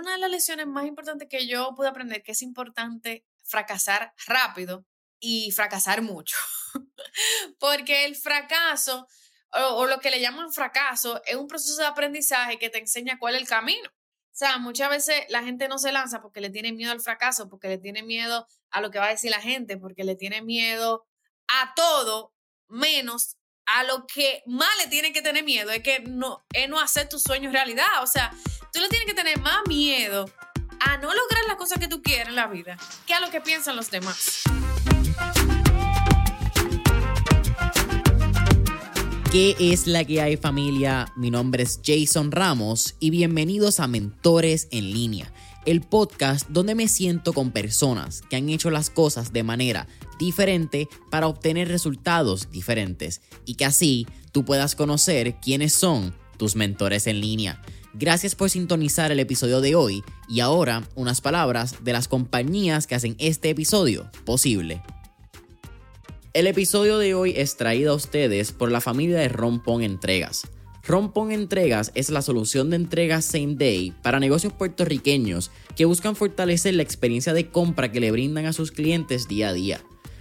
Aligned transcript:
una 0.00 0.12
de 0.12 0.18
las 0.18 0.30
lecciones 0.30 0.66
más 0.66 0.86
importantes 0.86 1.28
que 1.28 1.46
yo 1.46 1.74
pude 1.74 1.88
aprender, 1.88 2.22
que 2.22 2.32
es 2.32 2.42
importante 2.42 3.24
fracasar 3.44 4.12
rápido 4.26 4.84
y 5.20 5.50
fracasar 5.52 6.02
mucho. 6.02 6.36
Porque 7.58 8.04
el 8.04 8.16
fracaso, 8.16 9.06
o, 9.52 9.86
lo 9.86 10.00
que 10.00 10.10
le 10.10 10.20
llaman 10.20 10.52
fracaso, 10.52 11.22
es 11.26 11.36
un 11.36 11.46
proceso 11.46 11.80
de 11.80 11.86
aprendizaje 11.86 12.58
que 12.58 12.70
te 12.70 12.78
enseña 12.78 13.18
cuál 13.18 13.34
es 13.34 13.42
el 13.42 13.48
camino. 13.48 13.88
O 13.88 14.36
sea, 14.40 14.58
muchas 14.58 14.88
veces 14.88 15.22
la 15.28 15.42
gente 15.42 15.68
no 15.68 15.78
se 15.78 15.92
lanza 15.92 16.22
porque 16.22 16.40
le 16.40 16.50
tiene 16.50 16.72
miedo 16.72 16.92
al 16.92 17.00
fracaso, 17.00 17.48
porque 17.48 17.68
le 17.68 17.78
tiene 17.78 18.02
miedo 18.02 18.46
a 18.70 18.80
lo 18.80 18.90
que 18.90 18.98
va 18.98 19.06
a 19.06 19.10
decir 19.10 19.30
la 19.30 19.40
gente, 19.40 19.76
porque 19.76 20.04
le 20.04 20.16
tiene 20.16 20.40
miedo 20.40 21.06
a 21.48 21.74
todo 21.74 22.32
menos 22.68 23.36
a 23.66 23.84
lo 23.84 24.06
que 24.06 24.42
más 24.46 24.70
le 24.78 24.88
tiene 24.88 25.12
que 25.12 25.22
tener 25.22 25.44
miedo, 25.44 25.70
es 25.70 25.82
que 25.82 26.00
no, 26.00 26.44
es 26.52 26.68
no 26.68 26.80
hacer 26.80 27.08
tus 27.08 27.22
sueños 27.22 27.52
realidad. 27.52 28.02
O 28.02 28.06
sea, 28.06 28.32
tú 28.72 28.80
le 28.80 28.88
tienes 28.88 29.06
que 29.06 29.14
tener 29.14 29.40
más 29.40 29.60
miedo 29.68 30.30
a 30.80 30.96
no 30.96 31.08
lograr 31.08 31.44
las 31.46 31.56
cosas 31.56 31.78
que 31.78 31.88
tú 31.88 32.02
quieres 32.02 32.28
en 32.28 32.36
la 32.36 32.46
vida 32.46 32.78
que 33.06 33.14
a 33.14 33.20
lo 33.20 33.30
que 33.30 33.40
piensan 33.40 33.76
los 33.76 33.90
demás. 33.90 34.42
¿Qué 39.30 39.56
es 39.60 39.86
la 39.86 40.04
que 40.04 40.20
hay 40.20 40.36
familia? 40.36 41.12
Mi 41.16 41.30
nombre 41.30 41.62
es 41.62 41.80
Jason 41.84 42.32
Ramos 42.32 42.96
y 42.98 43.10
bienvenidos 43.10 43.78
a 43.78 43.86
Mentores 43.86 44.66
en 44.72 44.92
línea, 44.92 45.32
el 45.66 45.82
podcast 45.82 46.48
donde 46.48 46.74
me 46.74 46.88
siento 46.88 47.32
con 47.32 47.52
personas 47.52 48.22
que 48.22 48.36
han 48.36 48.48
hecho 48.48 48.70
las 48.70 48.90
cosas 48.90 49.32
de 49.32 49.44
manera 49.44 49.86
diferente 50.18 50.88
para 51.10 51.28
obtener 51.28 51.68
resultados 51.68 52.50
diferentes 52.50 53.20
y 53.46 53.54
que 53.54 53.64
así 53.64 54.06
tú 54.32 54.44
puedas 54.44 54.74
conocer 54.74 55.36
quiénes 55.40 55.74
son 55.74 56.12
tus 56.36 56.56
mentores 56.56 57.06
en 57.06 57.20
línea. 57.20 57.62
Gracias 57.92 58.36
por 58.36 58.50
sintonizar 58.50 59.10
el 59.10 59.18
episodio 59.18 59.60
de 59.60 59.74
hoy 59.74 60.04
y 60.28 60.40
ahora 60.40 60.84
unas 60.94 61.20
palabras 61.20 61.82
de 61.82 61.92
las 61.92 62.06
compañías 62.06 62.86
que 62.86 62.94
hacen 62.94 63.16
este 63.18 63.50
episodio 63.50 64.08
posible. 64.24 64.80
El 66.32 66.46
episodio 66.46 66.98
de 66.98 67.14
hoy 67.14 67.34
es 67.36 67.56
traído 67.56 67.92
a 67.92 67.96
ustedes 67.96 68.52
por 68.52 68.70
la 68.70 68.80
familia 68.80 69.18
de 69.18 69.28
Rompón 69.28 69.82
Entregas. 69.82 70.46
Rompón 70.84 71.32
Entregas 71.32 71.90
es 71.96 72.10
la 72.10 72.22
solución 72.22 72.70
de 72.70 72.76
entregas 72.76 73.24
same 73.24 73.56
day 73.56 73.92
para 74.02 74.20
negocios 74.20 74.52
puertorriqueños 74.52 75.50
que 75.74 75.84
buscan 75.84 76.14
fortalecer 76.14 76.74
la 76.74 76.84
experiencia 76.84 77.32
de 77.32 77.50
compra 77.50 77.90
que 77.90 77.98
le 77.98 78.12
brindan 78.12 78.46
a 78.46 78.52
sus 78.52 78.70
clientes 78.70 79.26
día 79.26 79.48
a 79.48 79.52
día. 79.52 79.80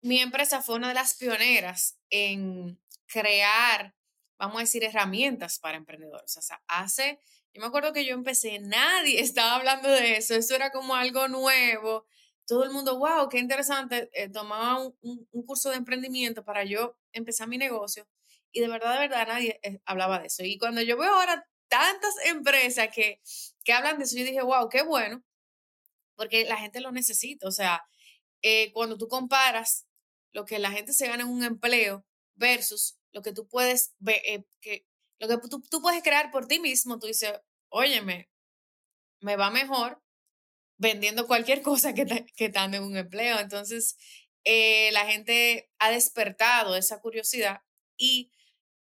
mi 0.00 0.20
empresa 0.20 0.62
fue 0.62 0.76
una 0.76 0.88
de 0.88 0.94
las 0.94 1.14
pioneras 1.14 1.98
en 2.08 2.80
crear, 3.06 3.94
vamos 4.38 4.56
a 4.56 4.60
decir, 4.60 4.82
herramientas 4.82 5.58
para 5.58 5.76
emprendedores. 5.76 6.36
O 6.36 6.42
sea, 6.42 6.62
hace, 6.66 7.20
yo 7.52 7.60
me 7.60 7.66
acuerdo 7.66 7.92
que 7.92 8.06
yo 8.06 8.14
empecé, 8.14 8.58
nadie 8.60 9.20
estaba 9.20 9.56
hablando 9.56 9.90
de 9.90 10.16
eso, 10.16 10.34
eso 10.34 10.54
era 10.54 10.70
como 10.70 10.94
algo 10.94 11.28
nuevo. 11.28 12.06
Todo 12.46 12.64
el 12.64 12.70
mundo, 12.70 12.98
wow, 12.98 13.28
qué 13.28 13.38
interesante, 13.38 14.10
eh, 14.14 14.28
tomaba 14.30 14.78
un, 15.02 15.26
curso 15.46 15.70
de 15.70 15.76
emprendimiento 15.76 16.44
para 16.44 16.64
yo 16.64 16.96
empezar 17.12 17.48
mi 17.48 17.58
negocio 17.58 18.06
y 18.54 18.60
de 18.60 18.68
verdad, 18.68 18.94
de 18.94 19.00
verdad, 19.00 19.26
nadie 19.26 19.58
eh, 19.64 19.80
hablaba 19.84 20.20
de 20.20 20.28
eso. 20.28 20.44
Y 20.44 20.58
cuando 20.58 20.80
yo 20.80 20.96
veo 20.96 21.12
ahora 21.12 21.44
tantas 21.68 22.14
empresas 22.24 22.88
que, 22.94 23.20
que 23.64 23.72
hablan 23.72 23.98
de 23.98 24.04
eso, 24.04 24.16
yo 24.16 24.24
dije, 24.24 24.42
wow, 24.42 24.68
qué 24.68 24.82
bueno, 24.82 25.24
porque 26.14 26.44
la 26.44 26.56
gente 26.56 26.80
lo 26.80 26.92
necesita. 26.92 27.48
O 27.48 27.50
sea, 27.50 27.84
eh, 28.42 28.70
cuando 28.72 28.96
tú 28.96 29.08
comparas 29.08 29.86
lo 30.32 30.44
que 30.44 30.60
la 30.60 30.70
gente 30.70 30.92
se 30.92 31.08
gana 31.08 31.24
en 31.24 31.30
un 31.30 31.42
empleo 31.42 32.06
versus 32.36 32.96
lo 33.10 33.22
que 33.22 33.32
tú 33.32 33.48
puedes 33.48 33.92
eh, 34.06 34.44
que, 34.60 34.86
lo 35.18 35.26
que 35.26 35.36
tú, 35.48 35.60
tú, 35.68 35.82
puedes 35.82 36.02
crear 36.04 36.30
por 36.30 36.46
ti 36.46 36.60
mismo, 36.60 37.00
tú 37.00 37.08
dices, 37.08 37.32
óyeme, 37.70 38.30
me 39.18 39.34
va 39.34 39.50
mejor 39.50 40.00
vendiendo 40.76 41.26
cualquier 41.26 41.60
cosa 41.62 41.92
que, 41.92 42.06
que 42.36 42.44
estando 42.44 42.76
en 42.76 42.84
un 42.84 42.96
empleo. 42.96 43.40
Entonces, 43.40 43.96
la 44.44 45.06
gente 45.06 45.72
ha 45.80 45.90
despertado 45.90 46.76
esa 46.76 47.00
curiosidad 47.00 47.62
y, 47.96 48.30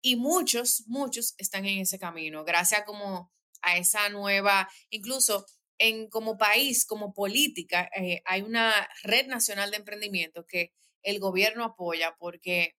y 0.01 0.15
muchos, 0.15 0.83
muchos 0.87 1.35
están 1.37 1.65
en 1.65 1.79
ese 1.79 1.99
camino, 1.99 2.43
gracias 2.43 2.83
como 2.85 3.31
a 3.61 3.77
esa 3.77 4.09
nueva, 4.09 4.69
incluso 4.89 5.45
en 5.79 6.09
como 6.09 6.37
país, 6.37 6.85
como 6.85 7.13
política, 7.13 7.89
eh, 7.95 8.21
hay 8.25 8.41
una 8.41 8.87
red 9.03 9.27
nacional 9.27 9.71
de 9.71 9.77
emprendimiento 9.77 10.45
que 10.45 10.73
el 11.03 11.19
gobierno 11.19 11.63
apoya 11.63 12.15
porque 12.17 12.75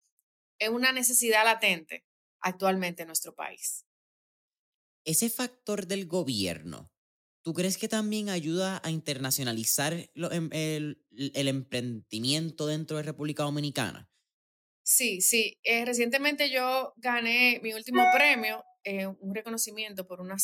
es 0.59 0.69
una 0.69 0.93
necesidad 0.93 1.45
latente 1.45 2.05
actualmente 2.41 3.03
en 3.03 3.09
nuestro 3.09 3.34
país. 3.34 3.84
Ese 5.05 5.31
factor 5.31 5.87
del 5.87 6.07
gobierno, 6.07 6.93
¿tú 7.43 7.55
crees 7.55 7.78
que 7.78 7.89
también 7.89 8.28
ayuda 8.28 8.81
a 8.84 8.91
internacionalizar 8.91 9.95
em, 9.95 10.51
el, 10.53 11.49
emprendimiento 11.49 12.67
dentro 12.67 12.97
de 12.97 13.05
República 13.05 13.45
Dominicana? 13.45 14.08
Sí, 14.91 15.21
sí. 15.21 15.59
Eh, 15.65 15.84
recientemente 15.84 16.48
yo 16.48 16.95
gané 16.97 17.60
mi 17.63 17.74
último 17.74 18.03
premio, 18.15 18.65
eh, 18.84 19.07
un 19.07 19.34
reconocimiento 19.34 20.07
por 20.07 20.22
una, 20.22 20.36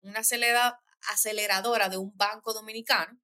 una 0.00 0.20
acelerada, 0.20 0.80
aceleradora 1.12 1.90
de 1.90 1.98
un 1.98 2.10
banco 2.16 2.54
dominicano, 2.54 3.20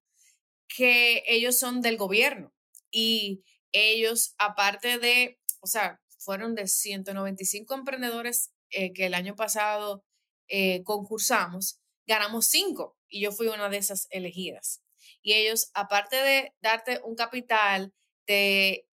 que 0.67 1.23
ellos 1.25 1.57
son 1.57 1.81
del 1.81 1.97
gobierno 1.97 2.53
y 2.91 3.43
ellos, 3.71 4.35
aparte 4.37 4.99
de, 4.99 5.39
o 5.61 5.67
sea, 5.67 5.99
fueron 6.19 6.53
de 6.53 6.67
195 6.67 7.73
emprendedores 7.73 8.51
eh, 8.69 8.93
que 8.93 9.07
el 9.07 9.15
año 9.15 9.35
pasado 9.35 10.05
eh, 10.47 10.83
concursamos, 10.83 11.79
ganamos 12.05 12.45
cinco 12.49 12.99
y 13.09 13.21
yo 13.21 13.31
fui 13.31 13.47
una 13.47 13.69
de 13.69 13.77
esas 13.77 14.05
elegidas. 14.11 14.83
Y 15.23 15.33
ellos, 15.33 15.71
aparte 15.73 16.17
de 16.17 16.53
darte 16.61 17.01
un 17.03 17.15
capital, 17.15 17.93
te 18.25 18.85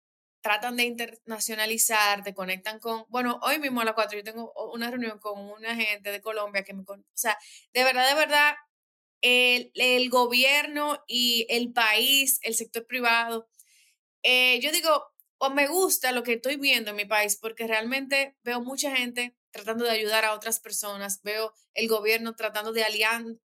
tratan 0.49 0.77
de 0.79 0.85
internacionalizar, 0.85 2.25
te 2.25 2.33
conectan 2.33 2.81
con, 2.81 3.05
bueno, 3.09 3.39
hoy 3.43 3.59
mismo 3.59 3.83
a 3.83 3.85
las 3.85 3.93
cuatro 3.93 4.17
yo 4.17 4.25
tengo 4.25 4.51
una 4.73 4.91
reunión 4.91 5.19
con 5.19 5.39
una 5.39 5.75
gente 5.77 6.11
de 6.11 6.23
Colombia 6.23 6.65
que 6.65 6.73
me, 6.73 6.85
o 6.89 6.97
sea, 7.13 7.37
de 7.75 7.85
verdad, 7.85 8.09
de 8.09 8.15
verdad, 8.15 8.55
el, 9.21 10.09
gobierno 10.09 11.05
y 11.07 11.45
el 11.51 11.75
país, 11.75 12.39
el 12.41 12.55
sector 12.55 12.87
privado. 12.87 13.51
Eh, 14.23 14.59
yo 14.63 14.73
digo, 14.73 15.13
o 15.37 15.51
me 15.51 15.67
gusta 15.69 16.13
lo 16.13 16.23
que 16.23 16.33
estoy 16.33 16.57
viendo 16.57 16.93
en 16.93 16.97
mi 16.97 17.05
país 17.05 17.37
porque 17.37 17.67
realmente 17.67 18.35
veo 18.43 18.63
mucha 18.63 18.97
gente 18.97 19.37
tratando 19.51 19.85
de 19.85 19.91
ayudar 19.91 20.25
a 20.25 20.33
otras 20.33 20.61
personas, 20.61 21.21
veo 21.23 21.53
el 21.75 21.89
gobierno 21.89 22.37
tratando 22.37 22.73
de 22.73 22.87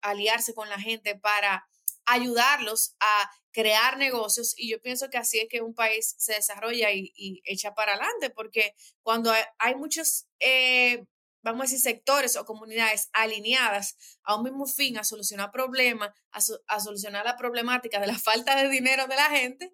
aliarse 0.01 0.53
con 0.53 0.67
la 0.67 0.81
gente 0.81 1.15
para 1.15 1.65
ayudarlos 2.05 2.97
a 2.99 3.31
crear 3.51 3.97
negocios 3.97 4.53
y 4.57 4.69
yo 4.69 4.81
pienso 4.81 5.09
que 5.09 5.17
así 5.17 5.39
es 5.39 5.47
que 5.49 5.61
un 5.61 5.73
país 5.73 6.15
se 6.17 6.33
desarrolla 6.33 6.91
y, 6.91 7.41
echa 7.45 7.73
para 7.73 7.93
adelante 7.93 8.29
porque 8.29 8.73
cuando 9.01 9.31
hay, 9.57 9.75
muchos, 9.75 10.27
eh, 10.39 11.05
vamos 11.41 11.61
a 11.61 11.63
decir, 11.65 11.79
sectores 11.79 12.35
o 12.35 12.45
comunidades 12.45 13.09
alineadas 13.13 13.97
a 14.23 14.35
un 14.35 14.43
mismo 14.43 14.65
fin, 14.65 14.97
a 14.97 15.03
solucionar 15.03 15.51
problemas, 15.51 16.11
a, 16.31 16.39
a 16.67 16.79
solucionar 16.79 17.25
la 17.25 17.37
problemática 17.37 17.99
de 17.99 18.07
la 18.07 18.19
falta 18.19 18.55
de 18.55 18.69
dinero 18.69 19.07
de 19.07 19.15
la 19.15 19.29
gente, 19.29 19.73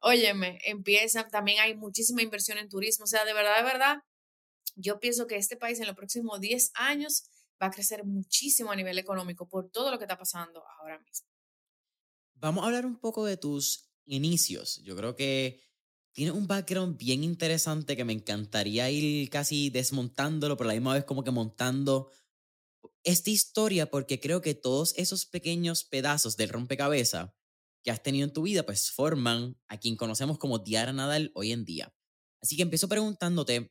óyeme, 0.00 0.58
empiezan, 0.64 1.28
también 1.30 1.60
hay 1.60 1.76
muchísima 1.76 2.22
inversión 2.22 2.58
en 2.58 2.68
turismo, 2.68 3.04
o 3.04 3.08
sea, 3.08 3.24
de 3.24 3.34
verdad, 3.34 3.58
de 3.58 3.64
verdad, 3.64 3.98
yo 4.76 4.98
pienso 4.98 5.26
que 5.26 5.36
este 5.36 5.56
país 5.56 5.78
en 5.80 5.86
los 5.86 5.96
próximos 5.96 6.40
10 6.40 6.72
años 6.74 7.24
va 7.62 7.66
a 7.66 7.70
crecer 7.70 8.04
muchísimo 8.04 8.72
a 8.72 8.76
nivel 8.76 8.98
económico 8.98 9.46
por 9.46 9.70
todo 9.70 9.90
lo 9.90 9.98
que 9.98 10.04
está 10.04 10.16
pasando 10.16 10.64
ahora 10.78 10.98
mismo. 11.00 11.29
Vamos 12.40 12.64
a 12.64 12.68
hablar 12.68 12.86
un 12.86 12.96
poco 12.96 13.26
de 13.26 13.36
tus 13.36 13.90
inicios. 14.06 14.80
Yo 14.82 14.96
creo 14.96 15.14
que 15.14 15.60
tienes 16.12 16.34
un 16.34 16.46
background 16.46 16.96
bien 16.96 17.22
interesante 17.22 17.96
que 17.96 18.04
me 18.04 18.14
encantaría 18.14 18.90
ir 18.90 19.28
casi 19.28 19.68
desmontándolo, 19.68 20.56
pero 20.56 20.70
a 20.70 20.72
la 20.72 20.80
misma 20.80 20.94
vez 20.94 21.04
como 21.04 21.22
que 21.22 21.30
montando 21.30 22.10
esta 23.04 23.28
historia 23.28 23.90
porque 23.90 24.20
creo 24.20 24.40
que 24.40 24.54
todos 24.54 24.94
esos 24.96 25.26
pequeños 25.26 25.84
pedazos 25.84 26.38
del 26.38 26.48
rompecabezas 26.48 27.30
que 27.84 27.90
has 27.90 28.02
tenido 28.02 28.26
en 28.26 28.32
tu 28.32 28.42
vida 28.42 28.64
pues 28.64 28.90
forman 28.90 29.58
a 29.68 29.78
quien 29.78 29.96
conocemos 29.96 30.38
como 30.38 30.58
Diara 30.58 30.94
Nadal 30.94 31.32
hoy 31.34 31.52
en 31.52 31.66
día. 31.66 31.94
Así 32.40 32.56
que 32.56 32.62
empiezo 32.62 32.88
preguntándote, 32.88 33.70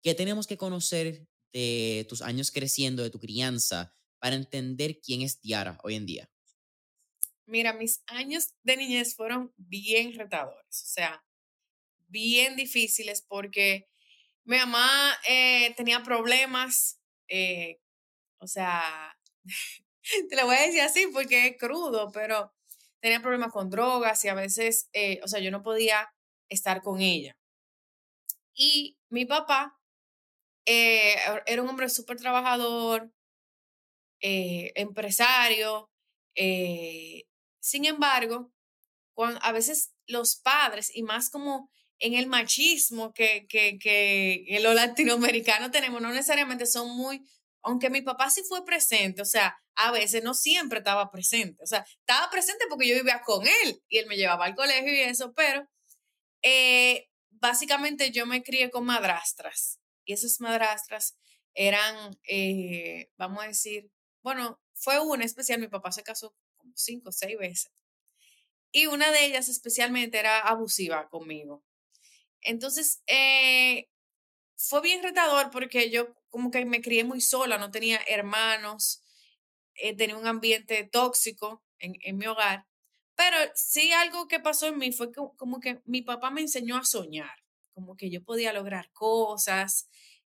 ¿qué 0.00 0.14
tenemos 0.14 0.46
que 0.46 0.56
conocer 0.56 1.26
de 1.52 2.06
tus 2.08 2.22
años 2.22 2.52
creciendo, 2.52 3.02
de 3.02 3.10
tu 3.10 3.18
crianza, 3.18 3.96
para 4.20 4.36
entender 4.36 5.00
quién 5.00 5.22
es 5.22 5.40
Diara 5.40 5.78
hoy 5.82 5.96
en 5.96 6.06
día? 6.06 6.30
Mira, 7.46 7.72
mis 7.72 8.02
años 8.08 8.54
de 8.64 8.76
niñez 8.76 9.14
fueron 9.14 9.52
bien 9.56 10.14
retadores, 10.18 10.82
o 10.82 10.86
sea, 10.86 11.24
bien 12.08 12.56
difíciles 12.56 13.22
porque 13.28 13.88
mi 14.44 14.58
mamá 14.58 15.16
eh, 15.28 15.74
tenía 15.76 16.02
problemas, 16.02 17.00
eh, 17.28 17.78
o 18.38 18.46
sea, 18.46 19.16
te 20.30 20.36
lo 20.36 20.46
voy 20.46 20.56
a 20.56 20.62
decir 20.62 20.82
así 20.82 21.06
porque 21.12 21.48
es 21.48 21.56
crudo, 21.58 22.10
pero 22.12 22.52
tenía 23.00 23.20
problemas 23.20 23.52
con 23.52 23.70
drogas 23.70 24.24
y 24.24 24.28
a 24.28 24.34
veces, 24.34 24.88
eh, 24.92 25.20
o 25.24 25.28
sea, 25.28 25.40
yo 25.40 25.50
no 25.50 25.62
podía 25.62 26.12
estar 26.48 26.82
con 26.82 27.00
ella. 27.00 27.36
Y 28.54 28.96
mi 29.10 29.24
papá 29.24 29.78
era 30.64 31.62
un 31.62 31.68
hombre 31.68 31.88
súper 31.88 32.16
trabajador, 32.16 33.12
empresario, 34.20 35.90
sin 37.66 37.84
embargo, 37.84 38.52
cuando, 39.12 39.40
a 39.42 39.50
veces 39.50 39.92
los 40.06 40.36
padres, 40.36 40.94
y 40.94 41.02
más 41.02 41.30
como 41.30 41.68
en 41.98 42.14
el 42.14 42.28
machismo 42.28 43.12
que, 43.12 43.46
que, 43.48 43.78
que 43.78 44.58
los 44.62 44.74
latinoamericanos 44.74 45.72
tenemos, 45.72 46.00
no 46.00 46.10
necesariamente 46.10 46.66
son 46.66 46.96
muy, 46.96 47.26
aunque 47.62 47.90
mi 47.90 48.02
papá 48.02 48.30
sí 48.30 48.42
fue 48.48 48.64
presente, 48.64 49.20
o 49.22 49.24
sea, 49.24 49.58
a 49.74 49.90
veces 49.90 50.22
no 50.22 50.32
siempre 50.32 50.78
estaba 50.78 51.10
presente, 51.10 51.60
o 51.62 51.66
sea, 51.66 51.84
estaba 52.00 52.30
presente 52.30 52.66
porque 52.68 52.88
yo 52.88 52.94
vivía 52.94 53.20
con 53.24 53.44
él 53.44 53.82
y 53.88 53.98
él 53.98 54.06
me 54.06 54.16
llevaba 54.16 54.44
al 54.44 54.54
colegio 54.54 54.94
y 54.94 55.00
eso, 55.00 55.32
pero 55.34 55.68
eh, 56.42 57.08
básicamente 57.30 58.12
yo 58.12 58.26
me 58.26 58.44
crié 58.44 58.70
con 58.70 58.84
madrastras 58.84 59.80
y 60.04 60.12
esas 60.12 60.40
madrastras 60.40 61.16
eran, 61.54 62.16
eh, 62.28 63.10
vamos 63.16 63.42
a 63.42 63.48
decir, 63.48 63.90
bueno, 64.22 64.60
fue 64.74 65.00
una 65.00 65.24
especial, 65.24 65.58
mi 65.58 65.68
papá 65.68 65.90
se 65.90 66.04
casó 66.04 66.36
cinco 66.76 67.10
o 67.10 67.12
seis 67.12 67.36
veces. 67.38 67.72
Y 68.72 68.86
una 68.86 69.10
de 69.10 69.24
ellas 69.24 69.48
especialmente 69.48 70.18
era 70.18 70.40
abusiva 70.40 71.08
conmigo. 71.08 71.64
Entonces, 72.42 73.02
eh, 73.06 73.88
fue 74.56 74.80
bien 74.82 75.02
retador 75.02 75.50
porque 75.50 75.90
yo 75.90 76.14
como 76.28 76.50
que 76.50 76.64
me 76.64 76.80
crié 76.80 77.04
muy 77.04 77.20
sola, 77.20 77.58
no 77.58 77.70
tenía 77.70 78.00
hermanos, 78.06 79.02
eh, 79.74 79.96
tenía 79.96 80.16
un 80.16 80.26
ambiente 80.26 80.84
tóxico 80.84 81.62
en, 81.78 82.18
mi 82.18 82.26
hogar. 82.26 82.66
Pero 83.16 83.36
sí 83.54 83.92
algo 83.92 84.28
que 84.28 84.40
pasó 84.40 84.66
en 84.66 84.78
mí 84.78 84.92
fue 84.92 85.10
que, 85.12 85.20
como 85.36 85.60
que 85.60 85.80
mi 85.84 86.02
papá 86.02 86.30
me 86.30 86.42
enseñó 86.42 86.76
a 86.76 86.84
soñar, 86.84 87.44
como 87.72 87.96
que 87.96 88.10
yo 88.10 88.22
podía 88.22 88.52
lograr 88.52 88.90
cosas, 88.92 89.88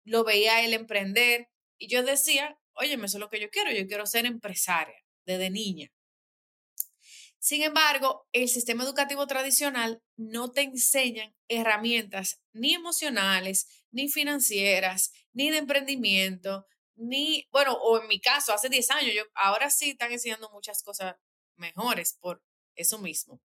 lo 0.06 0.24
veía 0.24 0.64
él 0.64 0.74
emprender 0.74 1.50
y 1.78 1.88
yo 1.88 2.04
decía, 2.04 2.58
oye, 2.74 2.94
eso 2.94 3.06
es 3.06 3.16
lo 3.16 3.30
que 3.30 3.40
yo 3.40 3.50
quiero, 3.50 3.72
yo 3.72 3.88
quiero 3.88 4.06
ser 4.06 4.26
empresaria 4.26 5.04
desde 5.26 5.50
niña. 5.50 5.92
Sin 7.40 7.64
embargo, 7.64 8.28
el 8.34 8.50
sistema 8.50 8.84
educativo 8.84 9.26
tradicional 9.26 10.02
no 10.18 10.52
te 10.52 10.62
enseña 10.62 11.34
herramientas 11.48 12.42
ni 12.54 12.74
emocionales, 12.74 13.68
ni 13.92 14.10
financieras, 14.10 15.12
ni 15.32 15.50
de 15.50 15.58
emprendimiento, 15.58 16.68
ni, 16.96 17.48
bueno, 17.52 17.74
o 17.74 18.02
en 18.02 18.08
mi 18.08 18.20
caso, 18.20 18.54
hace 18.54 18.68
10 18.68 18.92
años, 18.92 19.16
yo, 19.16 19.24
ahora 19.36 19.70
sí 19.70 19.92
están 19.92 20.12
enseñando 20.12 20.50
muchas 20.52 20.84
cosas 20.84 21.16
mejores 21.56 22.18
por 22.20 22.44
eso 22.76 23.00
mismo. 23.00 23.42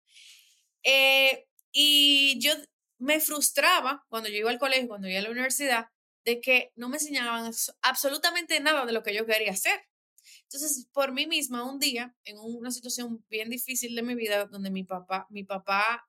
Eh, 0.82 1.46
y 1.72 2.38
yo 2.40 2.52
me 2.98 3.20
frustraba 3.20 4.04
cuando 4.08 4.28
yo 4.28 4.36
iba 4.36 4.50
al 4.50 4.58
colegio, 4.58 4.88
cuando 4.88 5.08
iba 5.08 5.20
a 5.20 5.22
la 5.22 5.30
universidad, 5.30 5.86
de 6.24 6.40
que 6.40 6.72
no 6.74 6.88
me 6.88 6.96
enseñaban 6.96 7.52
absolutamente 7.82 8.58
nada 8.60 8.86
de 8.86 8.92
lo 8.92 9.02
que 9.02 9.14
yo 9.14 9.26
quería 9.26 9.52
hacer. 9.52 9.86
Entonces, 10.44 10.86
por 10.92 11.12
mí 11.12 11.26
misma, 11.26 11.64
un 11.64 11.78
día, 11.78 12.14
en 12.24 12.38
una 12.38 12.70
situación 12.70 13.24
bien 13.28 13.50
difícil 13.50 13.94
de 13.94 14.02
mi 14.02 14.14
vida, 14.14 14.46
donde 14.46 14.70
mi 14.70 14.84
papá, 14.84 15.26
mi 15.30 15.44
papá 15.44 16.08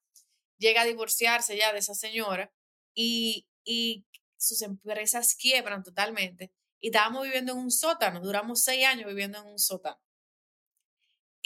llega 0.57 0.81
a 0.81 0.85
divorciarse 0.85 1.57
ya 1.57 1.73
de 1.73 1.79
esa 1.79 1.95
señora 1.95 2.53
y, 2.93 3.47
y 3.63 4.05
sus 4.37 4.61
empresas 4.61 5.35
quiebran 5.35 5.83
totalmente. 5.83 6.51
Y 6.79 6.87
estábamos 6.87 7.23
viviendo 7.23 7.53
en 7.53 7.59
un 7.59 7.71
sótano, 7.71 8.21
duramos 8.21 8.63
seis 8.63 8.85
años 8.85 9.07
viviendo 9.07 9.39
en 9.39 9.47
un 9.47 9.59
sótano. 9.59 9.99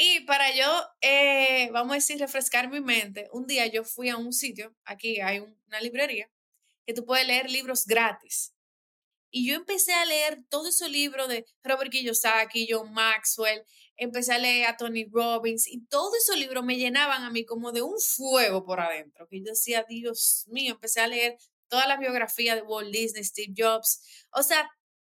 Y 0.01 0.21
para 0.21 0.55
yo, 0.55 0.65
eh, 1.01 1.69
vamos 1.71 1.91
a 1.91 1.95
decir, 1.95 2.19
refrescar 2.19 2.69
mi 2.69 2.79
mente, 2.79 3.27
un 3.33 3.45
día 3.47 3.67
yo 3.67 3.83
fui 3.83 4.07
a 4.07 4.15
un 4.15 4.31
sitio, 4.31 4.73
aquí 4.85 5.19
hay 5.19 5.39
una 5.39 5.81
librería, 5.81 6.31
que 6.85 6.93
tú 6.93 7.05
puedes 7.05 7.27
leer 7.27 7.49
libros 7.49 7.85
gratis. 7.85 8.53
Y 9.31 9.47
yo 9.47 9.55
empecé 9.55 9.93
a 9.93 10.05
leer 10.05 10.43
todo 10.49 10.67
ese 10.67 10.89
libro 10.89 11.27
de 11.27 11.45
Robert 11.63 11.91
Kiyosaki, 11.91 12.67
John 12.69 12.91
Maxwell, 12.93 13.63
empecé 13.99 14.33
a 14.33 14.39
leer 14.39 14.67
a 14.67 14.77
Tony 14.77 15.05
Robbins 15.05 15.67
y 15.67 15.85
todos 15.85 16.15
esos 16.15 16.37
libros 16.37 16.63
me 16.63 16.77
llenaban 16.77 17.23
a 17.23 17.29
mí 17.29 17.45
como 17.45 17.71
de 17.71 17.81
un 17.81 17.99
fuego 17.99 18.65
por 18.65 18.79
adentro, 18.79 19.27
que 19.27 19.39
yo 19.39 19.45
decía, 19.45 19.85
Dios 19.87 20.45
mío, 20.47 20.73
empecé 20.73 21.01
a 21.01 21.07
leer 21.07 21.37
toda 21.67 21.85
la 21.85 21.97
biografía 21.97 22.55
de 22.55 22.61
Walt 22.61 22.91
Disney, 22.91 23.23
Steve 23.23 23.53
Jobs. 23.55 24.01
O 24.31 24.41
sea, 24.41 24.69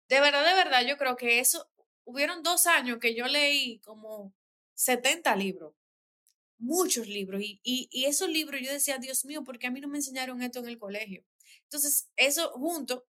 de 0.08 0.22
verdad, 0.22 0.46
de 0.46 0.56
verdad, 0.56 0.86
yo 0.88 0.98
creo 0.98 1.16
que 1.16 1.40
eso, 1.40 1.70
hubieron 2.06 2.42
dos 2.42 2.66
años 2.66 3.00
que 3.00 3.14
yo 3.14 3.28
leí 3.28 3.80
como 3.82 4.34
70 4.76 5.36
libros, 5.36 5.76
muchos 6.58 7.08
libros, 7.08 7.42
y, 7.42 7.60
y, 7.64 7.90
y 7.92 8.06
esos 8.06 8.30
libros 8.30 8.62
yo 8.62 8.72
decía, 8.72 8.98
Dios 8.98 9.26
mío, 9.26 9.44
¿por 9.44 9.60
qué 9.60 9.68
a 9.68 9.72
mí 9.72 9.82
no 9.82 9.88
me 9.88 9.98
enseñaron 9.98 10.42
esto 10.42 10.60
en 10.60 10.70
el 10.70 10.80
colegio? 10.80 11.24
Entonces, 11.64 12.10
eso 12.16 12.52
junto 12.52 13.06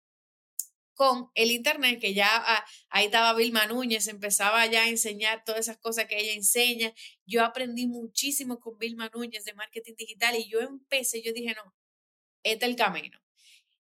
con 0.98 1.30
el 1.36 1.52
Internet, 1.52 2.02
que 2.02 2.16
ya 2.16 2.28
ah, 2.30 2.66
ahí 2.90 3.06
estaba 3.06 3.34
Vilma 3.36 3.68
Núñez, 3.68 4.08
empezaba 4.08 4.66
ya 4.66 4.82
a 4.84 4.90
enseñar 4.90 5.44
todas 5.46 5.62
esas 5.62 5.78
cosas 5.78 6.06
que 6.06 6.20
ella 6.20 6.34
enseña. 6.34 6.92
Yo 7.26 7.46
aprendí 7.46 7.86
muchísimo 7.86 8.60
con 8.60 8.78
Vilma 8.80 9.10
Núñez 9.14 9.46
de 9.46 9.54
marketing 9.54 9.94
digital 9.96 10.36
y 10.36 10.50
yo 10.50 10.60
empecé, 10.60 11.22
yo 11.22 11.34
dije, 11.34 11.54
no, 11.54 11.76
este 12.44 12.66
es 12.66 12.72
el 12.72 12.76
camino. 12.76 13.20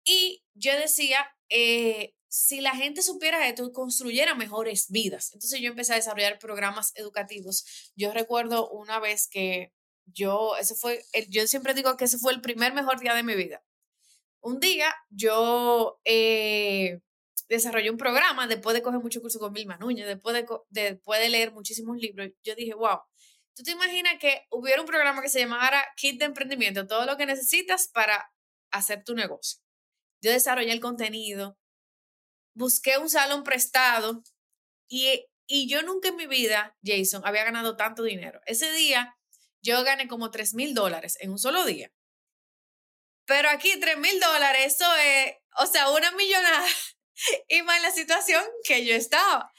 Y 0.05 0.43
yo 0.53 0.77
decía, 0.77 1.27
eh, 1.50 2.13
si 2.27 2.62
la 2.62 2.75
gente 2.75 3.01
supiera 3.01 3.48
esto, 3.50 3.72
construyera 3.74 4.36
mejores 4.36 4.91
vidas. 4.91 5.31
Entonces 5.34 5.60
yo 5.60 5.70
empecé 5.70 5.93
a 5.93 5.98
desarrollar 5.98 6.38
programas 6.38 6.93
educativos. 6.96 7.91
Yo 7.96 8.13
recuerdo 8.13 8.70
una 8.70 9.00
vez 9.00 9.27
que 9.27 9.74
yo, 10.05 10.55
ese 10.58 10.75
fue, 10.75 11.03
yo 11.29 11.48
siempre 11.48 11.74
digo 11.74 11.98
que 11.98 12.05
ese 12.05 12.20
fue 12.20 12.31
el 12.31 12.41
primer 12.41 12.74
mejor 12.74 13.00
día 13.00 13.15
de 13.15 13.24
mi 13.24 13.36
vida 13.36 13.63
un 14.41 14.60
día 14.60 14.93
yo 15.10 16.00
eh, 16.05 17.00
desarrollé 17.48 17.89
un 17.89 17.98
programa 17.98 18.48
después 18.48 18.74
de 18.74 18.81
coger 18.81 19.00
mucho 19.00 19.21
curso 19.21 19.39
con 19.39 19.53
Vilma 19.53 19.77
Núñez, 19.77 20.07
después 20.07 20.33
de, 20.33 20.48
después 20.69 21.19
de 21.19 21.29
leer 21.29 21.51
muchísimos 21.51 21.98
libros. 21.98 22.29
Yo 22.43 22.55
dije, 22.55 22.74
wow, 22.74 23.00
¿tú 23.55 23.63
te 23.63 23.71
imaginas 23.71 24.17
que 24.19 24.48
hubiera 24.50 24.81
un 24.81 24.88
programa 24.88 25.21
que 25.21 25.29
se 25.29 25.39
llamara 25.39 25.86
Kit 25.95 26.19
de 26.19 26.25
Emprendimiento? 26.25 26.88
Todo 26.88 27.05
lo 27.05 27.17
que 27.17 27.25
necesitas 27.25 27.88
para 27.88 28.31
hacer 28.71 29.03
tu 29.03 29.15
negocio. 29.15 29.62
Yo 30.21 30.31
desarrollé 30.31 30.71
el 30.71 30.79
contenido, 30.79 31.57
busqué 32.53 32.98
un 32.98 33.10
salón 33.10 33.43
prestado 33.43 34.24
y, 34.88 35.25
y 35.48 35.67
yo 35.67 35.81
nunca 35.83 36.10
en 36.10 36.15
mi 36.15 36.27
vida, 36.27 36.77
Jason, 36.83 37.21
había 37.25 37.43
ganado 37.43 37.75
tanto 37.75 38.03
dinero. 38.03 38.39
Ese 38.45 38.71
día 38.71 39.15
yo 39.62 39.83
gané 39.83 40.07
como 40.07 40.31
3 40.31 40.53
mil 40.53 40.74
dólares 40.74 41.17
en 41.21 41.31
un 41.31 41.38
solo 41.38 41.65
día 41.65 41.91
Pero 43.25 43.49
aquí 43.49 43.79
3 43.79 43.97
mil 43.97 44.19
dólares, 44.19 44.73
eso 44.73 44.95
es, 44.95 45.33
o 45.57 45.65
sea, 45.65 45.89
una 45.89 46.11
millonada. 46.11 46.65
Y 47.47 47.61
más 47.61 47.79
la 47.83 47.91
situación 47.91 48.43
que 48.63 48.83
yo 48.83 48.95
estaba. 48.95 49.53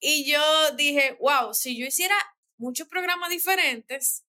Y 0.00 0.24
yo 0.24 0.40
dije, 0.70 1.18
wow, 1.20 1.52
si 1.52 1.78
yo 1.78 1.84
hiciera 1.84 2.16
muchos 2.56 2.88
programas 2.88 3.28
diferentes 3.28 4.24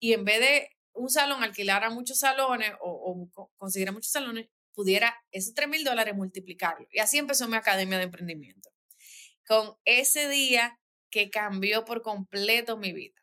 y 0.00 0.14
en 0.14 0.24
vez 0.24 0.40
de 0.40 0.70
un 0.94 1.10
salón 1.10 1.42
alquilara 1.42 1.90
muchos 1.90 2.18
salones 2.18 2.72
o, 2.80 3.28
o 3.34 3.50
consiguiera 3.58 3.92
muchos 3.92 4.12
salones, 4.12 4.48
pudiera 4.72 5.14
esos 5.30 5.54
3 5.54 5.68
mil 5.68 5.84
dólares 5.84 6.14
multiplicarlo. 6.14 6.86
Y 6.90 7.00
así 7.00 7.18
empezó 7.18 7.48
mi 7.48 7.56
academia 7.56 7.98
de 7.98 8.04
emprendimiento. 8.04 8.70
Con 9.46 9.76
ese 9.84 10.28
día 10.28 10.80
que 11.10 11.30
cambió 11.30 11.84
por 11.84 12.02
completo 12.02 12.76
mi 12.76 12.92
vida. 12.92 13.20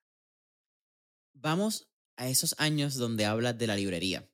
Vamos 1.33 1.89
a 2.15 2.27
esos 2.27 2.55
años 2.57 2.95
donde 2.95 3.25
hablas 3.25 3.57
de 3.57 3.67
la 3.67 3.75
librería. 3.75 4.27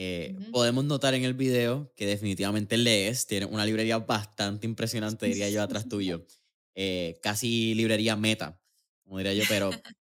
Eh, 0.00 0.36
podemos 0.52 0.84
notar 0.84 1.14
en 1.14 1.24
el 1.24 1.34
video 1.34 1.92
que 1.96 2.06
definitivamente 2.06 2.76
lees, 2.76 3.26
tiene 3.26 3.46
una 3.46 3.66
librería 3.66 3.98
bastante 3.98 4.64
impresionante, 4.64 5.26
diría 5.26 5.50
yo, 5.50 5.60
atrás 5.60 5.88
tuyo. 5.88 6.24
Eh, 6.80 7.18
casi 7.24 7.74
librería 7.74 8.14
meta, 8.14 8.62
como 9.02 9.18
diría 9.18 9.34
yo, 9.34 9.42
pero 9.48 9.70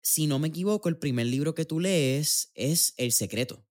si 0.00 0.28
no 0.28 0.38
me 0.38 0.46
equivoco, 0.46 0.88
el 0.88 0.96
primer 0.96 1.26
libro 1.26 1.56
que 1.56 1.64
tú 1.64 1.80
lees 1.80 2.52
es 2.54 2.94
El 2.96 3.10
Secreto. 3.10 3.66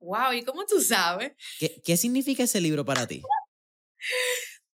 Wow, 0.00 0.34
¿y 0.34 0.44
cómo 0.44 0.66
tú 0.66 0.82
sabes? 0.82 1.32
¿Qué, 1.58 1.80
qué 1.82 1.96
significa 1.96 2.42
ese 2.42 2.60
libro 2.60 2.84
para 2.84 3.06
ti? 3.06 3.22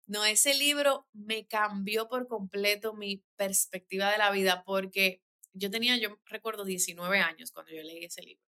No, 0.07 0.25
ese 0.25 0.55
libro 0.55 1.07
me 1.13 1.47
cambió 1.47 2.09
por 2.09 2.29
completo 2.29 2.95
mi 2.95 3.23
perspectiva 3.37 4.11
de 4.11 4.17
la 4.17 4.31
vida 4.31 4.65
porque 4.65 5.21
yo 5.53 5.71
tenía, 5.71 5.99
yo 5.99 6.19
recuerdo 6.25 6.65
19 6.65 7.19
años 7.19 7.53
cuando 7.53 7.73
yo 7.73 7.83
leí 7.83 8.07
ese 8.07 8.23
libro. 8.23 8.46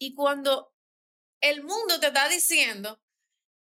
Y 0.00 0.14
cuando 0.14 0.72
el 1.42 1.62
mundo 1.62 2.00
te 2.00 2.06
está 2.06 2.28
diciendo 2.28 3.02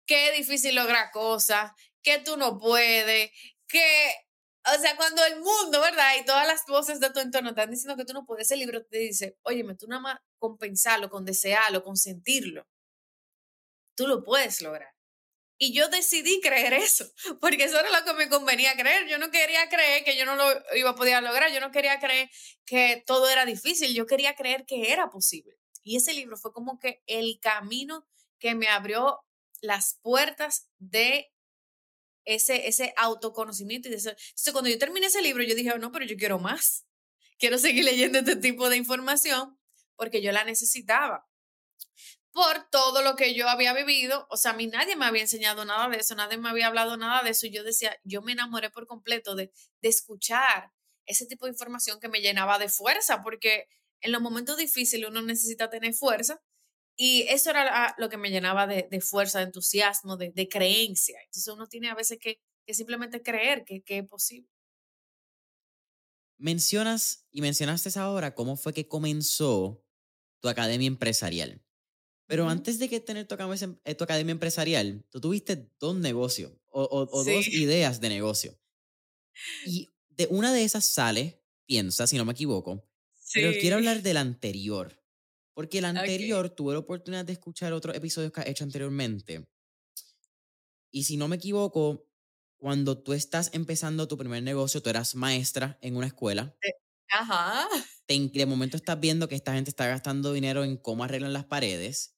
que 0.08 0.30
es 0.30 0.38
difícil 0.38 0.74
lograr 0.74 1.12
cosas, 1.12 1.72
que 2.02 2.20
tú 2.20 2.36
no 2.36 2.58
puedes, 2.58 3.32
que, 3.68 4.14
o 4.76 4.82
sea, 4.82 4.96
cuando 4.96 5.24
el 5.24 5.40
mundo, 5.40 5.80
¿verdad? 5.82 6.16
Y 6.20 6.26
todas 6.26 6.48
las 6.48 6.64
voces 6.68 7.00
de 7.00 7.12
tu 7.12 7.20
entorno 7.20 7.50
están 7.50 7.70
diciendo 7.70 7.96
que 7.96 8.06
tú 8.06 8.14
no 8.14 8.26
puedes, 8.26 8.48
ese 8.48 8.58
libro 8.58 8.84
te 8.86 8.98
dice, 8.98 9.38
óyeme, 9.44 9.76
tú 9.76 9.88
nada 9.88 10.02
más 10.02 10.20
con 10.40 10.58
pensarlo, 10.58 11.10
con 11.12 11.26
desearlo, 11.26 11.84
con 11.84 11.96
sentirlo, 11.96 12.68
tú 13.96 14.08
lo 14.08 14.24
puedes 14.24 14.62
lograr. 14.62 14.94
Y 15.60 15.74
yo 15.74 15.90
decidí 15.90 16.42
creer 16.42 16.74
eso, 16.74 17.06
porque 17.40 17.66
eso 17.66 17.80
era 17.80 18.00
lo 18.00 18.04
que 18.04 18.14
me 18.14 18.30
convenía 18.30 18.76
creer. 18.76 19.08
Yo 19.08 19.20
no 19.20 19.30
quería 19.30 19.70
creer 19.70 20.04
que 20.04 20.18
yo 20.18 20.26
no 20.26 20.36
lo 20.36 20.46
iba 20.76 20.90
a 20.90 20.96
poder 20.96 21.22
lograr, 21.22 21.52
yo 21.52 21.60
no 21.62 21.72
quería 21.72 22.00
creer 22.00 22.32
que 22.66 23.04
todo 23.06 23.30
era 23.30 23.46
difícil, 23.46 23.94
yo 23.94 24.08
quería 24.08 24.36
creer 24.36 24.66
que 24.66 24.92
era 24.92 25.10
posible. 25.10 25.56
Y 25.86 25.98
ese 25.98 26.14
libro 26.14 26.36
fue 26.36 26.52
como 26.52 26.80
que 26.80 27.04
el 27.06 27.40
camino 27.40 28.08
que 28.40 28.56
me 28.56 28.68
abrió 28.68 29.20
las 29.62 30.00
puertas 30.02 30.68
de 30.80 31.32
ese, 32.26 32.68
ese 32.68 32.92
autoconocimiento. 32.98 33.88
Y 33.88 33.92
de 33.92 33.98
Entonces, 33.98 34.52
cuando 34.52 34.70
yo 34.72 34.80
terminé 34.80 35.06
ese 35.06 35.22
libro, 35.22 35.44
yo 35.44 35.54
dije, 35.54 35.72
oh, 35.72 35.78
no, 35.78 35.92
pero 35.92 36.04
yo 36.06 36.18
quiero 36.18 36.40
más. 36.40 36.88
Quiero 37.38 37.60
seguir 37.60 37.86
leyendo 37.86 38.18
este 38.18 38.36
tipo 38.36 38.68
de 38.68 38.78
información 38.78 39.60
porque 39.96 40.24
yo 40.24 40.32
la 40.32 40.44
necesitaba. 40.44 41.28
Por 42.32 42.68
todo 42.72 43.04
lo 43.04 43.16
que 43.16 43.36
yo 43.36 43.48
había 43.48 43.74
vivido, 43.74 44.26
o 44.32 44.38
sea, 44.38 44.52
a 44.52 44.56
mí 44.56 44.66
nadie 44.66 44.96
me 44.96 45.06
había 45.06 45.22
enseñado 45.22 45.66
nada 45.66 45.88
de 45.88 45.98
eso, 45.98 46.16
nadie 46.16 46.38
me 46.38 46.50
había 46.50 46.66
hablado 46.66 46.98
nada 46.98 47.22
de 47.22 47.30
eso. 47.30 47.46
Y 47.46 47.52
yo 47.52 47.64
decía, 47.64 47.96
yo 48.04 48.24
me 48.24 48.32
enamoré 48.32 48.72
por 48.72 48.88
completo 48.88 49.36
de, 49.36 49.54
de 49.82 49.90
escuchar 49.90 50.72
ese 51.06 51.28
tipo 51.28 51.46
de 51.46 51.52
información 51.52 52.00
que 52.00 52.10
me 52.10 52.22
llenaba 52.22 52.58
de 52.58 52.70
fuerza, 52.70 53.22
porque 53.22 53.68
en 54.02 54.12
los 54.12 54.22
momentos 54.22 54.58
difíciles 54.58 55.10
uno 55.10 55.22
necesita 55.22 55.70
tener 55.70 55.94
fuerza 55.94 56.42
y 56.98 57.24
eso 57.24 57.50
era 57.50 57.94
lo 57.98 58.10
que 58.10 58.18
me 58.18 58.30
llenaba 58.30 58.68
de, 58.68 59.02
fuerza, 59.02 59.40
de 59.40 59.46
entusiasmo, 59.46 60.16
de, 60.16 60.50
creencia. 60.50 61.20
Entonces 61.26 61.54
uno 61.54 61.68
tiene 61.68 61.90
a 61.90 61.96
veces 61.96 62.18
que, 62.20 62.40
simplemente 62.74 63.22
creer 63.22 63.66
que, 63.66 63.84
es 63.86 64.08
posible. 64.08 64.50
Mencionas 66.38 67.26
y 67.32 67.42
mencionaste 67.42 67.90
ahora 68.00 68.34
cómo 68.34 68.56
fue 68.56 68.74
que 68.74 68.88
comenzó 68.88 69.86
tu 70.42 70.48
academia 70.48 70.88
empresarial. 70.88 71.62
Pero 72.28 72.50
antes 72.50 72.80
de 72.80 72.90
que 72.90 73.00
tener 73.00 73.28
tu, 73.28 73.36
eh, 73.36 73.96
tu, 73.96 74.04
academia 74.04 74.32
empresarial, 74.32 75.06
tú 75.10 75.22
tuviste 75.22 75.70
dos 75.80 75.96
negocios 75.96 76.54
o, 76.68 77.06
dos 77.06 77.48
ideas 77.48 78.00
de 78.00 78.10
negocio. 78.10 78.58
Y 79.66 79.94
de 80.10 80.28
una 80.30 80.54
de 80.54 80.64
esas 80.64 80.86
sale, 80.86 81.42
piensa, 81.66 82.08
si 82.08 82.18
no 82.18 82.26
me 82.26 82.32
equivoco, 82.32 82.84
pero 83.34 83.52
quiero 83.60 83.78
hablar 83.78 84.02
del 84.02 84.18
anterior. 84.18 85.02
Porque 85.54 85.78
el 85.78 85.86
anterior 85.86 86.50
tuve 86.50 86.74
la 86.74 86.80
oportunidad 86.80 87.24
de 87.24 87.34
escuchar 87.34 87.72
otros 87.72 87.96
episodios 87.96 88.32
que 88.32 88.42
has 88.42 88.48
hecho 88.48 88.66
anteriormente. 88.66 89.48
Y 90.92 91.04
si 91.06 91.16
no 91.18 91.28
me 91.28 91.38
equivoco, 91.38 92.10
cuando 92.58 93.02
tú 93.02 93.14
estás 93.14 93.52
empezando 93.54 94.08
tu 94.08 94.18
primer 94.18 94.44
negocio, 94.44 94.82
tú 94.82 94.90
eras 94.90 95.16
maestra 95.16 95.78
en 95.82 95.96
una 95.96 96.08
escuela. 96.08 96.56
Ajá. 97.10 97.68
de 98.08 98.46
momento 98.46 98.76
estás 98.76 99.00
viendo 99.00 99.30
que 99.30 99.36
esta 99.36 99.54
gente 99.54 99.70
está 99.70 99.88
gastando 99.88 100.34
dinero 100.34 100.64
en 100.64 100.78
cómo 100.78 101.04
arreglan 101.04 101.34
las 101.34 101.46
paredes. 101.46 102.16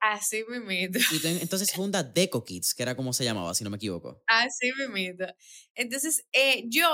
Así 0.00 0.44
mismito. 0.48 0.98
Y 1.12 1.26
entonces 1.42 1.72
funda 1.72 2.02
Deco 2.02 2.44
Kids, 2.44 2.74
que 2.74 2.82
era 2.82 2.96
como 2.96 3.12
se 3.12 3.24
llamaba, 3.24 3.54
si 3.54 3.64
no 3.64 3.70
me 3.70 3.76
equivoco. 3.76 4.22
Así 4.26 4.70
mismito. 4.78 5.26
Entonces, 5.74 6.24
eh, 6.32 6.64
yo 6.68 6.88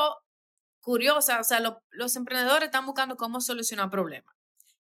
curiosa, 0.86 1.40
o 1.40 1.42
sea, 1.42 1.60
los 1.90 2.14
emprendedores 2.14 2.66
están 2.66 2.86
buscando 2.86 3.16
cómo 3.16 3.40
solucionar 3.40 3.90
problemas. 3.90 4.32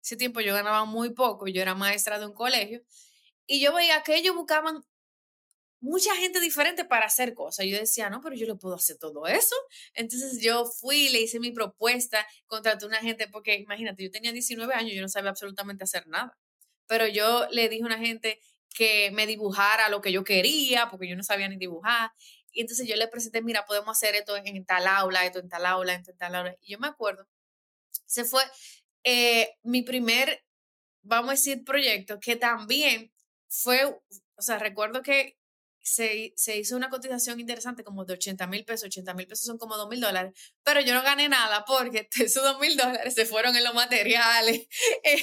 Ese 0.03 0.17
tiempo 0.17 0.43
yo 0.43 0.53
ganaba 0.53 0.85
muy 0.85 1.15
poco, 1.15 1.49
yo 1.49 1.63
era 1.63 1.75
maestra 1.75 2.19
de 2.19 2.27
un 2.27 2.35
colegio, 2.35 2.83
y 3.47 3.59
yo 3.59 3.73
veía 3.73 4.03
que 4.03 4.15
ellos 4.15 4.35
buscaban 4.37 4.85
mucha 5.81 6.15
gente 6.15 6.41
diferente 6.41 6.85
para 6.85 7.07
hacer 7.07 7.33
cosas. 7.33 7.65
Yo 7.65 7.79
decía, 7.79 8.11
no, 8.11 8.21
pero 8.21 8.37
yo 8.37 8.47
le 8.47 8.55
puedo 8.55 8.75
hacer 8.75 8.99
todo 8.99 9.27
eso. 9.27 9.57
Entonces 9.95 10.43
yo 10.43 10.67
fui, 10.67 11.09
le 11.09 11.23
hice 11.23 11.41
mi 11.41 11.53
propuesta, 11.53 12.27
contraté 12.45 12.85
a 12.85 12.89
una 12.89 12.99
gente, 12.99 13.27
porque 13.29 13.55
imagínate, 13.55 14.05
yo 14.05 14.11
tenía 14.11 14.31
19 14.31 14.75
años, 14.75 14.93
yo 14.93 15.01
no 15.01 15.09
sabía 15.09 15.31
absolutamente 15.31 15.85
hacer 15.85 16.07
nada. 16.07 16.37
Pero 16.87 17.09
yo 17.09 17.47
le 17.51 17.71
dije 17.71 17.83
a 17.83 17.87
una 17.87 17.99
gente 17.99 18.41
que 18.75 19.11
me 19.13 19.27
dibujara 19.27 19.89
lo 19.89 20.03
que 20.03 20.13
yo 20.13 20.23
quería, 20.23 20.91
porque 20.91 21.09
yo 21.09 21.17
no 21.17 21.23
sabía 21.23 21.49
ni 21.49 21.57
dibujar. 21.57 22.11
Y 22.55 22.63
entonces 22.63 22.89
yo 22.89 22.97
le 22.97 23.09
presenté, 23.09 23.43
mira, 23.43 23.67
podemos 23.67 23.91
hacer 23.97 24.15
esto 24.15 24.37
en 24.37 24.65
tal 24.65 24.87
aula, 24.87 25.27
esto 25.27 25.41
en 25.41 25.49
tal 25.49 25.67
aula, 25.67 25.95
esto 25.95 26.13
en 26.13 26.17
tal 26.17 26.35
aula. 26.37 26.57
Y 26.61 26.73
yo 26.73 26.79
me 26.79 26.87
acuerdo, 26.87 27.27
se 28.07 28.25
fue 28.25 28.43
eh, 29.03 29.57
mi 29.65 29.83
primer, 29.83 30.45
vamos 31.03 31.31
a 31.31 31.33
decir, 31.33 31.65
proyecto, 31.65 32.21
que 32.21 32.37
también 32.37 33.13
fue, 33.49 33.85
o 33.85 34.43
sea, 34.43 34.59
recuerdo 34.59 35.03
que 35.03 35.37
se, 35.83 36.33
se, 36.37 36.57
hizo 36.57 36.77
una 36.77 36.89
cotización 36.89 37.41
interesante 37.41 37.85
como 37.85 38.07
de 38.07 38.15
80 38.15 38.47
mil 38.47 38.65
pesos, 38.65 38.87
80 38.87 39.15
mil 39.15 39.27
pesos 39.27 39.45
son 39.45 39.59
como 39.59 39.77
2 39.77 39.89
mil 39.89 40.01
dólares, 40.01 40.33
pero 40.63 40.81
yo 40.81 40.95
no 40.95 41.03
gané 41.03 41.29
nada 41.29 41.65
porque 41.67 42.09
esos 42.21 42.43
2 42.43 42.61
mil 42.61 42.77
dólares 42.77 43.15
se 43.15 43.27
fueron 43.27 43.55
en 43.57 43.65
los 43.65 43.75
materiales, 43.75 44.67
en 45.03 45.19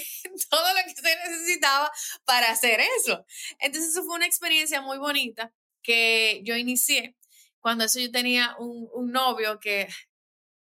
todo 0.50 0.74
lo 0.74 0.80
que 0.84 1.02
se 1.02 1.16
necesitaba 1.30 1.92
para 2.26 2.52
hacer 2.52 2.80
eso. 3.00 3.26
Entonces 3.60 3.92
eso 3.92 4.04
fue 4.04 4.16
una 4.16 4.28
experiencia 4.28 4.82
muy 4.82 5.00
bonita 5.00 5.52
que 5.82 6.42
yo 6.44 6.56
inicié 6.56 7.16
cuando 7.62 7.86
eso 7.86 8.00
yo 8.00 8.12
tenía 8.12 8.56
un, 8.60 8.90
un 8.94 9.12
novio 9.12 9.60
que 9.60 9.88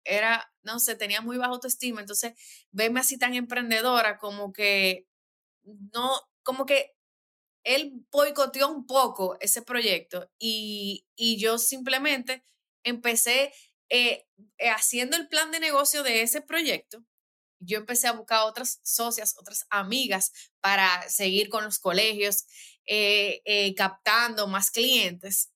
era, 0.05 0.51
no 0.63 0.79
sé, 0.79 0.95
tenía 0.95 1.21
muy 1.21 1.37
baja 1.37 1.51
autoestima, 1.51 2.01
entonces 2.01 2.33
verme 2.71 3.01
así 3.01 3.17
tan 3.17 3.35
emprendedora 3.35 4.17
como 4.17 4.53
que 4.53 5.07
no, 5.93 6.11
como 6.43 6.65
que 6.65 6.95
él 7.63 8.05
boicoteó 8.11 8.69
un 8.69 8.85
poco 8.87 9.37
ese 9.41 9.61
proyecto 9.61 10.31
y, 10.39 11.05
y 11.15 11.37
yo 11.39 11.57
simplemente 11.57 12.43
empecé 12.83 13.53
eh, 13.89 14.25
eh, 14.57 14.69
haciendo 14.69 15.17
el 15.17 15.27
plan 15.27 15.51
de 15.51 15.59
negocio 15.59 16.03
de 16.03 16.21
ese 16.21 16.41
proyecto. 16.41 17.03
Yo 17.59 17.79
empecé 17.79 18.07
a 18.07 18.13
buscar 18.13 18.43
otras 18.43 18.79
socias, 18.83 19.35
otras 19.37 19.65
amigas 19.69 20.31
para 20.61 21.09
seguir 21.09 21.49
con 21.49 21.63
los 21.63 21.79
colegios, 21.79 22.45
eh, 22.85 23.73
captando 23.75 24.47
más 24.47 24.71
clientes. 24.71 25.51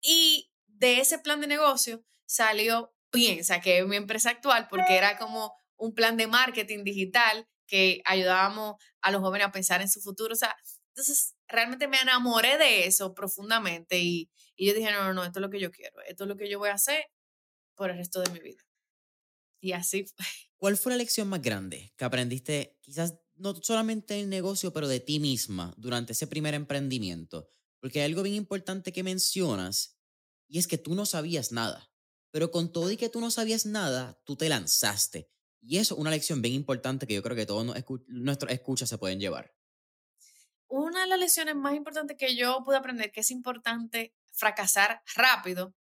Y 0.00 0.51
de 0.82 0.98
ese 0.98 1.20
plan 1.20 1.40
de 1.40 1.46
negocio 1.46 2.04
salió 2.26 2.92
Piensa, 3.10 3.60
que 3.60 3.78
es 3.78 3.86
mi 3.86 3.96
empresa 3.96 4.30
actual, 4.30 4.66
porque 4.68 4.96
era 4.96 5.16
como 5.16 5.54
un 5.76 5.94
plan 5.94 6.16
de 6.16 6.26
marketing 6.26 6.82
digital 6.82 7.46
que 7.66 8.02
ayudábamos 8.04 8.82
a 9.00 9.10
los 9.12 9.20
jóvenes 9.20 9.46
a 9.46 9.52
pensar 9.52 9.80
en 9.80 9.88
su 9.88 10.00
futuro. 10.00 10.32
O 10.32 10.36
sea, 10.36 10.56
entonces 10.88 11.34
realmente 11.46 11.86
me 11.86 12.00
enamoré 12.00 12.58
de 12.58 12.86
eso 12.86 13.14
profundamente 13.14 14.00
y, 14.00 14.28
y 14.56 14.66
yo 14.66 14.74
dije, 14.74 14.90
no, 14.90 15.04
no, 15.04 15.14
no, 15.14 15.24
esto 15.24 15.38
es 15.38 15.42
lo 15.42 15.50
que 15.50 15.60
yo 15.60 15.70
quiero, 15.70 16.00
esto 16.08 16.24
es 16.24 16.28
lo 16.28 16.36
que 16.36 16.50
yo 16.50 16.58
voy 16.58 16.70
a 16.70 16.74
hacer 16.74 17.04
por 17.76 17.90
el 17.90 17.98
resto 17.98 18.20
de 18.20 18.32
mi 18.32 18.40
vida. 18.40 18.62
Y 19.60 19.72
así 19.72 20.04
fue. 20.04 20.26
¿Cuál 20.56 20.76
fue 20.76 20.90
la 20.90 20.98
lección 20.98 21.28
más 21.28 21.42
grande 21.42 21.92
que 21.96 22.04
aprendiste, 22.04 22.78
quizás 22.80 23.14
no 23.34 23.54
solamente 23.62 24.14
en 24.14 24.20
el 24.20 24.30
negocio, 24.30 24.72
pero 24.72 24.88
de 24.88 25.00
ti 25.00 25.20
misma 25.20 25.74
durante 25.76 26.12
ese 26.12 26.26
primer 26.26 26.54
emprendimiento? 26.54 27.46
Porque 27.78 28.00
hay 28.00 28.06
algo 28.06 28.22
bien 28.22 28.36
importante 28.36 28.92
que 28.92 29.02
mencionas 29.02 29.91
y 30.52 30.58
es 30.58 30.68
que 30.68 30.76
tú 30.76 30.94
no 30.94 31.06
sabías 31.06 31.50
nada. 31.50 31.90
Pero 32.30 32.50
con 32.50 32.72
todo 32.72 32.90
y 32.90 32.98
que 32.98 33.08
tú 33.08 33.20
no 33.20 33.30
sabías 33.30 33.64
nada, 33.64 34.20
tú 34.24 34.36
te 34.36 34.50
lanzaste. 34.50 35.30
Y 35.62 35.78
eso 35.78 35.94
es 35.94 36.00
una 36.00 36.10
lección 36.10 36.42
bien 36.42 36.54
importante 36.54 37.06
que 37.06 37.14
yo 37.14 37.22
creo 37.22 37.34
que 37.34 37.46
todos 37.46 37.74
nuestros 38.06 38.52
escuchas 38.52 38.90
se 38.90 38.98
pueden 38.98 39.18
llevar. 39.18 39.54
una 40.68 41.00
de 41.00 41.06
las 41.06 41.18
lecciones 41.18 41.54
más 41.54 41.74
importantes 41.74 42.18
que 42.18 42.36
yo 42.36 42.62
pude 42.64 42.76
aprender, 42.76 43.10
que 43.12 43.20
es 43.20 43.30
importante 43.30 44.14
fracasar 44.30 45.02
rápido 45.14 45.74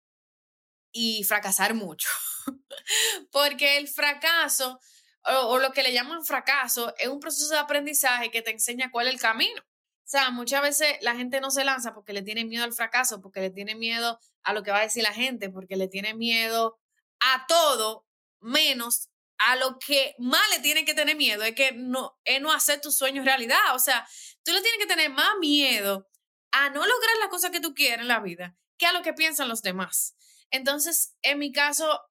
y 0.91 1.23
fracasar 1.23 1.73
mucho. 1.73 2.07
Porque 3.31 3.77
el 3.77 3.87
fracaso, 3.87 4.79
o, 5.23 5.57
lo 5.57 5.71
que 5.71 5.81
le 5.81 5.93
llaman 5.93 6.23
fracaso, 6.23 6.93
es 6.99 7.07
un 7.07 7.19
proceso 7.19 7.53
de 7.55 7.59
aprendizaje 7.59 8.29
que 8.29 8.43
te 8.43 8.51
enseña 8.51 8.91
cuál 8.91 9.07
es 9.07 9.15
el 9.15 9.19
camino. 9.19 9.63
O 10.09 10.11
sea, 10.11 10.31
muchas 10.31 10.63
veces 10.63 10.97
la 11.01 11.15
gente 11.15 11.39
no 11.39 11.51
se 11.51 11.63
lanza 11.63 11.93
porque 11.93 12.13
le 12.13 12.23
tiene 12.23 12.43
miedo 12.43 12.63
al 12.63 12.73
fracaso, 12.73 13.21
porque 13.21 13.41
le 13.41 13.51
tiene 13.51 13.75
miedo 13.75 14.19
a 14.41 14.53
lo 14.53 14.63
que 14.63 14.71
va 14.71 14.79
a 14.79 14.81
decir 14.81 15.03
la 15.03 15.13
gente, 15.13 15.51
porque 15.51 15.75
le 15.75 15.87
tiene 15.87 16.15
miedo 16.15 16.79
a 17.19 17.45
todo 17.47 18.07
menos 18.39 19.09
a 19.37 19.55
lo 19.57 19.77
que 19.77 20.15
más 20.17 20.41
le 20.49 20.61
tienen 20.61 20.83
que 20.85 20.95
tener 20.95 21.15
miedo 21.15 21.43
es 21.43 21.53
que 21.53 21.73
no, 21.73 22.17
es 22.23 22.41
no 22.41 22.51
hacer 22.51 22.81
tus 22.81 22.97
sueños 22.97 23.23
realidad. 23.23 23.75
O 23.75 23.77
sea, 23.77 24.03
tú 24.41 24.51
le 24.51 24.61
tienes 24.61 24.79
que 24.79 24.87
tener 24.87 25.11
más 25.11 25.29
miedo 25.39 26.09
a 26.53 26.71
no 26.71 26.87
lograr 26.87 27.17
las 27.19 27.29
cosas 27.29 27.51
que 27.51 27.59
tú 27.59 27.75
quieres 27.75 27.99
en 27.99 28.07
la 28.07 28.19
vida 28.19 28.57
que 28.79 28.87
a 28.87 28.93
lo 28.93 29.03
que 29.03 29.13
piensan 29.13 29.47
los 29.47 29.61
demás. 29.61 30.15
Entonces, 30.49 31.13
en 31.21 31.37
mi 31.37 31.51
caso, 31.51 32.01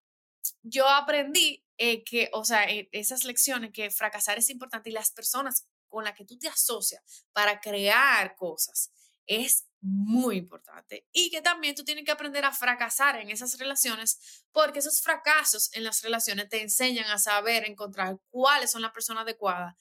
yo 0.62 0.88
aprendí 0.88 1.64
eh, 1.78 2.04
que, 2.04 2.30
o 2.32 2.44
sea, 2.44 2.70
eh, 2.70 2.88
esas 2.92 3.24
lecciones, 3.24 3.72
que 3.72 3.90
fracasar 3.90 4.38
es 4.38 4.50
importante 4.50 4.90
y 4.90 4.92
las 4.92 5.10
personas 5.10 5.66
con 5.88 6.04
las 6.04 6.14
que 6.14 6.24
tú 6.24 6.38
te 6.38 6.48
asocias 6.48 7.02
para 7.32 7.60
crear 7.60 8.36
cosas 8.36 8.90
es 9.26 9.66
muy 9.80 10.38
importante 10.38 11.06
y 11.12 11.30
que 11.30 11.40
también 11.40 11.74
tú 11.74 11.84
tienes 11.84 12.04
que 12.04 12.10
aprender 12.10 12.44
a 12.44 12.52
fracasar 12.52 13.16
en 13.16 13.30
esas 13.30 13.56
relaciones 13.58 14.44
porque 14.50 14.80
esos 14.80 15.00
fracasos 15.02 15.70
en 15.74 15.84
las 15.84 16.02
relaciones 16.02 16.48
te 16.48 16.62
enseñan 16.62 17.08
a 17.10 17.18
saber 17.18 17.64
encontrar 17.64 18.18
cuáles 18.30 18.72
son 18.72 18.82
las 18.82 18.90
personas 18.90 19.22
adecuadas 19.22 19.74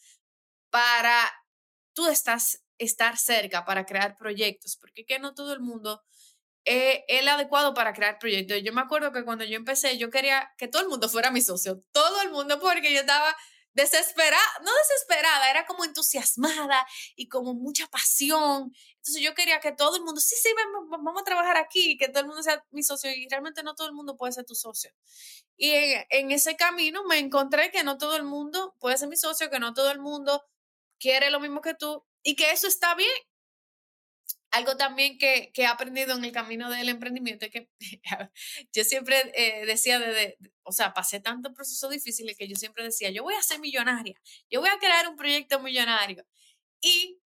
para 0.70 1.32
tú 1.94 2.08
estás, 2.08 2.64
estar 2.78 3.18
cerca 3.18 3.66
para 3.66 3.86
crear 3.86 4.18
proyectos, 4.18 4.78
porque 4.78 5.06
que 5.06 5.18
no 5.18 5.34
todo 5.34 5.54
el 5.54 5.62
mundo 5.62 6.04
es 6.64 7.00
el 7.08 7.28
adecuado 7.28 7.74
para 7.74 7.94
crear 7.94 8.20
proyectos. 8.20 8.62
Yo 8.62 8.74
me 8.74 8.82
acuerdo 8.82 9.12
que 9.12 9.24
cuando 9.24 9.46
yo 9.46 9.56
empecé, 9.56 9.98
yo 9.98 10.12
quería 10.12 10.54
que 10.58 10.68
todo 10.68 10.84
el 10.84 10.90
mundo 10.90 11.10
fuera 11.10 11.32
mi 11.32 11.42
socio, 11.42 11.82
todo 11.92 12.22
el 12.22 12.30
mundo, 12.30 12.60
porque 12.60 12.94
yo 12.94 13.00
estaba 13.00 13.36
desesperada, 13.78 14.60
no 14.64 14.72
desesperada, 14.76 15.50
era 15.52 15.66
como 15.66 15.86
entusiasmada 15.86 16.86
y 17.16 17.30
como 17.30 17.54
mucha 17.54 17.88
pasión. 17.88 18.74
Entonces 18.96 19.22
yo 19.22 19.36
quería 19.36 19.60
que 19.60 19.72
todo 19.72 19.96
el 19.96 20.04
mundo, 20.04 20.20
sí, 20.20 20.36
sí, 20.42 20.50
vamos 20.90 21.22
a 21.22 21.24
trabajar 21.24 21.58
aquí, 21.58 21.96
que 21.96 22.10
todo 22.10 22.22
el 22.22 22.28
mundo 22.28 22.42
sea 22.42 22.66
mi 22.72 22.82
socio 22.84 23.12
y 23.12 23.28
realmente 23.30 23.62
no 23.62 23.76
todo 23.76 23.88
el 23.88 23.94
mundo 23.94 24.18
puede 24.18 24.34
ser 24.34 24.46
tu 24.46 24.56
socio. 24.56 24.92
Y 25.56 25.72
en, 26.10 26.32
ese 26.32 26.56
camino 26.56 27.04
me 27.06 27.20
encontré 27.20 27.70
que 27.70 27.84
no 27.84 27.98
todo 27.98 28.16
el 28.16 28.24
mundo 28.24 28.76
puede 28.80 28.98
ser 28.98 29.10
mi 29.10 29.16
socio, 29.16 29.50
que 29.52 29.60
no 29.60 29.74
todo 29.74 29.92
el 29.92 30.00
mundo 30.00 30.44
quiere 31.00 31.30
lo 31.30 31.40
mismo 31.40 31.62
que 31.62 31.76
tú 31.76 32.04
y 32.24 32.36
que 32.36 32.52
eso 32.52 32.68
está 32.68 32.96
bien. 32.96 33.10
Algo 34.58 34.76
también 34.76 35.18
que, 35.18 35.52
que 35.54 35.62
he 35.64 35.66
aprendido 35.68 36.16
en 36.16 36.26
el 36.26 36.32
camino 36.32 36.70
del 36.72 36.90
emprendimiento 36.90 37.46
es 37.46 37.52
que 37.52 37.70
yo 38.74 38.84
siempre 38.84 39.32
eh, 39.36 39.66
decía, 39.66 40.00
de, 40.00 40.38
o 40.64 40.72
sea, 40.72 40.94
pasé 40.94 41.20
tantos 41.20 41.54
procesos 41.54 41.92
difíciles 41.92 42.36
que 42.36 42.48
yo 42.48 42.56
siempre 42.56 42.84
decía, 42.84 43.12
yo 43.12 43.24
voy 43.24 43.36
a 43.36 43.44
ser 43.44 43.60
millonaria, 43.60 44.16
yo 44.50 44.60
voy 44.62 44.70
a 44.70 44.80
crear 44.80 45.08
un 45.08 45.16
proyecto 45.16 45.60
millonario. 45.60 46.26
Y 46.82 47.20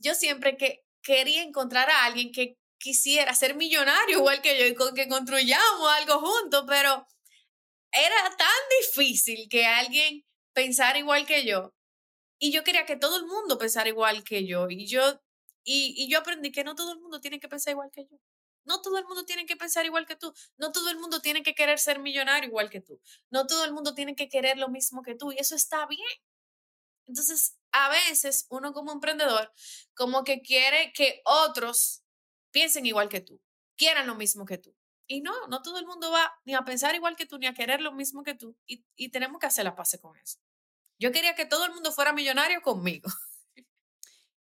yo 0.00 0.14
siempre 0.14 0.56
que 0.56 0.82
quería 1.02 1.42
encontrar 1.42 1.88
a 1.90 2.04
alguien 2.06 2.32
que 2.32 2.56
quisiera 2.78 3.34
ser 3.34 3.54
millonario 3.54 4.18
igual 4.18 4.42
que 4.42 4.58
yo 4.58 4.66
y 4.66 4.74
con 4.74 4.94
que 4.94 5.08
construyamos 5.08 5.90
algo 5.92 6.18
juntos, 6.20 6.64
pero 6.66 7.06
era 7.92 8.36
tan 8.36 8.48
difícil 8.80 9.48
que 9.48 9.64
alguien 9.64 10.24
pensara 10.52 10.98
igual 10.98 11.24
que 11.26 11.44
yo. 11.46 11.72
Y 12.38 12.52
yo 12.52 12.64
quería 12.64 12.84
que 12.84 12.96
todo 12.96 13.16
el 13.16 13.26
mundo 13.26 13.56
pensara 13.58 13.88
igual 13.88 14.24
que 14.24 14.46
yo. 14.46 14.66
Y 14.68 14.86
yo, 14.86 15.20
y, 15.64 16.08
yo 16.08 16.18
aprendí 16.18 16.52
que 16.52 16.64
no 16.64 16.74
todo 16.74 16.92
el 16.92 17.00
mundo 17.00 17.20
tiene 17.20 17.40
que 17.40 17.48
pensar 17.48 17.72
igual 17.72 17.90
que 17.90 18.04
yo. 18.04 18.18
No 18.64 18.80
todo 18.80 18.98
el 18.98 19.04
mundo 19.04 19.24
tiene 19.24 19.46
que 19.46 19.56
pensar 19.56 19.84
igual 19.84 20.06
que 20.06 20.16
tú. 20.16 20.32
No 20.56 20.72
todo 20.72 20.90
el 20.90 20.98
mundo 20.98 21.20
tiene 21.20 21.42
que 21.42 21.54
querer 21.54 21.78
ser 21.78 21.98
millonario 21.98 22.48
igual 22.48 22.70
que 22.70 22.80
tú. 22.80 23.00
No 23.30 23.46
todo 23.46 23.64
el 23.64 23.72
mundo 23.72 23.94
tiene 23.94 24.14
que 24.14 24.28
querer 24.28 24.56
lo 24.58 24.68
mismo 24.68 25.02
que 25.02 25.14
tú. 25.14 25.32
Y 25.32 25.38
eso 25.38 25.54
está 25.54 25.86
bien. 25.86 26.00
Entonces, 27.06 27.58
a 27.72 27.90
veces 27.90 28.46
uno 28.48 28.72
como 28.72 28.92
emprendedor, 28.92 29.52
como 29.94 30.24
que 30.24 30.40
quiere 30.40 30.92
que 30.94 31.20
otros 31.24 32.02
piensen 32.50 32.86
igual 32.86 33.08
que 33.08 33.20
tú, 33.20 33.42
quieran 33.76 34.06
lo 34.06 34.14
mismo 34.14 34.46
que 34.46 34.58
tú. 34.58 34.74
Y 35.06 35.20
no, 35.20 35.46
no 35.48 35.60
todo 35.60 35.78
el 35.78 35.86
mundo 35.86 36.10
va 36.10 36.32
ni 36.44 36.54
a 36.54 36.62
pensar 36.62 36.94
igual 36.94 37.16
que 37.16 37.26
tú, 37.26 37.38
ni 37.38 37.46
a 37.46 37.52
querer 37.52 37.82
lo 37.82 37.92
mismo 37.92 38.22
que 38.22 38.34
tú. 38.34 38.56
Y, 38.66 38.86
y 38.96 39.10
tenemos 39.10 39.38
que 39.38 39.46
hacer 39.46 39.64
la 39.64 39.76
paz 39.76 39.98
con 40.00 40.16
eso. 40.16 40.38
Yo 40.98 41.12
quería 41.12 41.34
que 41.34 41.44
todo 41.44 41.66
el 41.66 41.72
mundo 41.72 41.92
fuera 41.92 42.12
millonario 42.12 42.62
conmigo. 42.62 43.10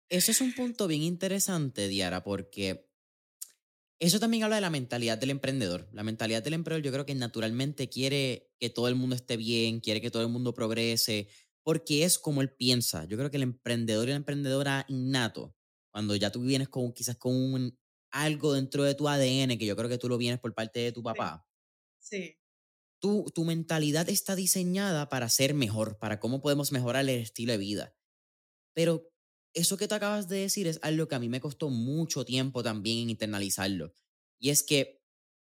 Eso 0.08 0.30
es 0.30 0.40
un 0.40 0.54
punto 0.54 0.86
bien 0.86 1.02
interesante, 1.02 1.88
Diara, 1.88 2.22
porque 2.22 2.88
eso 3.98 4.20
también 4.20 4.44
habla 4.44 4.56
de 4.56 4.62
la 4.62 4.70
mentalidad 4.70 5.18
del 5.18 5.30
emprendedor. 5.30 5.88
La 5.92 6.02
mentalidad 6.02 6.42
del 6.42 6.54
emprendedor 6.54 6.84
yo 6.84 6.92
creo 6.92 7.06
que 7.06 7.14
naturalmente 7.14 7.88
quiere 7.88 8.50
que 8.58 8.70
todo 8.70 8.88
el 8.88 8.94
mundo 8.94 9.16
esté 9.16 9.36
bien, 9.36 9.80
quiere 9.80 10.00
que 10.00 10.10
todo 10.10 10.22
el 10.22 10.28
mundo 10.28 10.54
progrese, 10.54 11.28
porque 11.62 12.04
es 12.04 12.18
como 12.18 12.42
él 12.42 12.52
piensa. 12.52 13.04
Yo 13.06 13.16
creo 13.16 13.30
que 13.30 13.38
el 13.38 13.42
emprendedor 13.42 14.06
y 14.06 14.10
la 14.10 14.16
emprendedora 14.16 14.84
innato, 14.88 15.56
cuando 15.90 16.14
ya 16.14 16.30
tú 16.30 16.42
vienes 16.42 16.68
con 16.68 16.92
quizás 16.92 17.16
con 17.16 17.34
un, 17.34 17.78
algo 18.10 18.52
dentro 18.52 18.84
de 18.84 18.94
tu 18.94 19.08
ADN, 19.08 19.58
que 19.58 19.66
yo 19.66 19.76
creo 19.76 19.88
que 19.88 19.98
tú 19.98 20.08
lo 20.08 20.18
vienes 20.18 20.40
por 20.40 20.54
parte 20.54 20.80
de 20.80 20.92
tu 20.92 21.02
papá. 21.02 21.46
Sí. 21.98 22.38
Tu, 23.00 23.24
tu 23.34 23.44
mentalidad 23.44 24.08
está 24.08 24.36
diseñada 24.36 25.08
para 25.08 25.28
ser 25.30 25.54
mejor, 25.54 25.98
para 25.98 26.20
cómo 26.20 26.40
podemos 26.42 26.70
mejorar 26.70 27.02
el 27.02 27.10
estilo 27.10 27.52
de 27.52 27.58
vida. 27.58 27.94
Pero 28.74 29.10
eso 29.56 29.78
que 29.78 29.88
te 29.88 29.94
acabas 29.94 30.28
de 30.28 30.40
decir 30.40 30.66
es 30.66 30.78
algo 30.82 31.08
que 31.08 31.14
a 31.14 31.18
mí 31.18 31.28
me 31.28 31.40
costó 31.40 31.70
mucho 31.70 32.24
tiempo 32.24 32.62
también 32.62 33.10
internalizarlo. 33.10 33.92
Y 34.38 34.50
es 34.50 34.62
que 34.62 35.02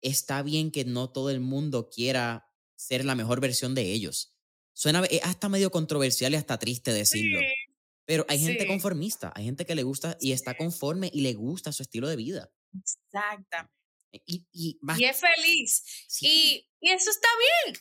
está 0.02 0.42
bien 0.42 0.70
que 0.70 0.84
no 0.84 1.10
todo 1.10 1.30
el 1.30 1.40
mundo 1.40 1.88
quiera 1.88 2.46
ser 2.76 3.04
la 3.04 3.14
mejor 3.14 3.40
versión 3.40 3.74
de 3.74 3.92
ellos. 3.92 4.36
Suena 4.74 5.02
hasta 5.22 5.48
medio 5.48 5.70
controversial 5.70 6.32
y 6.32 6.36
hasta 6.36 6.58
triste 6.58 6.92
decirlo. 6.92 7.40
Pero 8.04 8.26
hay 8.28 8.38
gente 8.38 8.66
conformista, 8.66 9.32
hay 9.34 9.46
gente 9.46 9.64
que 9.64 9.74
le 9.74 9.82
gusta 9.82 10.18
y 10.20 10.32
está 10.32 10.54
conforme 10.54 11.10
y 11.12 11.22
le 11.22 11.32
gusta 11.32 11.72
su 11.72 11.82
estilo 11.82 12.06
de 12.06 12.16
vida. 12.16 12.52
Exactamente. 12.78 13.72
Y, 14.26 14.46
y, 14.52 14.78
es 15.02 15.20
feliz. 15.20 15.82
Y, 16.20 16.68
y, 16.80 16.90
eso 16.90 17.10
está 17.10 17.28
bien. 17.64 17.76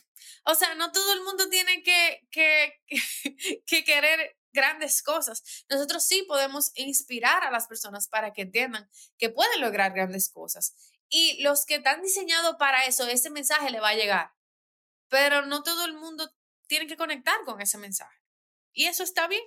O 0.46 0.54
sea, 0.54 0.74
no 0.74 0.90
todo 0.90 1.12
el 1.12 1.22
mundo 1.22 1.48
tiene 1.50 1.82
que, 1.82 2.26
que, 2.30 2.72
que 3.66 3.84
querer 3.84 4.36
grandes 4.54 5.02
cosas. 5.02 5.64
Nosotros 5.68 6.04
sí 6.06 6.24
podemos 6.26 6.72
inspirar 6.76 7.44
a 7.44 7.50
las 7.50 7.66
personas 7.66 8.08
para 8.08 8.32
que 8.32 8.42
entiendan 8.42 8.88
que 9.18 9.28
pueden 9.28 9.60
lograr 9.60 9.92
grandes 9.92 10.30
cosas. 10.30 10.74
Y 11.10 11.42
los 11.42 11.66
que 11.66 11.76
están 11.76 12.00
diseñados 12.00 12.56
para 12.56 12.86
eso, 12.86 13.06
ese 13.06 13.28
mensaje 13.28 13.70
le 13.70 13.80
va 13.80 13.90
a 13.90 13.94
llegar. 13.94 14.32
Pero 15.08 15.44
no 15.44 15.62
todo 15.62 15.84
el 15.84 15.92
mundo 15.92 16.32
tiene 16.66 16.86
que 16.86 16.96
conectar 16.96 17.36
con 17.44 17.60
ese 17.60 17.76
mensaje. 17.76 18.18
Y 18.72 18.86
eso 18.86 19.02
está 19.02 19.28
bien. 19.28 19.44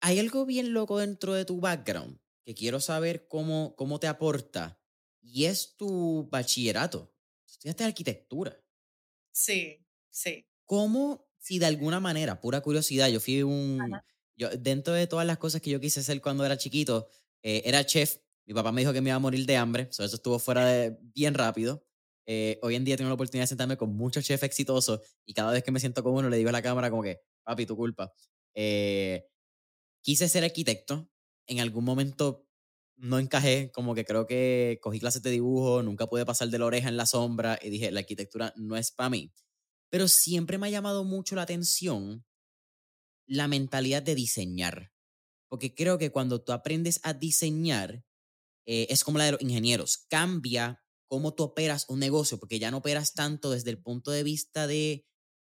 Hay 0.00 0.18
algo 0.18 0.46
bien 0.46 0.72
loco 0.72 0.98
dentro 0.98 1.34
de 1.34 1.44
tu 1.44 1.60
background 1.60 2.18
que 2.44 2.54
quiero 2.54 2.80
saber 2.80 3.28
cómo, 3.28 3.74
cómo 3.76 4.00
te 4.00 4.06
aporta. 4.06 4.80
Y 5.20 5.44
es 5.44 5.76
tu 5.76 6.28
bachillerato. 6.30 7.14
Estudiaste 7.46 7.84
arquitectura. 7.84 8.58
Sí, 9.30 9.86
sí. 10.08 10.48
¿Cómo 10.64 11.29
si 11.40 11.58
de 11.58 11.66
alguna 11.66 12.00
manera, 12.00 12.40
pura 12.40 12.60
curiosidad, 12.60 13.08
yo 13.08 13.18
fui 13.18 13.42
un... 13.42 13.80
Yo, 14.36 14.48
dentro 14.50 14.94
de 14.94 15.06
todas 15.06 15.26
las 15.26 15.38
cosas 15.38 15.60
que 15.60 15.70
yo 15.70 15.80
quise 15.80 16.00
hacer 16.00 16.20
cuando 16.20 16.44
era 16.46 16.56
chiquito, 16.56 17.08
eh, 17.42 17.62
era 17.64 17.84
chef. 17.84 18.18
Mi 18.46 18.54
papá 18.54 18.72
me 18.72 18.80
dijo 18.80 18.92
que 18.92 19.00
me 19.00 19.10
iba 19.10 19.16
a 19.16 19.18
morir 19.20 19.44
de 19.46 19.56
hambre, 19.56 19.88
eso 19.90 20.04
estuvo 20.04 20.38
fuera 20.38 20.64
de 20.66 20.96
bien 21.14 21.34
rápido. 21.34 21.84
Eh, 22.26 22.58
hoy 22.62 22.74
en 22.74 22.84
día 22.84 22.96
tengo 22.96 23.08
la 23.08 23.14
oportunidad 23.14 23.44
de 23.44 23.48
sentarme 23.48 23.76
con 23.76 23.94
muchos 23.94 24.24
chefs 24.24 24.42
exitosos 24.44 25.00
y 25.24 25.34
cada 25.34 25.52
vez 25.52 25.62
que 25.62 25.72
me 25.72 25.80
siento 25.80 26.02
con 26.02 26.14
uno 26.14 26.28
le 26.28 26.36
digo 26.36 26.48
a 26.48 26.52
la 26.52 26.62
cámara 26.62 26.90
como 26.90 27.02
que, 27.02 27.20
papi, 27.42 27.66
tu 27.66 27.76
culpa. 27.76 28.12
Eh, 28.54 29.26
quise 30.02 30.28
ser 30.28 30.44
arquitecto, 30.44 31.10
en 31.46 31.60
algún 31.60 31.84
momento 31.84 32.46
no 32.96 33.18
encajé, 33.18 33.70
como 33.72 33.94
que 33.94 34.04
creo 34.04 34.26
que 34.26 34.78
cogí 34.82 35.00
clases 35.00 35.22
de 35.22 35.30
dibujo, 35.30 35.82
nunca 35.82 36.06
pude 36.06 36.26
pasar 36.26 36.48
de 36.48 36.58
la 36.58 36.66
oreja 36.66 36.88
en 36.88 36.96
la 36.96 37.06
sombra 37.06 37.58
y 37.60 37.70
dije, 37.70 37.90
la 37.90 38.00
arquitectura 38.00 38.52
no 38.56 38.76
es 38.76 38.90
para 38.92 39.10
mí. 39.10 39.32
Pero 39.90 40.08
siempre 40.08 40.58
me 40.58 40.68
ha 40.68 40.70
llamado 40.70 41.04
mucho 41.04 41.34
la 41.34 41.42
atención 41.42 42.24
la 43.26 43.46
mentalidad 43.48 44.02
de 44.02 44.14
diseñar. 44.14 44.92
Porque 45.48 45.74
creo 45.74 45.98
que 45.98 46.10
cuando 46.10 46.42
tú 46.42 46.52
aprendes 46.52 47.00
a 47.02 47.14
diseñar, 47.14 48.04
eh, 48.66 48.86
es 48.90 49.04
como 49.04 49.18
la 49.18 49.24
de 49.24 49.32
los 49.32 49.42
ingenieros, 49.42 50.06
cambia 50.08 50.82
cómo 51.08 51.34
tú 51.34 51.44
operas 51.44 51.86
un 51.88 51.98
negocio, 51.98 52.38
porque 52.38 52.58
ya 52.58 52.70
no 52.70 52.78
operas 52.78 53.14
tanto 53.14 53.50
desde 53.50 53.70
el 53.70 53.82
punto 53.82 54.10
de 54.12 54.22
vista 54.22 54.66
de 54.66 55.06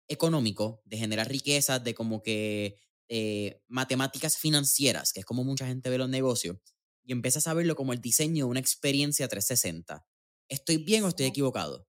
económico, 0.07 0.81
de 0.85 0.97
generar 0.97 1.29
riquezas, 1.29 1.83
de 1.83 1.93
como 1.93 2.21
que 2.21 2.79
eh, 3.09 3.61
matemáticas 3.67 4.37
financieras, 4.37 5.13
que 5.13 5.19
es 5.19 5.25
como 5.25 5.43
mucha 5.43 5.67
gente 5.67 5.89
ve 5.89 5.97
los 5.97 6.09
negocios, 6.09 6.57
y 7.03 7.11
empiezas 7.11 7.47
a 7.47 7.53
verlo 7.53 7.75
como 7.75 7.93
el 7.93 8.01
diseño 8.01 8.45
de 8.45 8.51
una 8.51 8.59
experiencia 8.59 9.27
360. 9.27 10.05
¿Estoy 10.49 10.77
bien 10.77 11.03
o 11.03 11.07
estoy 11.07 11.27
equivocado? 11.27 11.87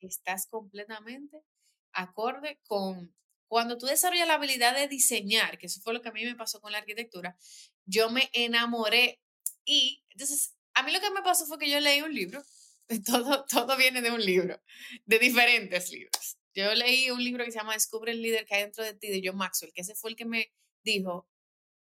Estás 0.00 0.46
completamente 0.46 1.44
acorde 1.92 2.60
con, 2.66 3.14
cuando 3.48 3.78
tú 3.78 3.86
desarrollas 3.86 4.28
la 4.28 4.34
habilidad 4.34 4.74
de 4.74 4.88
diseñar, 4.88 5.58
que 5.58 5.66
eso 5.66 5.80
fue 5.80 5.94
lo 5.94 6.02
que 6.02 6.08
a 6.08 6.12
mí 6.12 6.24
me 6.24 6.36
pasó 6.36 6.60
con 6.60 6.72
la 6.72 6.78
arquitectura, 6.78 7.36
yo 7.84 8.10
me 8.10 8.30
enamoré 8.32 9.20
y 9.64 10.04
entonces 10.10 10.54
a 10.74 10.82
mí 10.82 10.92
lo 10.92 11.00
que 11.00 11.10
me 11.10 11.22
pasó 11.22 11.46
fue 11.46 11.58
que 11.58 11.70
yo 11.70 11.80
leí 11.80 12.00
un 12.02 12.14
libro, 12.14 12.42
todo, 13.06 13.44
todo 13.46 13.76
viene 13.76 14.02
de 14.02 14.10
un 14.10 14.24
libro, 14.24 14.60
de 15.04 15.18
diferentes 15.18 15.90
libros. 15.90 16.38
Yo 16.54 16.74
leí 16.74 17.10
un 17.10 17.22
libro 17.22 17.44
que 17.44 17.52
se 17.52 17.58
llama 17.58 17.74
Descubre 17.74 18.12
el 18.12 18.22
líder 18.22 18.44
que 18.44 18.56
hay 18.56 18.62
dentro 18.62 18.84
de 18.84 18.94
ti, 18.94 19.08
de 19.08 19.22
John 19.24 19.36
Maxwell, 19.36 19.72
que 19.72 19.82
ese 19.82 19.94
fue 19.94 20.10
el 20.10 20.16
que 20.16 20.24
me 20.24 20.52
dijo, 20.82 21.28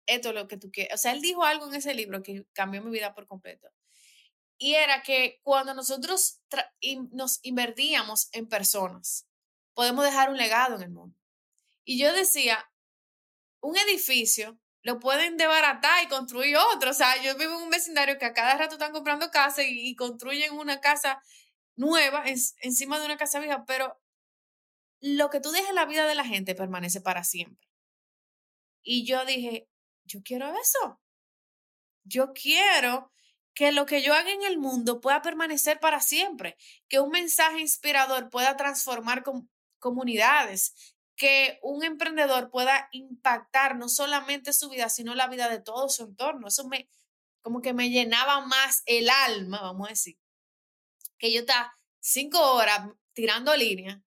esto 0.05 0.29
es 0.29 0.35
lo 0.35 0.47
que 0.47 0.57
tú 0.57 0.69
quieres. 0.71 0.93
O 0.93 0.97
sea, 0.97 1.13
él 1.13 1.21
dijo 1.21 1.43
algo 1.43 1.67
en 1.67 1.75
ese 1.75 1.93
libro 1.93 2.21
que 2.21 2.45
cambió 2.53 2.83
mi 2.83 2.91
vida 2.91 3.13
por 3.13 3.27
completo. 3.27 3.69
Y 4.57 4.73
era 4.73 5.01
que 5.03 5.39
cuando 5.43 5.73
nosotros 5.73 6.41
nos 7.11 7.39
invertíamos 7.43 8.27
en 8.33 8.49
personas, 8.49 9.28
podemos 9.79 10.03
dejar 10.03 10.29
un 10.29 10.35
legado 10.35 10.75
en 10.75 10.81
el 10.81 10.89
mundo. 10.89 11.17
Y 11.85 11.97
yo 11.97 12.11
decía, 12.11 12.69
un 13.61 13.77
edificio 13.77 14.59
lo 14.81 14.99
pueden 14.99 15.37
desbaratar 15.37 16.03
y 16.03 16.09
construir 16.09 16.57
otro. 16.57 16.89
O 16.89 16.93
sea, 16.93 17.15
yo 17.23 17.37
vivo 17.37 17.55
en 17.55 17.63
un 17.63 17.69
vecindario 17.69 18.17
que 18.17 18.25
a 18.25 18.33
cada 18.33 18.57
rato 18.57 18.73
están 18.75 18.91
comprando 18.91 19.31
casa 19.31 19.63
y, 19.63 19.95
construyen 19.95 20.51
una 20.51 20.81
casa 20.81 21.21
nueva 21.77 22.25
encima 22.25 22.99
de 22.99 23.05
una 23.05 23.15
casa 23.15 23.39
vieja, 23.39 23.63
pero 23.65 23.97
lo 24.99 25.29
que 25.29 25.39
tú 25.39 25.49
dejas 25.49 25.69
en 25.69 25.75
la 25.75 25.85
vida 25.85 26.05
de 26.05 26.15
la 26.15 26.25
gente 26.25 26.55
permanece 26.55 26.99
para 26.99 27.23
siempre. 27.23 27.69
Y 28.83 29.05
yo 29.05 29.23
dije, 29.23 29.69
yo 30.03 30.19
quiero 30.25 30.53
eso. 30.59 30.99
Yo 32.03 32.33
quiero 32.33 33.13
que 33.53 33.71
lo 33.71 33.85
que 33.85 34.01
yo 34.01 34.13
haga 34.13 34.31
en 34.31 34.43
el 34.43 34.57
mundo 34.57 34.99
pueda 34.99 35.21
permanecer 35.21 35.79
para 35.79 36.01
siempre, 36.01 36.57
que 36.89 36.99
un 36.99 37.11
mensaje 37.11 37.61
inspirador 37.61 38.29
pueda 38.29 38.57
transformar 38.57 39.23
comunidades, 39.79 40.95
que 41.15 41.59
un 41.61 41.83
emprendedor 41.83 42.49
pueda 42.49 42.87
impactar 42.91 43.75
no 43.75 43.89
solamente 43.89 44.53
su 44.53 44.69
vida, 44.69 44.89
sino 44.89 45.15
la 45.15 45.27
vida 45.27 45.49
de 45.49 45.61
todo 45.61 45.89
su 45.89 46.03
entorno. 46.03 46.47
Eso 46.47 46.67
me, 46.67 46.89
como 47.41 47.61
que 47.61 47.73
me 47.73 47.89
llenaba 47.89 48.45
más 48.45 48.83
el 48.85 49.09
alma, 49.09 49.61
vamos 49.61 49.87
a 49.87 49.91
decir, 49.91 50.17
que 51.17 51.33
yo 51.33 51.41
estaba 51.41 51.73
cinco 51.99 52.39
horas 52.53 52.87
tirando 53.13 53.55
línea. 53.55 54.01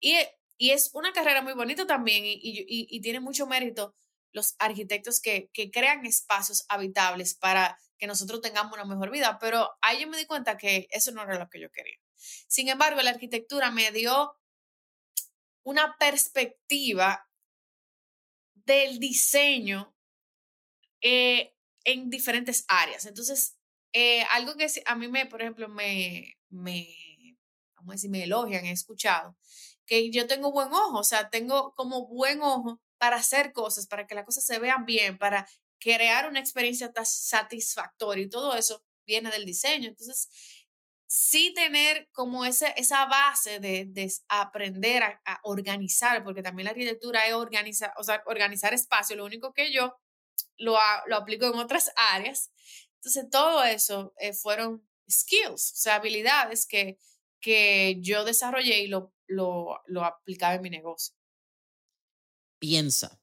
Y, 0.00 0.16
y 0.56 0.70
es 0.70 0.90
una 0.94 1.12
carrera 1.12 1.42
muy 1.42 1.54
bonita 1.54 1.86
también 1.86 2.24
y, 2.24 2.34
y, 2.34 2.86
y 2.88 3.00
tiene 3.00 3.18
mucho 3.18 3.46
mérito 3.46 3.96
los 4.32 4.54
arquitectos 4.58 5.20
que, 5.20 5.50
que, 5.52 5.70
crean 5.70 6.06
espacios 6.06 6.64
habitables 6.68 7.34
para 7.34 7.78
que 7.98 8.06
nosotros 8.06 8.40
tengamos 8.40 8.72
una 8.72 8.84
mejor 8.84 9.10
vida, 9.10 9.38
pero 9.40 9.70
ahí 9.80 10.02
yo 10.02 10.08
me 10.08 10.18
di 10.18 10.26
cuenta 10.26 10.56
que 10.56 10.86
eso 10.90 11.10
no 11.12 11.22
era 11.22 11.38
lo 11.38 11.48
que 11.48 11.60
yo 11.60 11.70
quería. 11.70 11.98
Sin 12.18 12.68
embargo, 12.68 13.00
la 13.02 13.10
arquitectura 13.10 13.70
me 13.70 13.90
dio 13.92 14.36
una 15.62 15.96
perspectiva 15.98 17.28
del 18.54 18.98
diseño 18.98 19.94
eh, 21.00 21.54
en 21.84 22.10
diferentes 22.10 22.64
áreas. 22.68 23.06
Entonces, 23.06 23.56
eh, 23.92 24.22
algo 24.30 24.54
que 24.56 24.68
a 24.84 24.94
mí 24.94 25.08
me, 25.08 25.26
por 25.26 25.40
ejemplo, 25.40 25.68
me, 25.68 26.36
me, 26.50 26.86
vamos 27.76 27.92
a 27.92 27.94
decir, 27.94 28.10
me 28.10 28.24
elogian, 28.24 28.64
he 28.66 28.72
escuchado, 28.72 29.36
que 29.86 30.10
yo 30.10 30.26
tengo 30.26 30.52
buen 30.52 30.72
ojo, 30.72 30.98
o 30.98 31.04
sea, 31.04 31.30
tengo 31.30 31.74
como 31.74 32.06
buen 32.06 32.42
ojo 32.42 32.80
para 32.98 33.16
hacer 33.16 33.52
cosas, 33.52 33.86
para 33.86 34.06
que 34.06 34.14
las 34.14 34.24
cosas 34.24 34.44
se 34.44 34.58
vean 34.58 34.84
bien, 34.84 35.18
para 35.18 35.48
crear 35.78 36.28
una 36.28 36.40
experiencia 36.40 36.92
satisfactoria 37.04 38.24
y 38.24 38.28
todo 38.28 38.56
eso 38.56 38.82
viene 39.06 39.30
del 39.30 39.46
diseño. 39.46 39.88
Entonces, 39.88 40.28
sí 41.08 41.54
tener 41.54 42.08
como 42.12 42.44
ese, 42.44 42.72
esa 42.76 43.06
base 43.06 43.60
de, 43.60 44.12
aprender 44.28 45.02
a, 45.02 45.40
organizar, 45.42 46.22
porque 46.22 46.42
también 46.42 46.66
la 46.66 46.72
arquitectura 46.72 47.26
es 47.26 47.32
organizar, 47.32 47.92
o 47.96 48.04
sea, 48.04 48.22
organizar 48.26 48.74
espacio, 48.74 49.16
lo 49.16 49.24
único 49.24 49.54
que 49.54 49.72
yo 49.72 49.96
lo, 50.58 50.76
lo 51.06 51.16
aplico 51.16 51.46
en 51.46 51.58
otras 51.58 51.90
áreas. 51.96 52.52
Entonces, 52.96 53.30
todo 53.30 53.64
eso 53.64 54.12
eh, 54.18 54.34
fueron 54.34 54.86
skills, 55.10 55.72
o 55.72 55.76
sea, 55.76 55.94
habilidades 55.94 56.66
que, 56.66 56.98
que 57.40 57.96
yo 58.00 58.24
desarrollé 58.24 58.82
y 58.82 58.88
lo, 58.88 59.14
lo, 59.26 59.80
lo 59.86 60.04
aplicaba 60.04 60.54
en 60.54 60.62
mi 60.62 60.70
negocio. 60.70 61.14
Piensa. 62.58 63.18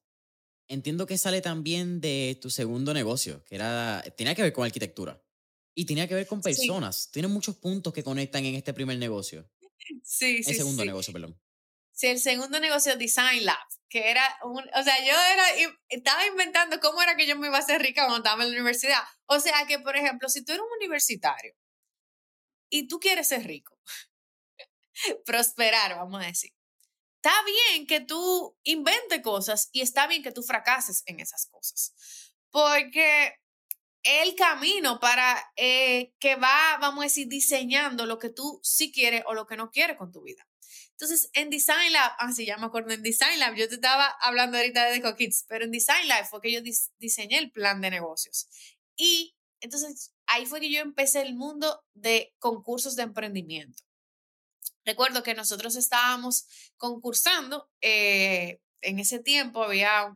Entiendo 0.67 1.05
que 1.05 1.19
sale 1.19 1.41
también 1.41 2.01
de 2.01 2.39
tu 2.41 2.49
segundo 2.49 2.95
negocio, 2.95 3.43
que 3.45 3.55
era, 3.55 4.03
tenía 4.17 4.33
que 4.33 4.41
ver 4.41 4.53
con 4.53 4.65
arquitectura. 4.65 5.21
Y 5.75 5.85
tenía 5.85 6.07
que 6.07 6.15
ver 6.15 6.25
con 6.25 6.41
personas. 6.41 7.11
Tiene 7.11 7.27
muchos 7.27 7.57
puntos 7.57 7.93
que 7.93 8.03
conectan 8.03 8.45
en 8.45 8.55
este 8.55 8.73
primer 8.73 8.97
negocio. 8.97 9.47
Sí, 10.03 10.41
sí. 10.41 10.51
El 10.51 10.55
segundo 10.55 10.85
negocio, 10.85 11.13
perdón. 11.13 11.39
Sí, 11.91 12.07
el 12.07 12.19
segundo 12.19 12.59
negocio, 12.59 12.97
Design 12.97 13.45
Lab, 13.45 13.67
que 13.87 14.09
era 14.09 14.21
un, 14.43 14.59
o 14.59 14.83
sea, 14.83 14.99
yo 14.99 15.13
era, 15.13 15.73
estaba 15.87 16.25
inventando 16.25 16.79
cómo 16.81 17.01
era 17.01 17.15
que 17.15 17.25
yo 17.25 17.37
me 17.37 17.47
iba 17.47 17.57
a 17.57 17.61
hacer 17.61 17.81
rica 17.81 18.01
cuando 18.03 18.17
estaba 18.17 18.43
en 18.43 18.49
la 18.49 18.55
universidad. 18.55 19.01
O 19.27 19.39
sea, 19.39 19.65
que, 19.65 19.79
por 19.79 19.95
ejemplo, 19.95 20.27
si 20.27 20.43
tú 20.43 20.51
eres 20.51 20.63
un 20.63 20.77
universitario 20.77 21.55
y 22.69 22.87
tú 22.87 22.99
quieres 22.99 23.29
ser 23.29 23.45
rico, 23.45 23.79
prosperar, 25.25 25.95
vamos 25.95 26.21
a 26.21 26.27
decir, 26.27 26.51
está 27.15 27.33
bien 27.45 27.87
que 27.87 28.01
tú 28.01 28.57
inventes 28.63 29.21
cosas 29.21 29.69
y 29.71 29.81
está 29.81 30.05
bien 30.07 30.21
que 30.21 30.33
tú 30.33 30.43
fracases 30.43 31.01
en 31.05 31.21
esas 31.21 31.47
cosas. 31.47 31.93
Porque 32.51 33.35
el 34.05 34.35
camino 34.35 34.99
para 34.99 35.51
eh, 35.55 36.13
que 36.19 36.35
va, 36.35 36.77
vamos 36.79 37.01
a 37.01 37.07
decir, 37.07 37.27
diseñando 37.27 38.05
lo 38.05 38.19
que 38.19 38.29
tú 38.29 38.59
sí 38.63 38.91
quieres 38.91 39.23
o 39.25 39.33
lo 39.33 39.47
que 39.47 39.57
no 39.57 39.71
quieres 39.71 39.97
con 39.97 40.11
tu 40.11 40.21
vida. 40.21 40.47
Entonces, 40.91 41.29
en 41.33 41.49
Design 41.49 41.91
Lab, 41.91 42.13
así 42.19 42.43
ah, 42.43 42.55
ya 42.55 42.57
me 42.57 42.67
acuerdo, 42.67 42.93
en 42.93 43.03
Design 43.03 43.39
Lab, 43.39 43.55
yo 43.55 43.67
te 43.67 43.75
estaba 43.75 44.07
hablando 44.21 44.57
ahorita 44.57 44.85
de 44.85 44.93
Deco 44.93 45.15
Kids, 45.15 45.45
pero 45.49 45.65
en 45.65 45.71
Design 45.71 46.07
Lab 46.07 46.25
fue 46.27 46.39
que 46.39 46.53
yo 46.53 46.61
diseñé 46.99 47.39
el 47.39 47.51
plan 47.51 47.81
de 47.81 47.89
negocios. 47.89 48.47
Y 48.95 49.35
entonces 49.59 50.13
ahí 50.27 50.45
fue 50.45 50.61
que 50.61 50.71
yo 50.71 50.79
empecé 50.81 51.21
el 51.21 51.35
mundo 51.35 51.83
de 51.95 52.33
concursos 52.39 52.95
de 52.95 53.03
emprendimiento. 53.03 53.83
Recuerdo 54.85 55.23
que 55.23 55.33
nosotros 55.33 55.75
estábamos 55.75 56.45
concursando, 56.77 57.69
eh, 57.81 58.61
en 58.81 58.99
ese 58.99 59.19
tiempo 59.19 59.63
había 59.63 60.15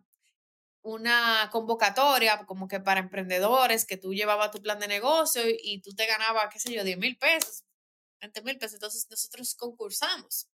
una 0.82 1.50
convocatoria 1.52 2.46
como 2.46 2.68
que 2.68 2.80
para 2.80 3.00
emprendedores, 3.00 3.86
que 3.86 3.98
tú 3.98 4.14
llevabas 4.14 4.52
tu 4.52 4.62
plan 4.62 4.80
de 4.80 4.88
negocio 4.88 5.42
y, 5.46 5.82
tú 5.82 5.94
te 5.94 6.06
ganabas, 6.06 6.50
qué 6.52 6.60
sé 6.60 6.74
yo, 6.74 6.84
10 6.84 6.98
mil 6.98 7.18
pesos, 7.18 7.64
20 8.22 8.42
mil 8.44 8.58
pesos. 8.58 8.76
Entonces 8.76 9.08
nosotros 9.10 9.56
concursamos. 9.56 10.50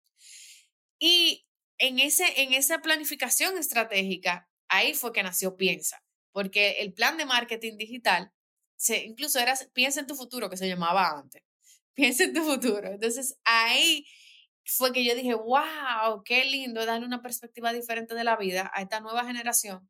Y 0.98 1.46
en, 1.78 1.98
ese, 1.98 2.42
en 2.42 2.54
esa 2.54 2.80
planificación 2.80 3.58
estratégica, 3.58 4.48
ahí 4.68 4.94
fue 4.94 5.12
que 5.12 5.22
nació 5.22 5.56
Piensa, 5.56 6.02
porque 6.32 6.80
el 6.80 6.94
plan 6.94 7.16
de 7.18 7.26
marketing 7.26 7.76
digital, 7.76 8.32
se, 8.76 9.04
incluso 9.04 9.38
era 9.38 9.54
Piensa 9.72 10.00
en 10.00 10.06
tu 10.06 10.14
futuro, 10.14 10.48
que 10.50 10.56
se 10.56 10.68
llamaba 10.68 11.10
antes. 11.18 11.42
Piensa 11.94 12.24
en 12.24 12.34
tu 12.34 12.42
futuro. 12.42 12.88
Entonces 12.88 13.36
ahí 13.44 14.06
fue 14.64 14.92
que 14.92 15.04
yo 15.04 15.14
dije, 15.14 15.34
wow, 15.34 16.22
qué 16.24 16.44
lindo 16.46 16.86
darle 16.86 17.06
una 17.06 17.22
perspectiva 17.22 17.72
diferente 17.72 18.14
de 18.14 18.24
la 18.24 18.36
vida 18.36 18.70
a 18.74 18.82
esta 18.82 19.00
nueva 19.00 19.24
generación 19.26 19.88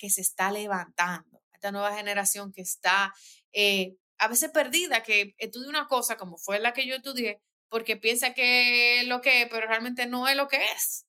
que 0.00 0.08
se 0.08 0.22
está 0.22 0.50
levantando, 0.50 1.42
esta 1.52 1.70
nueva 1.70 1.94
generación 1.94 2.52
que 2.52 2.62
está 2.62 3.12
eh, 3.52 3.96
a 4.16 4.28
veces 4.28 4.50
perdida, 4.50 5.02
que 5.02 5.34
estudia 5.36 5.68
una 5.68 5.86
cosa 5.86 6.16
como 6.16 6.38
fue 6.38 6.58
la 6.58 6.72
que 6.72 6.86
yo 6.86 6.96
estudié, 6.96 7.42
porque 7.68 7.98
piensa 7.98 8.32
que 8.32 9.00
es 9.00 9.06
lo 9.06 9.20
que 9.20 9.42
es, 9.42 9.48
pero 9.50 9.66
realmente 9.66 10.06
no 10.06 10.26
es 10.26 10.36
lo 10.36 10.48
que 10.48 10.56
es. 10.72 11.06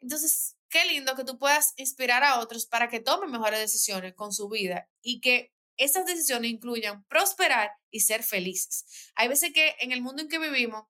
Entonces, 0.00 0.54
qué 0.68 0.84
lindo 0.84 1.16
que 1.16 1.24
tú 1.24 1.38
puedas 1.38 1.72
inspirar 1.76 2.24
a 2.24 2.40
otros 2.40 2.66
para 2.66 2.88
que 2.90 3.00
tomen 3.00 3.30
mejores 3.30 3.58
decisiones 3.58 4.14
con 4.14 4.34
su 4.34 4.50
vida 4.50 4.86
y 5.00 5.20
que 5.20 5.54
esas 5.78 6.04
decisiones 6.04 6.50
incluyan 6.50 7.04
prosperar 7.04 7.70
y 7.90 8.00
ser 8.00 8.22
felices. 8.22 8.84
Hay 9.14 9.28
veces 9.28 9.52
que 9.54 9.76
en 9.80 9.92
el 9.92 10.02
mundo 10.02 10.20
en 10.20 10.28
que 10.28 10.38
vivimos, 10.38 10.84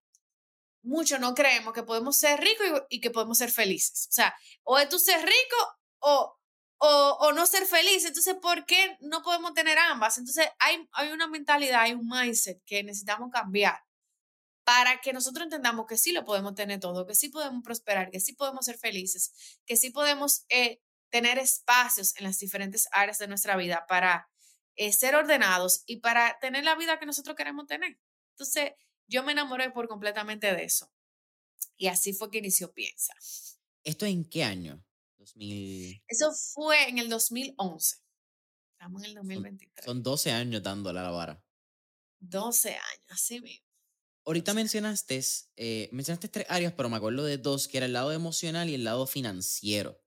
muchos 0.82 1.20
no 1.20 1.34
creemos 1.34 1.72
que 1.72 1.84
podemos 1.84 2.18
ser 2.18 2.40
ricos 2.40 2.82
y, 2.90 2.96
y, 2.96 3.00
que 3.00 3.10
podemos 3.10 3.38
ser 3.38 3.52
felices. 3.52 4.08
O 4.10 4.12
sea, 4.12 4.34
o 4.64 4.78
es 4.78 4.88
tú 4.88 4.98
ser 4.98 5.24
rico 5.24 5.56
o 6.00 6.36
o, 6.78 7.32
no 7.32 7.46
ser 7.46 7.66
feliz. 7.66 8.04
Entonces, 8.04 8.34
¿por 8.40 8.66
qué 8.66 8.96
no 9.00 9.22
podemos 9.22 9.54
tener 9.54 9.78
ambas? 9.78 10.18
Entonces, 10.18 10.48
hay, 10.58 10.88
hay 10.92 11.10
una 11.10 11.26
mentalidad, 11.26 11.82
hay 11.82 11.92
un 11.92 12.08
mindset 12.08 12.62
que 12.64 12.82
necesitamos 12.82 13.30
cambiar 13.30 13.82
para 14.64 15.00
que 15.00 15.12
nosotros 15.12 15.44
entendamos 15.44 15.86
que 15.86 15.96
sí 15.96 16.12
lo 16.12 16.24
podemos 16.24 16.54
tener 16.54 16.80
todo, 16.80 17.06
que 17.06 17.14
sí 17.14 17.28
podemos 17.28 17.62
prosperar, 17.62 18.10
que 18.10 18.20
sí 18.20 18.32
podemos 18.32 18.64
ser 18.64 18.76
felices, 18.76 19.60
que 19.64 19.76
sí 19.76 19.90
podemos 19.90 20.44
eh, 20.48 20.80
tener 21.08 21.38
espacios 21.38 22.16
en 22.16 22.24
las 22.24 22.38
diferentes 22.38 22.88
áreas 22.90 23.18
de 23.18 23.28
nuestra 23.28 23.56
vida 23.56 23.86
para 23.88 24.28
eh, 24.74 24.92
ser 24.92 25.14
ordenados 25.14 25.82
y 25.86 26.00
para 26.00 26.38
tener 26.40 26.64
la 26.64 26.74
vida 26.74 26.98
que 26.98 27.06
nosotros 27.06 27.36
queremos 27.36 27.66
tener. 27.66 27.98
Entonces, 28.32 28.72
yo 29.06 29.22
me 29.22 29.32
enamoré 29.32 29.70
por 29.70 29.88
completamente 29.88 30.52
de 30.52 30.64
eso. 30.64 30.92
Y 31.76 31.86
así 31.86 32.12
fue 32.12 32.30
que 32.30 32.38
inició 32.38 32.72
Piensa. 32.72 33.14
¿Esto 33.84 34.04
en 34.04 34.28
qué 34.28 34.44
año? 34.44 34.85
Eso 36.06 36.32
fue 36.54 36.88
en 36.88 36.98
el 36.98 37.08
2011. 37.08 37.96
Estamos 38.72 39.02
en 39.02 39.08
el 39.08 39.14
2023. 39.14 39.84
Son, 39.84 40.02
12 40.02 40.32
años 40.32 40.62
dándole 40.62 41.00
a 41.00 41.02
la 41.02 41.10
vara. 41.10 41.44
12 42.20 42.70
años, 42.70 43.04
así 43.08 43.40
mismo. 43.40 43.66
Ahorita 44.24 44.54
mencionaste, 44.54 45.20
eh, 45.56 45.88
mencionaste 45.92 46.28
tres 46.28 46.46
áreas, 46.48 46.72
pero 46.72 46.88
me 46.88 46.96
acuerdo 46.96 47.24
de 47.24 47.38
dos, 47.38 47.68
que 47.68 47.76
era 47.76 47.86
el 47.86 47.92
lado 47.92 48.12
emocional 48.12 48.68
y 48.68 48.74
el 48.74 48.84
lado 48.84 49.06
financiero. 49.06 50.02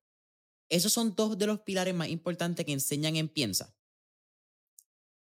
Esos 0.70 0.94
son 0.94 1.16
dos 1.16 1.38
de 1.38 1.48
los 1.48 1.62
pilares 1.62 1.96
más 1.96 2.10
importantes 2.10 2.66
que 2.66 2.74
enseñan 2.74 3.16
en 3.16 3.30
Piensa. 3.30 3.76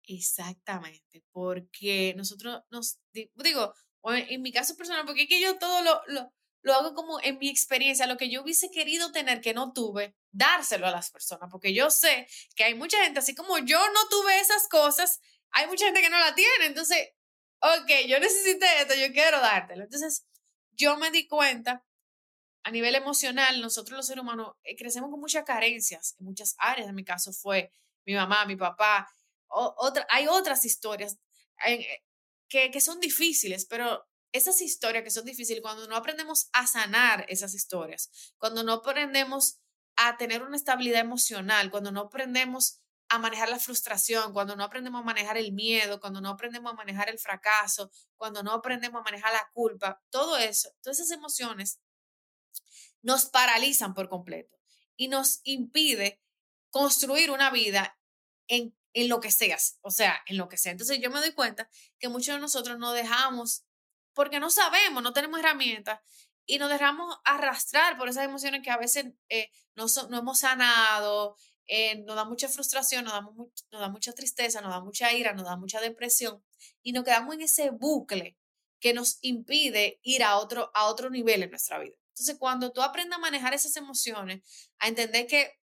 Exactamente, 0.03 1.23
porque 1.33 2.15
nosotros 2.17 2.63
nos, 2.71 2.99
digo, 3.13 3.73
en 4.05 4.43
mi 4.43 4.53
caso 4.53 4.75
personal, 4.77 5.05
porque 5.07 5.23
es 5.23 5.29
que 5.29 5.41
yo 5.41 5.59
todo 5.59 5.83
lo, 5.83 6.01
lo, 6.09 6.33
lo 6.63 6.75
hago 6.75 6.95
como 6.95 7.21
en 7.23 7.39
mi 7.39 7.49
experiencia, 7.49 8.07
lo 8.07 8.17
que 8.17 8.31
yo 8.31 8.43
hubiese 8.43 8.71
querido 8.71 9.13
tener 9.13 9.41
que 9.41 9.55
no 9.55 9.73
tuve, 9.73 10.17
dárselo 10.31 10.87
a 10.87 10.91
las 10.91 11.11
personas, 11.11 11.49
porque 11.51 11.73
yo 11.73 11.91
sé 11.91 12.27
que 12.55 12.65
hay 12.65 12.75
mucha 12.75 13.03
gente, 13.05 13.21
así 13.21 13.35
como 13.35 13.59
yo 13.59 13.79
no 13.79 14.09
tuve 14.09 14.41
esas 14.41 14.69
cosas, 14.69 15.21
hay 15.51 15.67
mucha 15.67 15.87
gente 15.87 16.03
que 16.03 16.11
no 16.11 16.19
la 16.19 16.35
tiene, 16.35 16.67
entonces, 16.67 17.11
ok, 17.61 17.91
yo 18.07 18.19
necesité 18.21 18.67
esto, 18.81 18.95
yo 18.95 19.13
quiero 19.13 19.41
dártelo. 19.41 19.85
Entonces, 19.85 20.27
yo 20.73 20.97
me 20.97 21.11
di 21.11 21.27
cuenta, 21.27 21.85
a 22.65 22.71
nivel 22.71 22.95
emocional, 22.95 23.61
nosotros 23.61 23.97
los 23.97 24.07
seres 24.07 24.23
humanos 24.23 24.55
eh, 24.63 24.77
crecemos 24.77 25.11
con 25.11 25.21
muchas 25.21 25.45
carencias 25.45 26.17
en 26.19 26.27
muchas 26.27 26.55
áreas, 26.59 26.89
en 26.89 26.95
mi 26.95 27.05
caso 27.05 27.33
fue 27.33 27.73
mi 28.05 28.15
mamá, 28.15 28.45
mi 28.47 28.57
papá, 28.57 29.09
otra, 29.49 30.07
hay 30.11 30.27
otras 30.29 30.65
historias 30.65 31.19
eh, 31.67 32.03
que, 32.49 32.71
que 32.71 32.81
son 32.81 33.01
difíciles, 33.01 33.67
pero 33.67 34.07
esas 34.33 34.61
historias 34.61 35.05
que 35.05 35.11
son 35.11 35.25
difíciles, 35.25 35.63
cuando 35.63 35.87
no 35.89 35.97
aprendemos 35.97 36.49
a 36.53 36.67
sanar 36.67 37.25
esas 37.29 37.55
historias, 37.55 38.11
cuando 38.39 38.63
no 38.63 38.75
aprendemos 38.75 39.61
a 39.97 40.17
tener 40.17 40.43
una 40.43 40.57
estabilidad 40.57 41.01
emocional, 41.01 41.71
cuando 41.71 41.91
no 41.91 42.03
aprendemos 42.03 42.81
a 43.09 43.19
manejar 43.19 43.49
la 43.49 43.59
frustración, 43.59 44.33
cuando 44.33 44.55
no 44.55 44.65
aprendemos 44.65 45.01
a 45.01 45.05
manejar 45.05 45.39
el 45.39 45.53
miedo, 45.53 45.99
cuando 46.01 46.21
no 46.21 46.29
aprendemos 46.31 46.73
a 46.73 46.77
manejar 46.77 47.09
el 47.09 47.19
fracaso, 47.19 47.91
cuando 48.17 48.43
no 48.43 48.53
aprendemos 48.53 49.01
a 49.01 49.05
manejar 49.05 49.33
la 49.33 49.49
culpa, 49.53 50.03
todo 50.11 50.37
eso, 50.37 50.71
todas 50.83 51.01
esas 51.01 51.17
emociones 51.17 51.81
nos 53.01 53.27
paralizan 53.27 53.95
por 53.95 54.09
completo 54.09 54.59
y 54.97 55.09
nos 55.09 55.41
impide 55.45 56.21
construir 56.71 57.31
una 57.31 57.51
vida 57.51 57.99
en, 58.47 58.77
en 58.93 59.09
lo 59.09 59.21
que 59.21 59.31
seas, 59.31 59.79
o 59.81 59.91
sea, 59.91 60.21
en 60.27 60.37
lo 60.37 60.49
que 60.49 60.59
sea. 60.59 60.73
Entonces 60.73 60.99
yo 61.01 61.11
me 61.11 61.21
doy 61.21 61.33
cuenta 61.33 61.71
que 61.99 62.09
muchos 62.09 62.35
de 62.35 62.41
nosotros 62.41 62.79
no 62.79 62.93
dejamos 62.93 63.65
porque 64.19 64.41
no 64.41 64.51
sabemos, 64.51 65.01
no 65.01 65.13
tenemos 65.13 65.39
herramientas 65.39 66.01
y 66.45 66.59
nos 66.59 66.69
dejamos 66.69 67.17
arrastrar 67.25 67.97
por 67.97 68.09
esas 68.09 68.25
emociones 68.25 68.63
que 68.65 68.71
a 68.73 68.77
veces 68.77 69.13
eh, 69.29 69.49
no, 69.77 69.87
no, 70.11 70.19
hemos 70.19 70.41
sanado, 70.41 71.37
eh, 71.69 72.01
nos 72.01 72.17
da 72.17 72.25
mucha 72.25 72.49
frustración, 72.49 73.05
nos 73.05 73.13
da, 73.13 73.21
nos 73.21 73.81
da 73.81 73.89
mucha 73.89 74.13
tristeza, 74.13 74.61
nos 74.61 74.73
da 74.73 74.81
mucha 74.81 75.13
ira, 75.13 75.35
nos 75.35 75.45
da 75.45 75.57
mucha 75.57 75.81
depresión 75.81 76.43
y 76.83 76.91
nos 76.91 77.05
quedamos 77.05 77.33
en 77.33 77.43
ese 77.43 77.71
bucle 77.71 78.37
que 78.81 78.93
nos 78.93 79.19
impide 79.21 80.01
ir 80.03 80.25
a 80.25 80.39
otro, 80.39 80.73
a 80.75 80.87
otro 80.87 81.11
nivel 81.11 81.45
en 81.45 81.51
nuestra 81.51 81.79
vida. 81.79 81.95
Entonces, 82.09 82.39
cuando 82.41 82.73
tú 82.73 82.83
aprendes 82.83 83.17
a 83.17 83.21
manejar 83.21 83.55
esas 83.55 83.77
emociones, 83.77 84.43
a 84.81 84.89
entender 84.89 85.29
que 85.29 85.61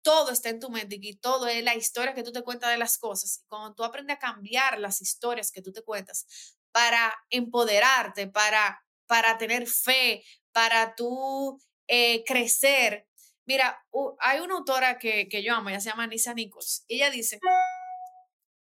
todo 0.00 0.30
está 0.30 0.48
en 0.48 0.60
tu 0.60 0.70
mente 0.70 0.96
y 0.96 1.00
que 1.02 1.16
todo 1.18 1.46
es 1.46 1.62
la 1.62 1.74
historia 1.74 2.14
que 2.14 2.22
tú 2.22 2.32
te 2.32 2.42
cuentas 2.42 2.70
de 2.70 2.78
las 2.78 2.96
cosas, 2.96 3.44
cuando 3.48 3.74
tú 3.74 3.84
aprendes 3.84 4.16
a 4.16 4.18
cambiar 4.18 4.78
las 4.78 5.02
historias 5.02 5.50
que 5.50 5.60
tú 5.60 5.72
te 5.72 5.82
cuentas, 5.82 6.56
para 6.72 7.14
empoderarte, 7.30 8.28
para, 8.28 8.84
para 9.06 9.38
tener 9.38 9.66
fe, 9.66 10.24
para 10.52 10.94
tú 10.94 11.60
eh, 11.86 12.24
crecer. 12.24 13.06
Mira, 13.46 13.84
hay 14.20 14.40
una 14.40 14.56
autora 14.56 14.98
que, 14.98 15.28
que 15.28 15.42
yo 15.42 15.54
amo, 15.54 15.70
ella 15.70 15.80
se 15.80 15.90
llama 15.90 16.06
Nisa 16.06 16.34
Nichols. 16.34 16.84
Ella 16.88 17.10
dice 17.10 17.40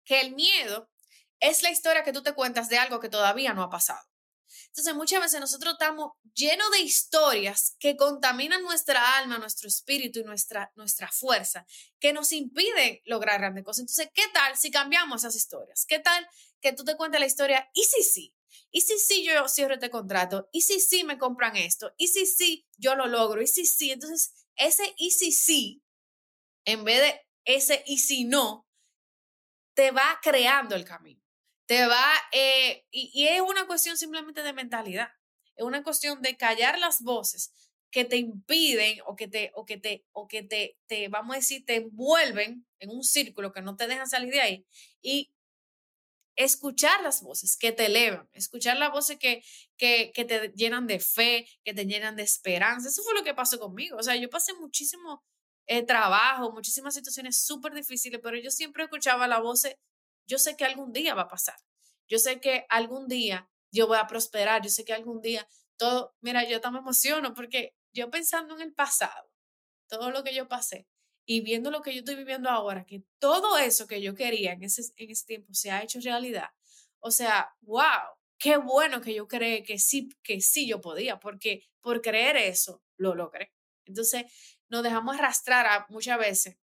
que 0.06 0.22
el 0.22 0.34
miedo 0.34 0.90
es 1.40 1.64
la 1.64 1.70
historia 1.70 2.04
que 2.04 2.14
tú 2.14 2.24
te 2.24 2.34
cuentas 2.34 2.70
de 2.70 2.78
algo 2.78 3.00
que 3.00 3.10
todavía 3.10 3.54
no 3.54 3.64
ha 3.64 3.70
pasado. 3.70 4.02
Entonces, 4.78 4.96
muchas 4.96 5.22
veces 5.22 5.40
nosotros 5.40 5.74
estamos 5.74 6.12
llenos 6.36 6.70
de 6.70 6.82
historias 6.82 7.76
que 7.80 7.98
contaminan 7.98 8.62
nuestra 8.62 9.18
alma, 9.18 9.40
nuestro 9.40 9.68
espíritu 9.68 10.20
y 10.20 10.24
nuestra, 10.24 10.72
nuestra 10.76 11.12
fuerza, 11.12 11.66
que 12.00 12.14
nos 12.14 12.32
impiden 12.32 13.02
lograr 13.06 13.40
grandes 13.40 13.64
cosas. 13.64 13.80
Entonces, 13.80 14.12
¿qué 14.14 14.22
tal 14.36 14.56
si 14.56 14.70
cambiamos 14.70 15.24
esas 15.24 15.36
historias? 15.36 15.84
¿Qué 15.88 15.98
tal 15.98 16.30
que 16.62 16.74
tú 16.74 16.84
te 16.84 16.96
cuentes 16.96 17.20
la 17.20 17.26
historia? 17.26 17.68
¿Y 17.74 17.86
si 17.86 18.04
sí? 18.04 18.36
¿Y 18.70 18.82
si 18.82 19.00
sí 19.00 19.26
yo 19.26 19.50
cierro 19.50 19.74
este 19.74 19.90
contrato? 19.90 20.48
¿Y 20.52 20.62
si 20.62 20.80
sí 20.80 21.04
me 21.04 21.18
compran 21.18 21.56
esto? 21.56 21.92
¿Y 21.98 22.10
si 22.10 22.28
sí 22.28 22.68
yo 22.78 22.96
lo 22.96 23.08
logro? 23.08 23.42
¿Y 23.42 23.48
si 23.48 23.66
sí? 23.66 23.90
Entonces, 23.90 24.46
ese 24.58 24.94
y 24.98 25.10
si 25.10 25.32
sí, 25.32 25.82
en 26.66 26.84
vez 26.84 27.02
de 27.02 27.28
ese 27.46 27.84
y 27.88 27.98
si 27.98 28.26
no, 28.26 28.68
te 29.74 29.90
va 29.90 30.20
creando 30.22 30.76
el 30.76 30.86
camino 30.86 31.27
te 31.68 31.86
va, 31.86 32.12
eh, 32.32 32.86
y, 32.92 33.28
es 33.28 33.42
una 33.42 33.68
cuestión 33.68 33.98
simplemente 33.98 34.42
de 34.42 34.54
mentalidad, 34.54 35.10
es 35.56 35.66
una 35.66 35.84
cuestión 35.84 36.22
de 36.22 36.38
callar 36.38 36.80
las 36.80 37.02
voces 37.02 37.54
que 37.92 38.06
te 38.06 38.18
impiden 38.18 39.00
o 39.06 39.16
que 39.16 39.28
te, 39.28 39.52
o 39.54 39.66
que 39.66 39.78
te, 39.78 40.06
o 40.14 40.28
que 40.28 40.44
te, 40.44 40.78
te, 40.88 41.10
vamos 41.10 41.36
a 41.36 41.40
decir, 41.40 41.66
te 41.66 41.76
envuelven 41.76 42.66
en 42.80 42.90
un 42.90 43.04
círculo 43.04 43.52
que 43.52 43.62
no 43.62 43.76
te 43.76 43.88
dejan 43.88 44.08
salir 44.08 44.34
de 44.34 44.42
ahí 44.42 44.66
y 45.02 45.32
escuchar 46.38 47.02
las 47.02 47.22
voces 47.22 47.58
que 47.58 47.72
te 47.72 47.88
elevan, 47.88 48.30
escuchar 48.34 48.78
las 48.78 48.92
voces 48.92 49.18
que, 49.18 49.44
que, 49.78 50.12
que 50.14 50.24
te 50.26 50.50
llenan 50.56 50.88
de 50.88 51.00
fe, 51.00 51.48
que 51.64 51.74
te 51.74 51.86
llenan 51.86 52.16
de 52.16 52.24
esperanza. 52.24 52.90
Eso 52.90 53.04
fue 53.04 53.16
lo 53.16 53.24
que 53.24 53.34
pasó 53.34 53.60
conmigo. 53.60 53.98
O 53.98 54.04
sea, 54.04 54.16
yo 54.16 54.30
pasé 54.30 54.54
muchísimo 54.54 55.24
eh, 55.66 55.84
trabajo, 55.84 56.52
muchísimas 56.52 56.94
situaciones 56.94 57.42
súper 57.44 57.74
difíciles, 57.74 58.22
pero 58.24 58.38
yo 58.38 58.52
siempre 58.52 58.84
escuchaba 58.84 59.28
la 59.28 59.40
voz 59.40 59.64
yo 60.28 60.38
sé 60.38 60.56
que 60.56 60.66
algún 60.66 60.92
día 60.92 61.16
va 61.16 61.24
a 61.24 61.28
pasar. 61.28 61.56
Yo 62.08 62.20
sé 62.20 62.40
que 62.40 62.66
algún 62.70 63.08
día 63.08 63.50
yo 63.72 63.88
voy 63.88 63.98
a 63.98 64.08
prosperar. 64.08 64.62
Yo 64.62 64.70
sé 64.70 64.86
que 64.86 64.94
algún 64.94 65.22
día 65.22 65.48
todo, 65.78 66.16
mira, 66.22 66.44
yo 66.48 66.62
también 66.62 66.84
me 66.84 66.88
emociono 66.88 67.34
porque 67.34 67.76
yo 67.94 68.10
pensando 68.10 68.56
en 68.56 68.62
el 68.62 68.74
pasado, 68.74 69.32
todo 69.88 70.12
lo 70.12 70.24
que 70.24 70.34
yo 70.34 70.48
pasé 70.48 70.88
y 71.26 71.42
viendo 71.42 71.72
lo 71.72 71.82
que 71.82 71.94
yo 71.94 72.00
estoy 72.00 72.16
viviendo 72.16 72.50
ahora, 72.50 72.86
que 72.86 73.04
todo 73.20 73.58
eso 73.58 73.88
que 73.88 74.02
yo 74.02 74.16
quería 74.16 74.54
en 74.54 74.64
ese, 74.64 74.82
en 74.96 75.12
ese 75.12 75.26
tiempo 75.26 75.54
se 75.54 75.72
ha 75.72 75.84
hecho 75.84 76.00
realidad. 76.00 76.50
O 77.00 77.12
sea, 77.12 77.54
wow, 77.62 78.16
qué 78.38 78.58
bueno 78.58 79.02
que 79.02 79.14
yo 79.14 79.28
creé 79.28 79.64
que 79.64 79.78
sí, 79.78 80.10
que 80.24 80.42
sí 80.42 80.68
yo 80.68 80.82
podía, 80.82 81.20
porque 81.20 81.68
por 81.82 82.02
creer 82.02 82.38
eso 82.38 82.82
lo 82.98 83.14
logré. 83.14 83.54
Entonces, 83.86 84.26
nos 84.70 84.84
dejamos 84.84 85.18
arrastrar 85.18 85.86
muchas 85.90 86.18
veces 86.18 86.58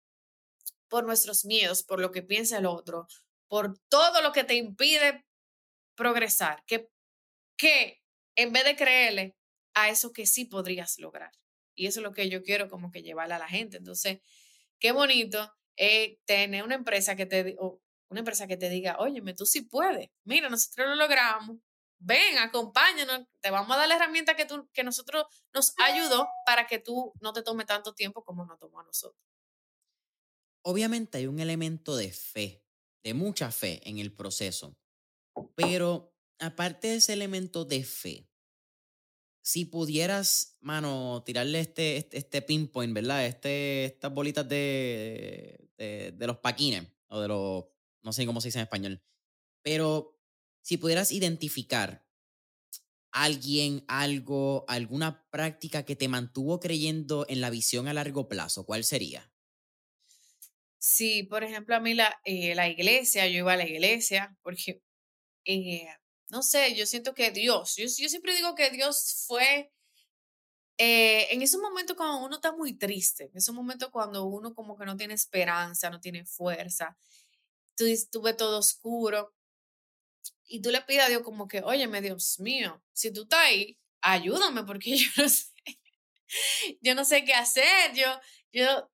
por 0.88 1.04
nuestros 1.04 1.44
miedos, 1.44 1.82
por 1.82 2.00
lo 2.00 2.12
que 2.12 2.22
piensa 2.22 2.58
el 2.58 2.66
otro, 2.66 3.08
por 3.52 3.78
todo 3.90 4.22
lo 4.22 4.32
que 4.32 4.44
te 4.44 4.54
impide 4.54 5.26
progresar, 5.94 6.64
que, 6.64 6.88
que 7.58 8.00
en 8.34 8.50
vez 8.50 8.64
de 8.64 8.76
creerle 8.76 9.36
a 9.74 9.90
eso 9.90 10.10
que 10.10 10.24
sí 10.24 10.46
podrías 10.46 10.98
lograr. 10.98 11.32
Y 11.74 11.86
eso 11.86 12.00
es 12.00 12.04
lo 12.04 12.12
que 12.12 12.30
yo 12.30 12.42
quiero 12.42 12.70
como 12.70 12.90
que 12.90 13.02
llevarle 13.02 13.34
a 13.34 13.38
la 13.38 13.48
gente. 13.48 13.76
Entonces, 13.76 14.20
qué 14.78 14.92
bonito 14.92 15.52
eh, 15.76 16.18
tener 16.24 16.64
una 16.64 16.76
empresa 16.76 17.14
que 17.14 17.26
te 17.26 17.54
una 18.08 18.20
empresa 18.20 18.46
que 18.46 18.56
te 18.56 18.70
diga, 18.70 18.96
óyeme, 18.98 19.34
tú 19.34 19.44
sí 19.44 19.60
puedes. 19.60 20.08
Mira, 20.24 20.48
nosotros 20.48 20.88
lo 20.88 20.96
logramos. 20.96 21.58
Ven, 21.98 22.38
acompáñanos. 22.38 23.26
Te 23.42 23.50
vamos 23.50 23.76
a 23.76 23.80
dar 23.80 23.88
la 23.88 23.96
herramienta 23.96 24.34
que, 24.34 24.46
tú, 24.46 24.66
que 24.72 24.82
nosotros 24.82 25.26
nos 25.52 25.74
ayudó 25.76 26.26
para 26.46 26.66
que 26.66 26.78
tú 26.78 27.12
no 27.20 27.34
te 27.34 27.42
tome 27.42 27.66
tanto 27.66 27.92
tiempo 27.92 28.24
como 28.24 28.46
nos 28.46 28.58
tomó 28.58 28.80
a 28.80 28.84
nosotros. 28.84 29.22
Obviamente 30.62 31.18
hay 31.18 31.26
un 31.26 31.38
elemento 31.38 31.96
de 31.96 32.12
fe 32.12 32.61
de 33.02 33.14
mucha 33.14 33.50
fe 33.50 33.80
en 33.88 33.98
el 33.98 34.12
proceso. 34.12 34.76
Pero 35.54 36.14
aparte 36.38 36.88
de 36.88 36.96
ese 36.96 37.12
elemento 37.12 37.64
de 37.64 37.84
fe, 37.84 38.28
si 39.42 39.64
pudieras, 39.64 40.56
mano, 40.60 41.22
tirarle 41.24 41.60
este, 41.60 41.96
este, 41.96 42.18
este 42.18 42.42
pinpoint, 42.42 42.94
¿verdad? 42.94 43.26
Este, 43.26 43.84
estas 43.84 44.14
bolitas 44.14 44.48
de, 44.48 45.68
de, 45.76 46.26
los 46.26 46.38
paquines, 46.38 46.86
o 47.08 47.20
de 47.20 47.28
los, 47.28 47.64
no 48.02 48.12
sé 48.12 48.24
cómo 48.24 48.40
se 48.40 48.48
dice 48.48 48.58
en 48.58 48.64
español, 48.64 49.02
pero 49.62 50.20
si 50.62 50.76
pudieras 50.76 51.10
identificar 51.10 52.06
alguien, 53.10 53.84
algo, 53.88 54.64
alguna 54.68 55.28
práctica 55.30 55.84
que 55.84 55.96
te 55.96 56.08
mantuvo 56.08 56.60
creyendo 56.60 57.26
en 57.28 57.40
la 57.40 57.50
visión 57.50 57.88
a 57.88 57.94
largo 57.94 58.28
plazo, 58.28 58.64
¿cuál 58.64 58.84
sería? 58.84 59.31
Sí, 60.84 61.22
por 61.22 61.44
ejemplo, 61.44 61.76
a 61.76 61.80
mí 61.80 61.94
la, 61.94 62.20
eh, 62.24 62.56
la 62.56 62.68
iglesia, 62.68 63.28
yo 63.28 63.38
iba 63.38 63.52
a 63.52 63.56
la 63.56 63.64
iglesia 63.68 64.36
porque, 64.42 64.82
eh, 65.46 65.88
no 66.30 66.42
sé, 66.42 66.74
yo 66.76 66.86
siento 66.86 67.14
que 67.14 67.30
Dios, 67.32 67.76
yo, 67.76 67.84
yo 67.84 68.08
siempre 68.08 68.34
digo 68.36 68.54
que 68.56 68.70
Dios 68.70 69.24
fue 69.28 69.72
eh, 70.78 71.28
en 71.32 71.42
esos 71.42 71.60
momentos 71.60 71.96
cuando 71.96 72.18
uno 72.24 72.36
está 72.36 72.52
muy 72.52 72.74
triste, 72.74 73.24
en 73.24 73.36
esos 73.36 73.54
momentos 73.54 73.90
cuando 73.90 74.24
uno 74.24 74.54
como 74.54 74.76
que 74.76 74.84
no 74.86 74.96
tiene 74.96 75.14
esperanza, 75.14 75.90
no 75.90 76.00
tiene 76.00 76.24
fuerza, 76.24 76.96
tú, 77.76 77.86
tú 78.10 78.22
ves 78.22 78.36
todo 78.36 78.58
oscuro 78.58 79.34
y 80.46 80.60
tú 80.60 80.70
le 80.70 80.82
pides 80.82 81.04
a 81.04 81.08
Dios 81.08 81.22
como 81.22 81.48
que, 81.48 81.60
óyeme, 81.62 82.00
Dios 82.00 82.38
mío, 82.40 82.82
si 82.92 83.12
tú 83.12 83.22
estás 83.22 83.40
ahí, 83.40 83.78
ayúdame 84.00 84.64
porque 84.64 84.96
yo 84.96 85.08
no 85.16 85.28
sé, 85.28 85.46
yo 86.80 86.94
no 86.94 87.04
sé 87.04 87.24
qué 87.24 87.34
hacer, 87.34 87.94
yo, 87.94 88.06
yo, 88.52 88.90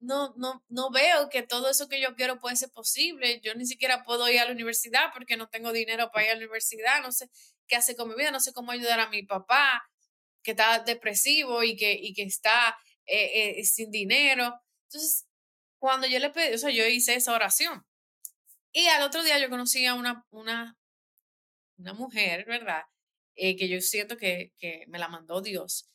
no, 0.00 0.34
no, 0.36 0.64
no 0.68 0.90
veo 0.90 1.28
que 1.30 1.42
todo 1.42 1.70
eso 1.70 1.88
que 1.88 2.00
yo 2.00 2.14
quiero 2.14 2.38
puede 2.38 2.56
ser 2.56 2.70
posible. 2.70 3.40
Yo 3.42 3.54
ni 3.54 3.66
siquiera 3.66 4.04
puedo 4.04 4.28
ir 4.28 4.40
a 4.40 4.44
la 4.44 4.52
universidad 4.52 5.10
porque 5.12 5.36
no 5.36 5.48
tengo 5.48 5.72
dinero 5.72 6.10
para 6.12 6.26
ir 6.26 6.30
a 6.30 6.34
la 6.34 6.40
universidad. 6.40 7.02
No 7.02 7.12
sé 7.12 7.30
qué 7.66 7.76
hacer 7.76 7.96
con 7.96 8.08
mi 8.08 8.14
vida, 8.14 8.30
no 8.30 8.40
sé 8.40 8.52
cómo 8.52 8.72
ayudar 8.72 9.00
a 9.00 9.08
mi 9.08 9.22
papá 9.22 9.82
que 10.42 10.52
está 10.52 10.78
depresivo 10.80 11.62
y 11.64 11.74
que, 11.74 11.94
y 11.94 12.12
que 12.12 12.22
está 12.22 12.76
eh, 13.06 13.58
eh, 13.58 13.64
sin 13.64 13.90
dinero. 13.90 14.54
Entonces, 14.88 15.26
cuando 15.78 16.06
yo 16.06 16.18
le 16.18 16.30
pedí, 16.30 16.54
o 16.54 16.58
sea, 16.58 16.70
yo 16.70 16.86
hice 16.86 17.14
esa 17.14 17.32
oración. 17.32 17.84
Y 18.72 18.86
al 18.88 19.02
otro 19.02 19.22
día 19.24 19.38
yo 19.38 19.48
conocí 19.50 19.86
a 19.86 19.94
una, 19.94 20.24
una, 20.30 20.76
una 21.78 21.94
mujer, 21.94 22.44
¿verdad? 22.46 22.82
Eh, 23.36 23.56
que 23.56 23.68
yo 23.68 23.80
siento 23.80 24.16
que, 24.16 24.52
que, 24.58 24.84
me 24.88 24.98
la 24.98 25.08
mandó 25.08 25.40
Dios. 25.40 25.88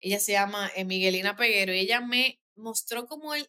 Ella 0.00 0.20
se 0.20 0.32
llama 0.32 0.70
Miguelina 0.84 1.36
Peguero 1.36 1.74
y 1.74 1.80
ella 1.80 2.00
me 2.00 2.38
mostró 2.56 3.06
como 3.06 3.34
él, 3.34 3.48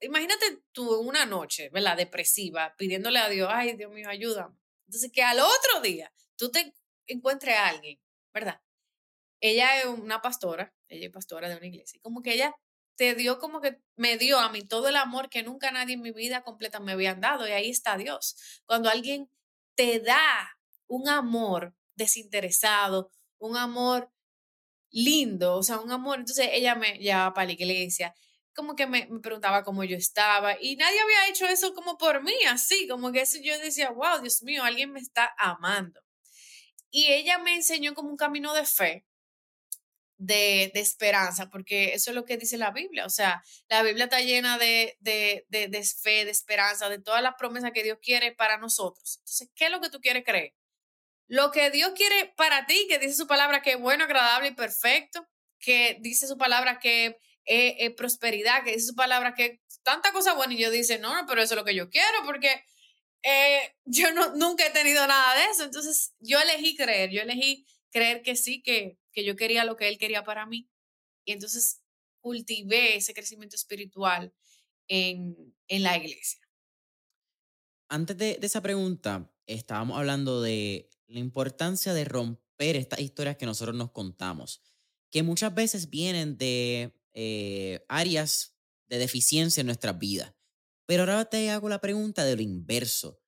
imagínate 0.00 0.62
tú 0.72 0.98
una 1.00 1.26
noche, 1.26 1.68
¿verdad? 1.70 1.96
Depresiva, 1.96 2.74
pidiéndole 2.76 3.18
a 3.18 3.28
Dios, 3.28 3.48
ay, 3.50 3.76
Dios 3.76 3.92
mío, 3.92 4.08
ayúdame. 4.08 4.56
Entonces, 4.86 5.10
que 5.12 5.22
al 5.22 5.40
otro 5.40 5.80
día 5.82 6.12
tú 6.36 6.50
te 6.50 6.74
encuentres 7.06 7.56
a 7.56 7.68
alguien, 7.68 8.00
¿verdad? 8.32 8.60
Ella 9.40 9.80
es 9.80 9.86
una 9.86 10.22
pastora, 10.22 10.74
ella 10.88 11.06
es 11.06 11.12
pastora 11.12 11.48
de 11.48 11.56
una 11.56 11.66
iglesia, 11.66 11.98
y 11.98 12.00
como 12.00 12.22
que 12.22 12.34
ella 12.34 12.54
te 12.96 13.14
dio 13.14 13.38
como 13.38 13.60
que 13.60 13.78
me 13.96 14.16
dio 14.16 14.38
a 14.38 14.50
mí 14.50 14.62
todo 14.62 14.88
el 14.88 14.96
amor 14.96 15.28
que 15.28 15.42
nunca 15.42 15.70
nadie 15.70 15.94
en 15.94 16.00
mi 16.00 16.12
vida 16.12 16.42
completa 16.42 16.80
me 16.80 16.92
habían 16.92 17.20
dado, 17.20 17.46
y 17.46 17.52
ahí 17.52 17.70
está 17.70 17.96
Dios. 17.96 18.62
Cuando 18.64 18.88
alguien 18.88 19.30
te 19.74 20.00
da 20.00 20.58
un 20.86 21.08
amor 21.08 21.74
desinteresado, 21.94 23.10
un 23.38 23.56
amor 23.56 24.10
lindo, 24.90 25.56
o 25.56 25.62
sea, 25.62 25.78
un 25.80 25.92
amor, 25.92 26.20
entonces 26.20 26.48
ella 26.52 26.74
me 26.74 26.98
llevaba 26.98 27.34
para 27.34 27.46
la 27.46 27.52
iglesia, 27.52 28.14
como 28.56 28.74
que 28.74 28.86
me, 28.86 29.06
preguntaba 29.22 29.62
cómo 29.62 29.84
yo 29.84 29.96
estaba 29.96 30.56
y 30.60 30.76
nadie 30.76 30.98
había 30.98 31.28
hecho 31.28 31.46
eso 31.46 31.74
como 31.74 31.98
por 31.98 32.22
mí, 32.24 32.34
así, 32.48 32.88
como 32.88 33.12
que 33.12 33.20
eso 33.20 33.38
yo 33.42 33.56
decía, 33.60 33.90
wow, 33.90 34.20
Dios 34.20 34.42
mío, 34.42 34.64
alguien 34.64 34.92
me 34.92 35.00
está 35.00 35.32
amando. 35.38 36.00
Y 36.90 37.12
ella 37.12 37.38
me 37.38 37.54
enseñó 37.54 37.94
como 37.94 38.08
un 38.08 38.16
camino 38.16 38.54
de 38.54 38.64
fe, 38.64 39.06
de, 40.18 40.70
de, 40.72 40.80
esperanza, 40.80 41.50
porque 41.50 41.92
eso 41.92 42.10
es 42.10 42.14
lo 42.14 42.24
que 42.24 42.38
dice 42.38 42.56
la 42.56 42.70
Biblia. 42.70 43.04
O 43.04 43.10
sea, 43.10 43.42
la 43.68 43.82
Biblia 43.82 44.04
está 44.04 44.20
llena 44.22 44.56
de, 44.56 44.96
de, 45.00 45.44
de, 45.48 45.84
fe, 45.84 46.24
de 46.24 46.30
esperanza, 46.30 46.88
de 46.88 46.98
todas 46.98 47.22
las 47.22 47.34
promesas 47.34 47.72
que 47.72 47.82
Dios 47.82 47.98
quiere 48.00 48.32
para 48.32 48.56
nosotros. 48.56 49.18
Entonces, 49.18 49.50
¿qué 49.54 49.66
es 49.66 49.70
lo 49.70 49.80
que 49.80 49.90
tú 49.90 50.00
quieres 50.00 50.24
creer? 50.24 50.54
Lo 51.28 51.50
que 51.50 51.70
Dios 51.70 51.92
quiere 51.94 52.32
para 52.36 52.64
ti, 52.66 52.86
que 52.88 52.98
dice 52.98 53.14
su 53.14 53.26
palabra 53.26 53.60
que 53.60 53.72
es 53.72 53.80
bueno, 53.80 54.04
agradable 54.04 54.48
y 54.48 54.54
perfecto, 54.54 55.28
que 55.58 55.98
dice 56.00 56.26
su 56.26 56.38
palabra 56.38 56.78
que 56.78 57.18
es, 57.46 57.94
prosperidad, 57.94 58.64
que 58.64 58.72
dice 58.72 58.88
su 58.88 58.94
palabra 58.94 59.34
que 59.34 59.62
tanta 59.82 60.12
cosa 60.12 60.34
buena 60.34 60.54
y 60.54 60.58
yo 60.58 60.70
dice, 60.70 60.98
no, 60.98 61.14
no, 61.14 61.26
pero 61.26 61.42
eso 61.42 61.54
es 61.54 61.58
lo 61.58 61.64
que 61.64 61.74
yo 61.74 61.88
quiero 61.88 62.18
porque 62.24 62.62
eh, 63.22 63.74
yo 63.84 64.12
no, 64.12 64.34
nunca 64.34 64.66
he 64.66 64.70
tenido 64.70 65.06
nada 65.06 65.34
de 65.36 65.50
eso. 65.50 65.64
Entonces 65.64 66.14
yo 66.18 66.38
elegí 66.40 66.76
creer, 66.76 67.10
yo 67.10 67.22
elegí 67.22 67.66
creer 67.90 68.22
que 68.22 68.36
sí, 68.36 68.62
que, 68.62 68.98
que 69.12 69.24
yo 69.24 69.36
quería 69.36 69.64
lo 69.64 69.76
que 69.76 69.88
él 69.88 69.98
quería 69.98 70.24
para 70.24 70.46
mí. 70.46 70.68
Y 71.24 71.32
entonces 71.32 71.82
cultivé 72.20 72.96
ese 72.96 73.14
crecimiento 73.14 73.56
espiritual 73.56 74.34
en, 74.88 75.54
en 75.68 75.82
la 75.82 75.96
iglesia. 75.96 76.40
Antes 77.88 78.18
de, 78.18 78.34
de 78.34 78.46
esa 78.46 78.60
pregunta, 78.60 79.32
estábamos 79.46 79.96
hablando 79.96 80.42
de 80.42 80.90
la 81.06 81.20
importancia 81.20 81.94
de 81.94 82.04
romper 82.04 82.76
estas 82.76 83.00
historias 83.00 83.36
que 83.36 83.46
nosotros 83.46 83.76
nos 83.76 83.92
contamos, 83.92 84.60
que 85.10 85.22
muchas 85.22 85.54
veces 85.54 85.88
vienen 85.88 86.36
de 86.36 86.92
eh, 87.18 87.82
áreas 87.88 88.58
de 88.88 88.98
deficiencia 88.98 89.62
en 89.62 89.66
nuestras 89.66 89.98
vidas. 89.98 90.34
Pero 90.86 91.02
ahora 91.02 91.24
te 91.24 91.50
hago 91.50 91.70
la 91.70 91.80
pregunta 91.80 92.24
de 92.24 92.36
lo 92.36 92.42
inverso. 92.42 93.22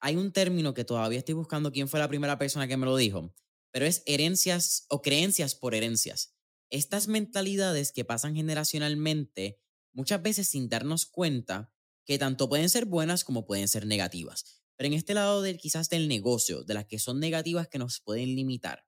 Hay 0.00 0.16
un 0.16 0.32
término 0.32 0.74
que 0.74 0.84
todavía 0.84 1.20
estoy 1.20 1.34
buscando 1.34 1.70
quién 1.70 1.88
fue 1.88 2.00
la 2.00 2.08
primera 2.08 2.36
persona 2.36 2.66
que 2.66 2.76
me 2.76 2.84
lo 2.84 2.96
dijo, 2.96 3.32
pero 3.70 3.86
es 3.86 4.02
herencias 4.06 4.86
o 4.88 5.02
creencias 5.02 5.54
por 5.54 5.76
herencias. 5.76 6.34
Estas 6.68 7.06
mentalidades 7.06 7.92
que 7.92 8.04
pasan 8.04 8.34
generacionalmente, 8.34 9.60
muchas 9.92 10.20
veces 10.20 10.48
sin 10.48 10.68
darnos 10.68 11.06
cuenta, 11.06 11.72
que 12.04 12.18
tanto 12.18 12.48
pueden 12.48 12.68
ser 12.68 12.86
buenas 12.86 13.22
como 13.22 13.46
pueden 13.46 13.68
ser 13.68 13.86
negativas. 13.86 14.64
Pero 14.76 14.88
en 14.88 14.94
este 14.94 15.14
lado 15.14 15.42
del 15.42 15.58
quizás 15.58 15.88
del 15.88 16.08
negocio, 16.08 16.64
de 16.64 16.74
las 16.74 16.86
que 16.86 16.98
son 16.98 17.20
negativas 17.20 17.68
que 17.68 17.78
nos 17.78 18.00
pueden 18.00 18.34
limitar, 18.34 18.84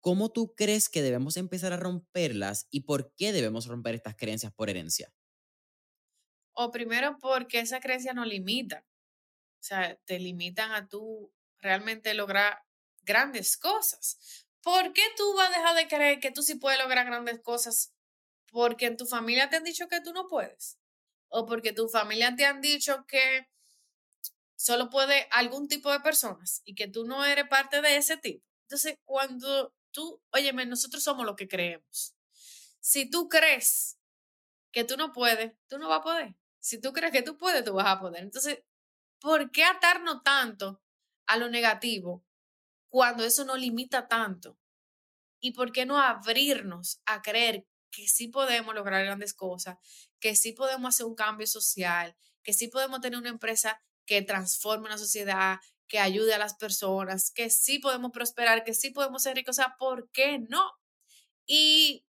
¿Cómo 0.00 0.30
tú 0.30 0.54
crees 0.54 0.88
que 0.88 1.02
debemos 1.02 1.36
empezar 1.36 1.72
a 1.72 1.76
romperlas 1.76 2.66
y 2.70 2.82
por 2.82 3.12
qué 3.14 3.32
debemos 3.32 3.66
romper 3.66 3.94
estas 3.94 4.16
creencias 4.16 4.52
por 4.52 4.70
herencia? 4.70 5.12
O 6.52 6.70
primero 6.70 7.18
porque 7.18 7.60
esa 7.60 7.80
creencia 7.80 8.12
nos 8.12 8.26
limita. 8.26 8.84
O 9.60 9.62
sea, 9.62 9.96
te 10.04 10.18
limitan 10.18 10.72
a 10.72 10.88
tú 10.88 11.32
realmente 11.58 12.14
lograr 12.14 12.62
grandes 13.02 13.56
cosas. 13.56 14.46
¿Por 14.62 14.92
qué 14.92 15.02
tú 15.16 15.34
vas 15.36 15.48
a 15.48 15.58
dejar 15.58 15.76
de 15.76 15.88
creer 15.88 16.20
que 16.20 16.30
tú 16.30 16.42
sí 16.42 16.56
puedes 16.56 16.80
lograr 16.80 17.06
grandes 17.06 17.40
cosas? 17.40 17.94
Porque 18.50 18.86
en 18.86 18.96
tu 18.96 19.06
familia 19.06 19.48
te 19.48 19.56
han 19.56 19.64
dicho 19.64 19.88
que 19.88 20.00
tú 20.00 20.12
no 20.12 20.28
puedes. 20.28 20.78
O 21.28 21.46
porque 21.46 21.72
tu 21.72 21.88
familia 21.88 22.34
te 22.36 22.46
han 22.46 22.60
dicho 22.60 23.04
que 23.06 23.48
solo 24.56 24.90
puede 24.90 25.28
algún 25.30 25.68
tipo 25.68 25.90
de 25.90 26.00
personas 26.00 26.62
y 26.64 26.74
que 26.74 26.88
tú 26.88 27.04
no 27.04 27.24
eres 27.24 27.48
parte 27.48 27.80
de 27.80 27.96
ese 27.96 28.16
tipo. 28.16 28.44
Entonces, 28.62 28.96
cuando 29.04 29.74
tú, 29.98 30.22
óyeme, 30.30 30.64
nosotros 30.64 31.02
somos 31.02 31.26
lo 31.26 31.34
que 31.34 31.48
creemos. 31.48 32.14
Si 32.78 33.10
tú 33.10 33.28
crees 33.28 33.98
que 34.70 34.84
tú 34.84 34.96
no 34.96 35.12
puedes, 35.12 35.54
tú 35.66 35.76
no 35.76 35.88
vas 35.88 35.98
a 35.98 36.02
poder. 36.02 36.36
Si 36.60 36.80
tú 36.80 36.92
crees 36.92 37.12
que 37.12 37.22
tú 37.22 37.36
puedes, 37.36 37.64
tú 37.64 37.72
vas 37.72 37.88
a 37.88 37.98
poder. 37.98 38.22
Entonces, 38.22 38.62
¿por 39.18 39.50
qué 39.50 39.64
atarnos 39.64 40.22
tanto 40.22 40.80
a 41.26 41.36
lo 41.36 41.48
negativo 41.48 42.24
cuando 42.88 43.24
eso 43.24 43.44
nos 43.44 43.58
limita 43.58 44.06
tanto? 44.06 44.56
¿Y 45.40 45.50
por 45.50 45.72
qué 45.72 45.84
no 45.84 46.00
abrirnos 46.00 47.00
a 47.04 47.20
creer 47.20 47.66
que 47.90 48.06
sí 48.06 48.28
podemos 48.28 48.76
lograr 48.76 49.04
grandes 49.04 49.34
cosas, 49.34 49.78
que 50.20 50.36
sí 50.36 50.52
podemos 50.52 50.94
hacer 50.94 51.06
un 51.06 51.16
cambio 51.16 51.48
social, 51.48 52.16
que 52.44 52.52
sí 52.52 52.68
podemos 52.68 53.00
tener 53.00 53.18
una 53.18 53.30
empresa 53.30 53.82
que 54.06 54.22
transforme 54.22 54.90
la 54.90 54.98
sociedad, 54.98 55.58
que 55.88 55.98
ayude 55.98 56.34
a 56.34 56.38
las 56.38 56.54
personas, 56.54 57.30
que 57.32 57.50
sí 57.50 57.78
podemos 57.78 58.12
prosperar, 58.12 58.64
que 58.64 58.74
sí 58.74 58.90
podemos 58.90 59.22
ser 59.22 59.36
ricos, 59.36 59.58
o 59.58 59.62
sea, 59.62 59.76
¿por 59.78 60.10
qué 60.10 60.38
no? 60.38 60.70
Y 61.46 62.04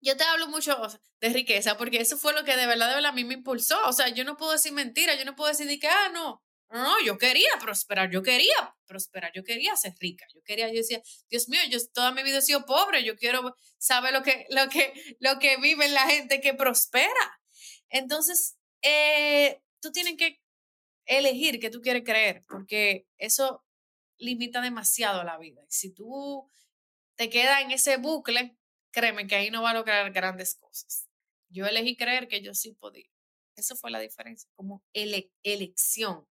yo 0.00 0.16
te 0.16 0.24
hablo 0.24 0.48
mucho 0.48 0.76
de 1.20 1.28
riqueza 1.28 1.76
porque 1.76 2.00
eso 2.00 2.16
fue 2.16 2.32
lo 2.32 2.44
que 2.44 2.56
de 2.56 2.66
verdad, 2.66 2.88
de 2.88 2.94
verdad 2.94 3.10
a 3.10 3.14
mí 3.14 3.24
me 3.24 3.34
impulsó. 3.34 3.78
O 3.86 3.92
sea, 3.92 4.08
yo 4.08 4.24
no 4.24 4.36
puedo 4.36 4.52
decir 4.52 4.72
mentira, 4.72 5.14
yo 5.14 5.24
no 5.24 5.36
puedo 5.36 5.50
decir 5.50 5.78
que, 5.78 5.88
ah, 5.88 6.10
no, 6.12 6.42
no, 6.70 7.00
yo 7.04 7.18
quería 7.18 7.50
prosperar, 7.60 8.10
yo 8.10 8.22
quería 8.22 8.76
prosperar, 8.86 9.32
yo 9.34 9.44
quería 9.44 9.76
ser 9.76 9.94
rica, 9.98 10.24
yo 10.34 10.40
quería, 10.42 10.68
yo 10.68 10.74
decía, 10.74 11.02
Dios 11.28 11.48
mío, 11.48 11.60
yo 11.68 11.78
toda 11.92 12.12
mi 12.12 12.22
vida 12.22 12.38
he 12.38 12.42
sido 12.42 12.64
pobre, 12.64 13.04
yo 13.04 13.16
quiero 13.16 13.56
saber 13.78 14.12
lo 14.12 14.22
que, 14.22 14.46
lo 14.50 14.68
que, 14.68 15.16
lo 15.20 15.38
que 15.38 15.56
vive 15.58 15.88
la 15.88 16.06
gente 16.06 16.40
que 16.40 16.54
prospera. 16.54 17.40
Entonces, 17.90 18.56
eh, 18.82 19.60
tú 19.80 19.92
tienes 19.92 20.16
que 20.16 20.40
elegir 21.10 21.58
qué 21.58 21.70
tú 21.70 21.82
quieres 21.82 22.04
creer, 22.04 22.44
porque 22.48 23.06
eso 23.18 23.64
limita 24.16 24.60
demasiado 24.60 25.24
la 25.24 25.38
vida. 25.38 25.62
Si 25.68 25.92
tú 25.92 26.48
te 27.16 27.28
quedas 27.28 27.62
en 27.62 27.72
ese 27.72 27.96
bucle, 27.96 28.56
créeme 28.92 29.26
que 29.26 29.34
ahí 29.34 29.50
no 29.50 29.62
va 29.62 29.70
a 29.70 29.74
lograr 29.74 30.12
grandes 30.12 30.54
cosas. 30.54 31.08
Yo 31.48 31.66
elegí 31.66 31.96
creer 31.96 32.28
que 32.28 32.42
yo 32.42 32.54
sí 32.54 32.72
podía. 32.72 33.10
Eso 33.56 33.74
fue 33.74 33.90
la 33.90 33.98
diferencia, 33.98 34.48
como 34.54 34.84
elección, 34.92 36.26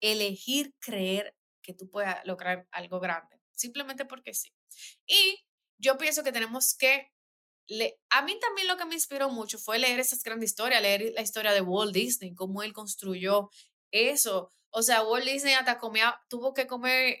elegir 0.00 0.74
creer 0.78 1.36
que 1.60 1.74
tú 1.74 1.90
puedas 1.90 2.24
lograr 2.24 2.66
algo 2.70 3.00
grande, 3.00 3.40
simplemente 3.52 4.04
porque 4.04 4.32
sí. 4.32 4.54
Y 5.06 5.44
yo 5.76 5.98
pienso 5.98 6.22
que 6.22 6.32
tenemos 6.32 6.74
que 6.74 7.10
a 8.10 8.22
mí 8.22 8.38
también 8.40 8.66
lo 8.66 8.76
que 8.76 8.84
me 8.84 8.94
inspiró 8.94 9.30
mucho 9.30 9.58
fue 9.58 9.78
leer 9.78 10.00
esas 10.00 10.22
grandes 10.22 10.50
historias, 10.50 10.82
leer 10.82 11.12
la 11.14 11.22
historia 11.22 11.52
de 11.52 11.60
Walt 11.60 11.94
Disney, 11.94 12.34
cómo 12.34 12.62
él 12.62 12.72
construyó 12.72 13.50
eso. 13.90 14.50
O 14.70 14.82
sea, 14.82 15.02
Walt 15.02 15.24
Disney 15.24 15.54
hasta 15.54 15.78
comía, 15.78 16.20
tuvo 16.28 16.54
que 16.54 16.66
comer 16.66 17.14
eh, 17.14 17.20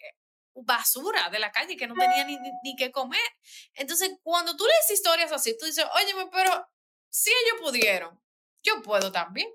basura 0.54 1.30
de 1.30 1.38
la 1.38 1.52
calle 1.52 1.76
que 1.76 1.86
no 1.86 1.94
tenía 1.94 2.24
ni, 2.24 2.38
ni, 2.62 2.76
qué 2.76 2.90
comer. 2.90 3.20
Entonces, 3.74 4.10
cuando 4.22 4.56
tú 4.56 4.64
lees 4.64 4.90
historias 4.90 5.32
así, 5.32 5.56
tú 5.58 5.66
dices, 5.66 5.84
óyeme, 5.96 6.30
pero 6.32 6.66
si 7.08 7.30
ellos 7.30 7.60
pudieron, 7.60 8.20
yo 8.62 8.82
puedo 8.82 9.10
también. 9.10 9.48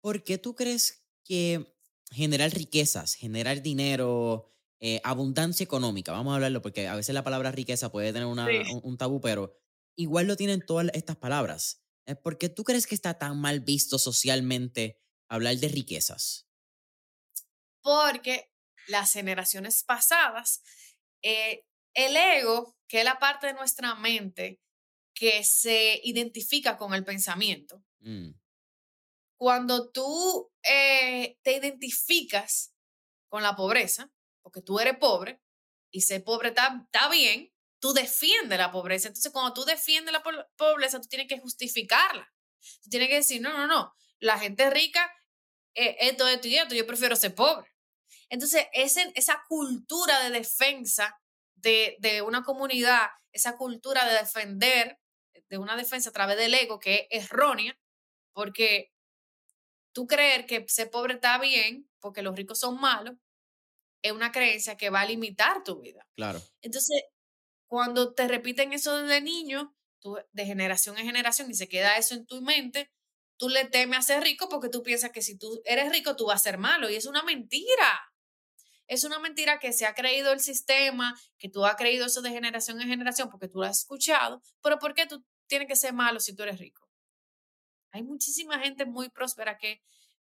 ¿Por 0.00 0.24
qué 0.24 0.38
tú 0.38 0.54
crees 0.54 1.04
que 1.24 1.76
generar 2.10 2.50
riquezas, 2.50 3.14
generar 3.14 3.62
dinero, 3.62 4.52
eh, 4.80 5.00
abundancia 5.04 5.62
económica, 5.62 6.12
vamos 6.12 6.32
a 6.32 6.34
hablarlo 6.34 6.60
porque 6.60 6.88
a 6.88 6.96
veces 6.96 7.14
la 7.14 7.22
palabra 7.22 7.52
riqueza 7.52 7.92
puede 7.92 8.12
tener 8.12 8.26
una, 8.26 8.48
un, 8.82 8.98
tabú, 8.98 9.20
pero 9.20 9.56
igual 9.96 10.26
lo 10.26 10.36
tienen 10.36 10.64
todas 10.64 10.90
estas 10.92 11.16
palabras. 11.16 11.84
Eh, 12.06 12.16
¿Por 12.16 12.36
qué 12.36 12.48
tú 12.48 12.64
crees 12.64 12.86
que 12.86 12.96
está 12.96 13.16
tan 13.16 13.40
mal 13.40 13.60
visto 13.60 13.98
socialmente 13.98 15.01
hablar 15.34 15.56
de 15.56 15.68
riquezas? 15.68 16.46
Porque 17.82 18.50
las 18.88 19.12
generaciones 19.12 19.82
pasadas, 19.84 20.62
eh, 21.22 21.64
el 21.94 22.16
ego, 22.16 22.76
que 22.88 22.98
es 23.00 23.04
la 23.04 23.18
parte 23.18 23.48
de 23.48 23.54
nuestra 23.54 23.94
mente 23.94 24.60
que 25.14 25.44
se 25.44 26.00
identifica 26.04 26.76
con 26.76 26.94
el 26.94 27.04
pensamiento. 27.04 27.82
Mm, 28.00 28.30
Cuando 29.38 29.90
tú 29.90 30.50
eh, 30.62 31.38
te 31.42 31.56
identificas 31.56 32.74
con 33.28 33.42
la 33.42 33.56
pobreza, 33.56 34.10
porque 34.42 34.62
tú 34.62 34.78
eres 34.78 34.96
pobre 34.98 35.40
y 35.90 36.02
ser 36.02 36.22
pobre 36.24 36.48
está, 36.50 36.82
está 36.84 37.08
bien, 37.08 37.52
tú 37.80 37.92
defiendes 37.92 38.58
la 38.58 38.70
pobreza. 38.70 39.08
Entonces, 39.08 39.32
cuando 39.32 39.52
tú 39.52 39.64
defiendes 39.64 40.12
la 40.12 40.22
po- 40.22 40.30
pobreza, 40.56 41.00
tú 41.00 41.08
tienes 41.08 41.28
que 41.28 41.40
justificarla. 41.40 42.32
Tú 42.82 42.90
tienes 42.90 43.08
que 43.08 43.16
decir, 43.16 43.40
no, 43.42 43.52
no, 43.52 43.66
no, 43.66 43.92
la 44.20 44.38
gente 44.38 44.70
rica, 44.70 45.12
eh, 45.74 45.96
esto, 46.00 46.26
esto 46.26 46.48
y 46.48 46.56
esto, 46.56 46.74
yo 46.74 46.86
prefiero 46.86 47.16
ser 47.16 47.34
pobre. 47.34 47.70
Entonces, 48.28 48.66
ese, 48.72 49.12
esa 49.14 49.42
cultura 49.48 50.20
de 50.22 50.30
defensa 50.30 51.18
de, 51.54 51.96
de 52.00 52.22
una 52.22 52.42
comunidad, 52.42 53.08
esa 53.32 53.56
cultura 53.56 54.08
de 54.08 54.18
defender, 54.18 54.98
de 55.48 55.58
una 55.58 55.76
defensa 55.76 56.10
a 56.10 56.12
través 56.12 56.36
del 56.36 56.54
ego 56.54 56.78
que 56.78 57.08
es 57.10 57.26
errónea, 57.26 57.78
porque 58.32 58.92
tú 59.92 60.06
creer 60.06 60.46
que 60.46 60.66
ser 60.68 60.90
pobre 60.90 61.14
está 61.14 61.38
bien, 61.38 61.90
porque 62.00 62.22
los 62.22 62.34
ricos 62.34 62.58
son 62.58 62.80
malos, 62.80 63.16
es 64.02 64.12
una 64.12 64.32
creencia 64.32 64.76
que 64.76 64.90
va 64.90 65.02
a 65.02 65.06
limitar 65.06 65.62
tu 65.62 65.80
vida. 65.80 66.06
claro. 66.16 66.42
Entonces, 66.62 67.02
cuando 67.66 68.12
te 68.12 68.28
repiten 68.28 68.72
eso 68.72 69.00
desde 69.00 69.20
niño, 69.22 69.74
tú, 69.98 70.18
de 70.32 70.44
generación 70.44 70.98
en 70.98 71.06
generación, 71.06 71.50
y 71.50 71.54
se 71.54 71.68
queda 71.68 71.96
eso 71.96 72.14
en 72.14 72.26
tu 72.26 72.42
mente, 72.42 72.90
tú 73.36 73.48
le 73.48 73.64
temes 73.64 73.98
a 73.98 74.02
ser 74.02 74.22
rico 74.22 74.48
porque 74.48 74.68
tú 74.68 74.82
piensas 74.82 75.10
que 75.10 75.22
si 75.22 75.36
tú 75.36 75.60
eres 75.64 75.90
rico, 75.90 76.16
tú 76.16 76.26
vas 76.26 76.40
a 76.40 76.44
ser 76.44 76.58
malo. 76.58 76.90
Y 76.90 76.96
es 76.96 77.06
una 77.06 77.22
mentira. 77.22 78.12
Es 78.86 79.04
una 79.04 79.18
mentira 79.18 79.58
que 79.58 79.72
se 79.72 79.86
ha 79.86 79.94
creído 79.94 80.32
el 80.32 80.40
sistema, 80.40 81.18
que 81.38 81.48
tú 81.48 81.64
has 81.64 81.76
creído 81.76 82.06
eso 82.06 82.20
de 82.20 82.30
generación 82.30 82.80
en 82.80 82.88
generación 82.88 83.30
porque 83.30 83.48
tú 83.48 83.58
lo 83.58 83.66
has 83.66 83.80
escuchado. 83.80 84.42
Pero 84.62 84.78
¿por 84.78 84.94
qué 84.94 85.06
tú 85.06 85.24
tienes 85.46 85.68
que 85.68 85.76
ser 85.76 85.92
malo 85.94 86.20
si 86.20 86.34
tú 86.34 86.42
eres 86.42 86.58
rico? 86.58 86.88
Hay 87.92 88.02
muchísima 88.02 88.58
gente 88.58 88.84
muy 88.84 89.08
próspera 89.08 89.58
que 89.58 89.82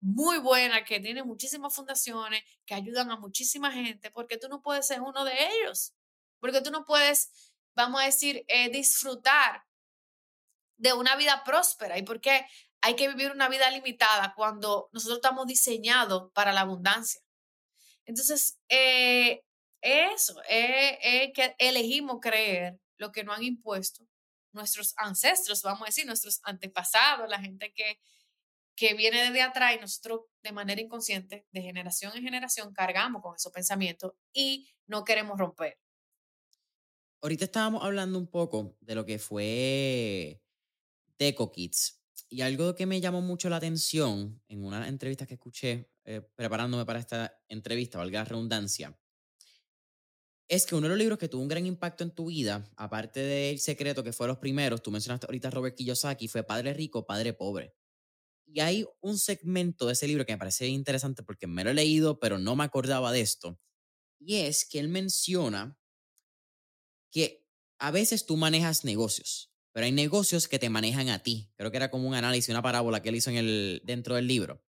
muy 0.02 0.40
buena, 0.40 0.84
que 0.84 1.00
tiene 1.00 1.24
muchísimas 1.24 1.74
fundaciones, 1.74 2.44
que 2.66 2.74
ayudan 2.74 3.12
a 3.12 3.18
muchísima 3.18 3.72
gente, 3.72 4.10
porque 4.10 4.38
tú 4.38 4.50
no 4.50 4.62
puedes 4.62 4.88
ser 4.88 5.00
uno 5.00 5.24
de 5.24 5.34
ellos, 5.48 5.94
porque 6.40 6.62
tú 6.62 6.72
no 6.72 6.86
puedes, 6.86 7.54
vamos 7.76 8.02
a 8.02 8.06
decir, 8.06 8.44
eh, 8.48 8.70
disfrutar 8.70 9.64
de 10.78 10.94
una 10.94 11.16
vida 11.16 11.44
próspera 11.44 12.00
y 12.00 12.04
porque 12.04 12.44
hay 12.82 12.96
que 12.96 13.08
vivir 13.08 13.32
una 13.32 13.50
vida 13.50 13.70
limitada 13.70 14.34
cuando 14.36 14.90
nosotros 14.92 15.18
estamos 15.18 15.48
diseñados 15.48 16.32
para 16.34 16.52
la 16.52 16.62
abundancia. 16.62 17.22
Entonces, 18.06 18.60
eh, 18.70 19.44
eso, 19.82 20.42
es 20.50 20.98
eh, 21.02 21.32
que 21.34 21.56
elegimos 21.60 22.20
creer 22.22 22.80
lo 22.98 23.12
que 23.12 23.24
nos 23.24 23.38
han 23.38 23.44
impuesto 23.44 24.06
nuestros 24.54 24.94
ancestros, 24.98 25.62
vamos 25.64 25.84
a 25.84 25.86
decir, 25.86 26.06
nuestros 26.06 26.42
antepasados, 26.44 27.30
la 27.30 27.40
gente 27.40 27.74
que, 27.74 28.00
que 28.76 28.94
viene 28.94 29.24
desde 29.24 29.42
atrás 29.42 29.76
y 29.76 29.80
nosotros 29.80 30.22
de 30.44 30.52
manera 30.52 30.82
inconsciente, 30.82 31.48
de 31.52 31.62
generación 31.62 32.12
en 32.16 32.24
generación, 32.24 32.74
cargamos 32.74 33.22
con 33.22 33.36
esos 33.36 33.52
pensamientos 33.52 34.14
y 34.34 34.70
no 34.88 35.04
queremos 35.04 35.40
romper. 35.40 35.80
Ahorita 37.22 37.46
estábamos 37.46 37.84
hablando 37.84 38.18
un 38.18 38.28
poco 38.28 38.76
de 38.80 38.96
lo 38.96 39.06
que 39.06 39.20
fue 39.20 40.42
Deco 41.18 41.52
Kids. 41.52 42.01
Y 42.32 42.42
algo 42.42 42.74
que 42.76 42.86
me 42.86 43.02
llamó 43.02 43.22
mucho 43.22 43.50
la 43.50 43.58
atención 43.58 44.42
en 44.48 44.64
una 44.64 44.88
entrevista 44.88 45.26
que 45.28 45.34
escuché 45.34 45.92
eh, 46.06 46.22
preparándome 46.22 46.86
para 46.86 47.00
esta 47.00 47.38
entrevista, 47.50 47.98
valga 47.98 48.20
la 48.20 48.26
redundancia, 48.26 48.98
es 50.48 50.66
que 50.66 50.76
uno 50.76 50.84
de 50.84 50.90
los 50.90 50.98
libros 50.98 51.18
que 51.18 51.28
tuvo 51.28 51.42
un 51.42 51.50
gran 51.50 51.66
impacto 51.66 52.04
en 52.06 52.12
tu 52.12 52.28
vida, 52.28 52.70
aparte 52.76 53.20
de 53.20 53.52
El 53.52 53.60
Secreto, 53.60 54.02
que 54.04 54.14
fue 54.14 54.28
los 54.28 54.38
primeros, 54.38 54.82
tú 54.82 54.92
mencionaste 54.92 55.26
ahorita 55.26 55.50
a 55.50 55.52
Robert 55.52 55.76
Kiyosaki, 55.76 56.28
fue 56.28 56.44
Padre 56.44 56.74
Rico, 56.74 57.06
Padre 57.06 57.34
Pobre. 57.34 57.74
Y 58.46 58.60
hay 58.62 58.86
un 59.02 59.18
segmento 59.18 59.88
de 59.88 59.94
ese 59.94 60.08
libro 60.08 60.26
que 60.26 60.34
me 60.34 60.38
parece 60.38 60.68
interesante 60.68 61.24
porque 61.24 61.48
me 61.48 61.64
lo 61.64 61.70
he 61.70 61.74
leído, 61.74 62.20
pero 62.20 62.38
no 62.38 62.56
me 62.56 62.64
acordaba 62.64 63.12
de 63.12 63.22
esto. 63.22 63.60
Y 64.20 64.38
es 64.38 64.66
que 64.66 64.80
él 64.80 64.90
menciona 64.90 65.78
que 67.12 67.46
a 67.78 67.92
veces 67.92 68.26
tú 68.26 68.36
manejas 68.36 68.84
negocios, 68.84 69.51
pero 69.74 69.86
hay 69.86 69.92
negocios 69.92 70.48
que 70.48 70.60
te 70.60 70.70
manejan 70.70 71.10
a 71.10 71.24
ti. 71.24 71.52
Creo 71.58 71.72
que 71.72 71.78
era 71.78 71.92
como 71.92 72.08
un 72.08 72.16
análisis, 72.16 72.50
una 72.50 72.62
parábola 72.62 73.02
que 73.02 73.10
él 73.10 73.16
hizo 73.16 73.30
en 73.30 73.38
el, 73.38 73.82
dentro 73.86 74.16
del 74.16 74.28
libro. 74.28 74.64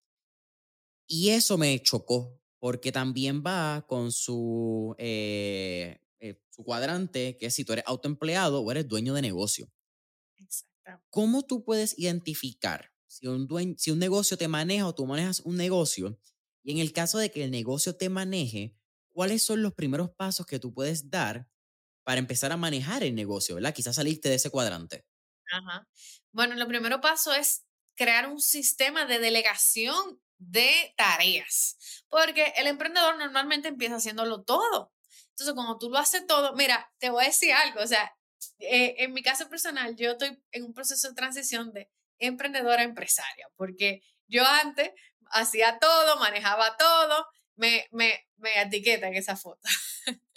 Y 1.07 1.31
eso 1.31 1.59
me 1.59 1.79
chocó, 1.83 2.41
porque 2.59 2.93
también 2.93 3.43
va 3.45 3.85
con 3.89 4.13
su, 4.13 4.95
eh, 4.99 5.99
eh, 6.21 6.41
su 6.51 6.65
cuadrante, 6.65 7.37
que 7.39 7.47
es 7.47 7.55
si 7.55 7.65
tú 7.65 7.73
eres 7.73 7.85
autoempleado 7.87 8.61
o 8.63 8.71
eres 8.71 8.89
dueño 8.89 9.15
de 9.15 9.23
negocio. 9.23 9.71
Exacto. 10.39 11.05
¿Cómo 11.11 11.45
tú 11.45 11.65
puedes 11.65 11.99
identificar 11.99 12.93
si 13.09 13.29
un, 13.29 13.49
duen- 13.49 13.77
si 13.79 13.93
un 13.93 14.01
negocio 14.01 14.39
te 14.39 14.49
maneja 14.49 14.89
o 14.89 14.95
tú 14.97 15.07
manejas 15.07 15.41
un 15.43 15.57
negocio? 15.59 16.19
Y 16.65 16.73
en 16.73 16.79
el 16.79 16.93
caso 16.95 17.19
de 17.19 17.31
que 17.33 17.45
el 17.45 17.53
negocio 17.53 17.97
te 17.97 18.11
maneje, 18.11 18.77
¿cuáles 19.11 19.45
son 19.45 19.63
los 19.63 19.75
primeros 19.75 20.11
pasos 20.13 20.47
que 20.47 20.61
tú 20.61 20.75
puedes 20.75 21.11
dar 21.11 21.51
para 22.05 22.19
empezar 22.19 22.53
a 22.53 22.57
manejar 22.57 23.03
el 23.03 23.15
negocio, 23.15 23.55
¿verdad? 23.57 23.75
Quizás 23.75 23.97
saliste 23.97 24.29
de 24.29 24.37
ese 24.37 24.51
cuadrante. 24.51 25.05
Ajá. 25.53 25.87
Bueno, 26.33 26.55
lo 26.57 26.67
primero 26.67 27.01
paso 27.01 27.33
es 27.35 27.65
crear 27.95 28.29
un 28.29 28.41
sistema 28.41 29.05
de 29.05 29.19
delegación 29.19 30.21
de 30.39 30.95
tareas, 30.97 32.05
porque 32.09 32.53
el 32.57 32.67
emprendedor 32.67 33.17
normalmente 33.19 33.69
empieza 33.69 33.97
haciéndolo 33.97 34.43
todo. 34.43 34.93
Entonces, 35.31 35.55
cuando 35.55 35.79
tú 35.79 35.91
lo 35.91 35.99
haces 35.99 36.27
todo, 36.27 36.55
mira, 36.55 36.91
te 36.99 37.11
voy 37.11 37.25
a 37.25 37.29
decir 37.29 37.53
algo, 37.53 37.81
o 37.81 37.87
sea, 37.87 38.13
eh, 38.59 38.97
en 38.99 39.13
mi 39.13 39.23
caso 39.23 39.49
personal, 39.49 39.95
yo 39.97 40.13
estoy 40.13 40.43
en 40.51 40.65
un 40.65 40.75
proceso 40.75 41.09
de 41.09 41.15
transición 41.15 41.73
de 41.73 41.91
emprendedora 42.19 42.83
a 42.83 42.85
empresaria, 42.85 43.47
porque 43.57 44.03
yo 44.27 44.45
antes 44.45 44.91
hacía 45.31 45.79
todo, 45.79 46.19
manejaba 46.19 46.77
todo, 46.77 47.27
me, 47.57 47.87
me, 47.93 48.27
me 48.37 48.61
etiqueta 48.61 49.09
en 49.09 49.15
esa 49.15 49.37
foto. 49.37 49.61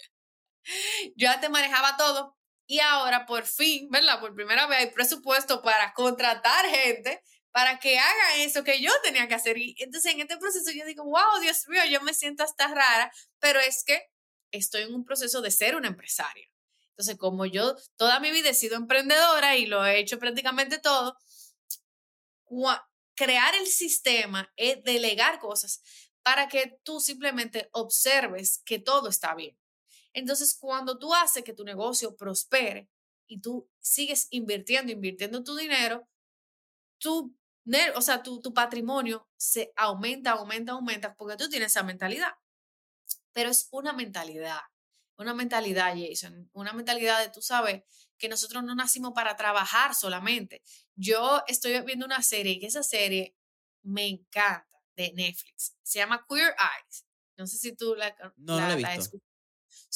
yo 1.16 1.30
antes 1.30 1.50
manejaba 1.50 1.96
todo 1.96 2.36
y 2.66 2.80
ahora 2.80 3.26
por 3.26 3.46
fin, 3.46 3.88
¿verdad? 3.90 4.20
Por 4.20 4.34
primera 4.34 4.66
vez 4.66 4.78
hay 4.78 4.90
presupuesto 4.90 5.62
para 5.62 5.92
contratar 5.92 6.66
gente 6.66 7.22
para 7.52 7.78
que 7.78 7.98
haga 7.98 8.36
eso 8.36 8.64
que 8.64 8.82
yo 8.82 8.90
tenía 9.02 9.28
que 9.28 9.34
hacer. 9.34 9.56
Y 9.56 9.74
entonces 9.78 10.12
en 10.12 10.20
este 10.20 10.36
proceso 10.36 10.70
yo 10.72 10.84
digo, 10.84 11.04
wow, 11.04 11.40
Dios 11.40 11.66
mío, 11.68 11.80
yo 11.90 12.02
me 12.02 12.12
siento 12.12 12.44
hasta 12.44 12.68
rara, 12.68 13.10
pero 13.38 13.60
es 13.60 13.82
que 13.82 14.10
estoy 14.50 14.82
en 14.82 14.94
un 14.94 15.06
proceso 15.06 15.40
de 15.40 15.50
ser 15.50 15.74
una 15.74 15.88
empresaria. 15.88 16.46
Entonces, 16.90 17.16
como 17.16 17.46
yo 17.46 17.74
toda 17.96 18.20
mi 18.20 18.30
vida 18.30 18.50
he 18.50 18.54
sido 18.54 18.76
emprendedora 18.76 19.56
y 19.56 19.66
lo 19.66 19.84
he 19.86 19.98
hecho 19.98 20.18
prácticamente 20.18 20.78
todo, 20.78 21.16
crear 23.14 23.54
el 23.54 23.66
sistema 23.66 24.52
es 24.56 24.82
delegar 24.82 25.38
cosas 25.38 25.82
para 26.22 26.48
que 26.48 26.78
tú 26.82 27.00
simplemente 27.00 27.68
observes 27.72 28.62
que 28.64 28.78
todo 28.78 29.08
está 29.08 29.34
bien. 29.34 29.56
Entonces, 30.16 30.56
cuando 30.58 30.98
tú 30.98 31.12
haces 31.12 31.44
que 31.44 31.52
tu 31.52 31.62
negocio 31.62 32.16
prospere 32.16 32.88
y 33.26 33.42
tú 33.42 33.68
sigues 33.78 34.28
invirtiendo, 34.30 34.90
invirtiendo 34.90 35.44
tu 35.44 35.54
dinero, 35.54 36.08
tu, 36.96 37.36
o 37.94 38.00
sea, 38.00 38.22
tu, 38.22 38.40
tu 38.40 38.54
patrimonio 38.54 39.28
se 39.36 39.74
aumenta, 39.76 40.30
aumenta, 40.30 40.72
aumenta, 40.72 41.14
porque 41.14 41.36
tú 41.36 41.50
tienes 41.50 41.72
esa 41.72 41.82
mentalidad. 41.82 42.32
Pero 43.34 43.50
es 43.50 43.68
una 43.72 43.92
mentalidad, 43.92 44.60
una 45.18 45.34
mentalidad, 45.34 45.94
Jason, 45.94 46.48
una 46.54 46.72
mentalidad 46.72 47.20
de, 47.22 47.28
tú 47.28 47.42
sabes, 47.42 47.82
que 48.16 48.30
nosotros 48.30 48.64
no 48.64 48.74
nacimos 48.74 49.12
para 49.12 49.36
trabajar 49.36 49.94
solamente. 49.94 50.62
Yo 50.94 51.42
estoy 51.46 51.78
viendo 51.82 52.06
una 52.06 52.22
serie 52.22 52.52
y 52.52 52.58
que 52.58 52.68
esa 52.68 52.82
serie 52.82 53.36
me 53.82 54.06
encanta 54.06 54.66
de 54.96 55.12
Netflix. 55.12 55.76
Se 55.82 55.98
llama 55.98 56.24
Queer 56.26 56.56
Eyes. 56.58 57.04
No 57.36 57.46
sé 57.46 57.58
si 57.58 57.76
tú 57.76 57.94
la, 57.94 58.16
No, 58.36 58.58
no 58.58 58.66
la 58.66 58.72
he 58.72 58.80
la 58.80 58.96
visto. 58.96 59.18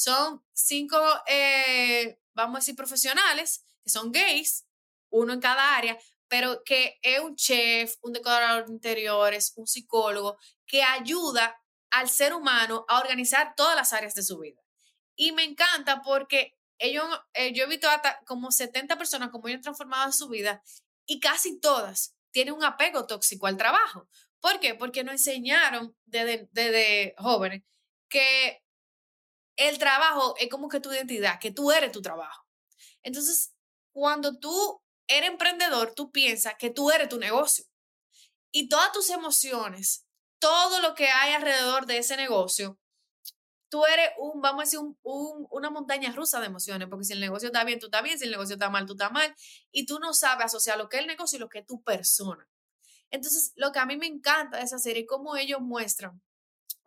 Son 0.01 0.43
cinco, 0.55 0.99
eh, 1.27 2.19
vamos 2.33 2.57
a 2.57 2.61
decir, 2.61 2.75
profesionales 2.75 3.67
que 3.85 3.91
son 3.91 4.11
gays, 4.11 4.67
uno 5.11 5.35
en 5.35 5.41
cada 5.41 5.77
área, 5.77 5.99
pero 6.27 6.63
que 6.65 6.99
es 7.03 7.21
un 7.21 7.37
chef, 7.37 7.97
un 8.01 8.15
decorador 8.15 8.65
de 8.65 8.73
interiores, 8.73 9.53
un 9.57 9.67
psicólogo, 9.67 10.39
que 10.67 10.83
ayuda 10.83 11.55
al 11.91 12.09
ser 12.09 12.33
humano 12.33 12.87
a 12.89 12.99
organizar 12.99 13.53
todas 13.55 13.77
las 13.77 13.93
áreas 13.93 14.15
de 14.15 14.23
su 14.23 14.39
vida. 14.39 14.63
Y 15.17 15.33
me 15.33 15.45
encanta 15.45 16.01
porque 16.01 16.57
ellos, 16.79 17.05
eh, 17.35 17.53
yo 17.53 17.65
he 17.65 17.69
visto 17.69 17.91
hasta 17.91 18.23
como 18.25 18.51
70 18.51 18.97
personas 18.97 19.29
como 19.29 19.49
ellos 19.49 19.59
han 19.59 19.65
transformado 19.65 20.13
su 20.13 20.31
vida 20.31 20.63
y 21.05 21.21
casi 21.21 21.61
todas 21.61 22.17
tienen 22.31 22.55
un 22.55 22.65
apego 22.65 23.07
tóxico 23.07 23.47
al 23.47 23.59
trabajo. 23.59 24.09
¿Por 24.41 24.61
qué? 24.61 24.75
Porque 24.75 25.05
nos 25.05 25.13
enseñaron 25.13 25.95
desde, 26.07 26.49
desde 26.53 27.15
jóvenes 27.19 27.65
que 28.09 28.63
el 29.61 29.79
trabajo 29.79 30.35
es 30.39 30.49
como 30.49 30.69
que 30.69 30.81
tu 30.81 30.91
identidad, 30.91 31.39
que 31.39 31.53
tú 31.53 31.71
eres 31.71 31.93
tu 31.93 32.01
trabajo. 32.01 32.47
Entonces, 33.03 33.53
cuando 33.93 34.39
tú 34.39 34.83
eres 35.07 35.29
emprendedor, 35.29 35.93
tú 35.95 36.11
piensas 36.11 36.55
que 36.59 36.71
tú 36.71 36.91
eres 36.91 37.11
tu 37.11 37.19
negocio. 37.19 37.67
Y 38.51 38.71
todas 38.71 38.91
tus 38.93 39.11
emociones, 39.11 40.07
todo 40.39 40.81
lo 40.81 40.95
que 40.95 41.09
hay 41.09 41.35
alrededor 41.35 41.85
de 41.85 41.99
ese 41.99 42.17
negocio, 42.17 42.79
tú 43.69 43.85
eres 43.85 44.09
un, 44.17 44.41
vamos 44.41 44.63
a 44.63 44.65
decir, 44.65 44.79
un, 44.79 45.47
una 45.51 45.69
montaña 45.69 46.11
rusa 46.13 46.41
de 46.41 46.47
emociones, 46.47 46.89
porque 46.89 47.05
si 47.05 47.13
el 47.13 47.21
negocio 47.21 47.49
está 47.49 47.63
bien, 47.65 47.79
tú 47.79 47.87
estás 47.87 48.03
bien, 48.03 48.19
si 48.19 48.25
el 48.25 48.31
negocio 48.31 48.55
está 48.55 48.71
mal, 48.71 48.87
tú 48.87 48.95
estás 48.95 49.13
mal, 49.13 49.35
y 49.71 49.85
tú 49.85 49.99
no 49.99 50.15
sabes 50.15 50.47
asociar 50.47 50.79
lo 50.79 50.89
que 50.89 50.97
es 50.97 51.03
el 51.03 51.07
negocio 51.07 51.37
y 51.37 51.41
lo 51.41 51.51
que 51.51 51.59
es 51.59 51.67
tu 51.67 51.83
persona. 51.83 52.49
Entonces, 53.11 53.53
lo 53.57 53.73
que 53.73 53.79
a 53.79 53.85
mí 53.85 53.99
me 53.99 54.07
encanta 54.07 54.57
de 54.57 54.63
esa 54.63 54.79
serie 54.79 55.05
cómo 55.05 55.37
ellos 55.37 55.61
muestran 55.61 56.23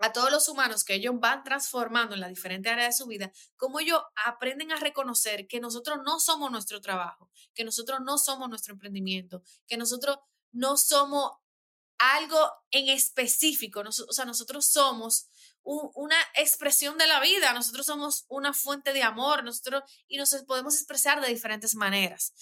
a 0.03 0.11
todos 0.11 0.29
los 0.31 0.49
humanos 0.49 0.83
que 0.83 0.95
ellos 0.95 1.17
van 1.17 1.45
transformando 1.45 2.13
en 2.13 2.19
las 2.19 2.29
diferentes 2.29 2.69
áreas 2.69 2.93
de 2.93 3.03
su 3.03 3.07
vida, 3.07 3.31
cómo 3.55 3.79
ellos 3.79 4.01
aprenden 4.25 4.73
a 4.73 4.75
reconocer 4.75 5.47
que 5.47 5.61
nosotros 5.61 5.99
no 6.03 6.19
somos 6.19 6.51
nuestro 6.51 6.81
trabajo, 6.81 7.31
que 7.53 7.63
nosotros 7.63 8.01
no 8.03 8.17
somos 8.17 8.49
nuestro 8.49 8.73
emprendimiento, 8.73 9.43
que 9.65 9.77
nosotros 9.77 10.17
no 10.51 10.75
somos 10.75 11.31
algo 11.97 12.51
en 12.71 12.89
específico, 12.89 13.79
o 13.79 14.11
sea, 14.11 14.25
nosotros 14.25 14.65
somos 14.65 15.29
una 15.61 16.17
expresión 16.35 16.97
de 16.97 17.07
la 17.07 17.21
vida, 17.21 17.53
nosotros 17.53 17.85
somos 17.85 18.25
una 18.27 18.53
fuente 18.53 18.91
de 18.91 19.03
amor, 19.03 19.45
nosotros 19.45 19.83
y 20.09 20.17
nos 20.17 20.35
podemos 20.45 20.75
expresar 20.75 21.21
de 21.21 21.29
diferentes 21.29 21.75
maneras. 21.75 22.33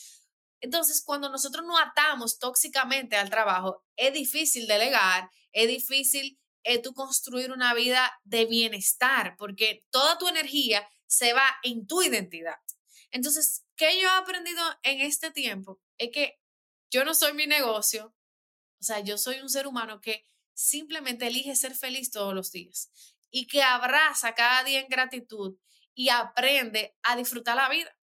Entonces, 0.61 1.03
cuando 1.03 1.29
nosotros 1.29 1.63
nos 1.63 1.79
atamos 1.79 2.39
tóxicamente 2.39 3.17
al 3.17 3.29
trabajo, 3.29 3.83
es 3.97 4.13
difícil 4.13 4.65
delegar, 4.65 5.29
es 5.51 5.67
difícil 5.67 6.40
eh, 6.63 6.81
tú 6.81 6.93
construir 6.93 7.51
una 7.51 7.73
vida 7.73 8.11
de 8.23 8.45
bienestar, 8.45 9.35
porque 9.37 9.85
toda 9.89 10.17
tu 10.17 10.27
energía 10.27 10.87
se 11.07 11.33
va 11.33 11.57
en 11.63 11.87
tu 11.87 12.01
identidad. 12.01 12.57
Entonces, 13.11 13.65
¿qué 13.75 13.99
yo 13.99 14.07
he 14.07 14.17
aprendido 14.17 14.63
en 14.83 15.01
este 15.01 15.31
tiempo? 15.31 15.81
Es 15.97 16.11
que 16.11 16.39
yo 16.89 17.03
no 17.03 17.13
soy 17.13 17.33
mi 17.33 17.47
negocio, 17.47 18.15
o 18.79 18.83
sea, 18.83 18.99
yo 18.99 19.17
soy 19.17 19.39
un 19.39 19.49
ser 19.49 19.67
humano 19.67 20.01
que 20.01 20.25
simplemente 20.53 21.27
elige 21.27 21.55
ser 21.55 21.75
feliz 21.75 22.11
todos 22.11 22.33
los 22.33 22.51
días 22.51 22.91
y 23.29 23.47
que 23.47 23.63
abraza 23.63 24.33
cada 24.35 24.63
día 24.63 24.79
en 24.79 24.87
gratitud 24.89 25.57
y 25.93 26.09
aprende 26.09 26.95
a 27.03 27.15
disfrutar 27.15 27.55
la 27.55 27.69
vida. 27.69 27.95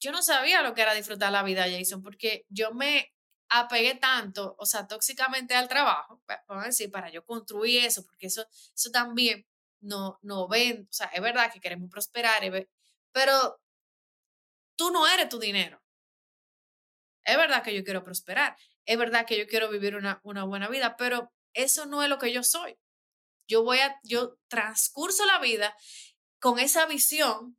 Yo 0.00 0.12
no 0.12 0.22
sabía 0.22 0.62
lo 0.62 0.74
que 0.74 0.82
era 0.82 0.94
disfrutar 0.94 1.32
la 1.32 1.42
vida, 1.42 1.66
Jason, 1.68 2.02
porque 2.02 2.46
yo 2.48 2.72
me 2.72 3.12
apegué 3.48 3.94
tanto, 3.94 4.54
o 4.58 4.66
sea, 4.66 4.86
tóxicamente 4.86 5.54
al 5.54 5.68
trabajo, 5.68 6.22
vamos 6.46 6.64
a 6.64 6.66
decir, 6.68 6.90
para 6.90 7.10
yo 7.10 7.24
construir 7.24 7.84
eso, 7.84 8.04
porque 8.04 8.26
eso, 8.26 8.46
eso 8.74 8.90
también 8.90 9.46
no, 9.80 10.18
no 10.22 10.48
ven, 10.48 10.86
o 10.90 10.92
sea, 10.92 11.06
es 11.08 11.20
verdad 11.20 11.52
que 11.52 11.60
queremos 11.60 11.90
prosperar, 11.90 12.42
pero 13.12 13.60
tú 14.76 14.90
no 14.90 15.06
eres 15.06 15.28
tu 15.28 15.38
dinero. 15.38 15.82
Es 17.24 17.36
verdad 17.36 17.62
que 17.62 17.74
yo 17.74 17.84
quiero 17.84 18.04
prosperar, 18.04 18.56
es 18.86 18.98
verdad 18.98 19.26
que 19.26 19.38
yo 19.38 19.46
quiero 19.46 19.68
vivir 19.68 19.96
una, 19.96 20.20
una 20.24 20.44
buena 20.44 20.68
vida, 20.68 20.96
pero 20.96 21.32
eso 21.52 21.86
no 21.86 22.02
es 22.02 22.08
lo 22.08 22.18
que 22.18 22.32
yo 22.32 22.42
soy. 22.42 22.78
Yo 23.46 23.62
voy 23.64 23.78
a, 23.78 23.98
yo 24.02 24.38
transcurso 24.48 25.24
la 25.26 25.38
vida 25.38 25.74
con 26.38 26.58
esa 26.58 26.86
visión, 26.86 27.58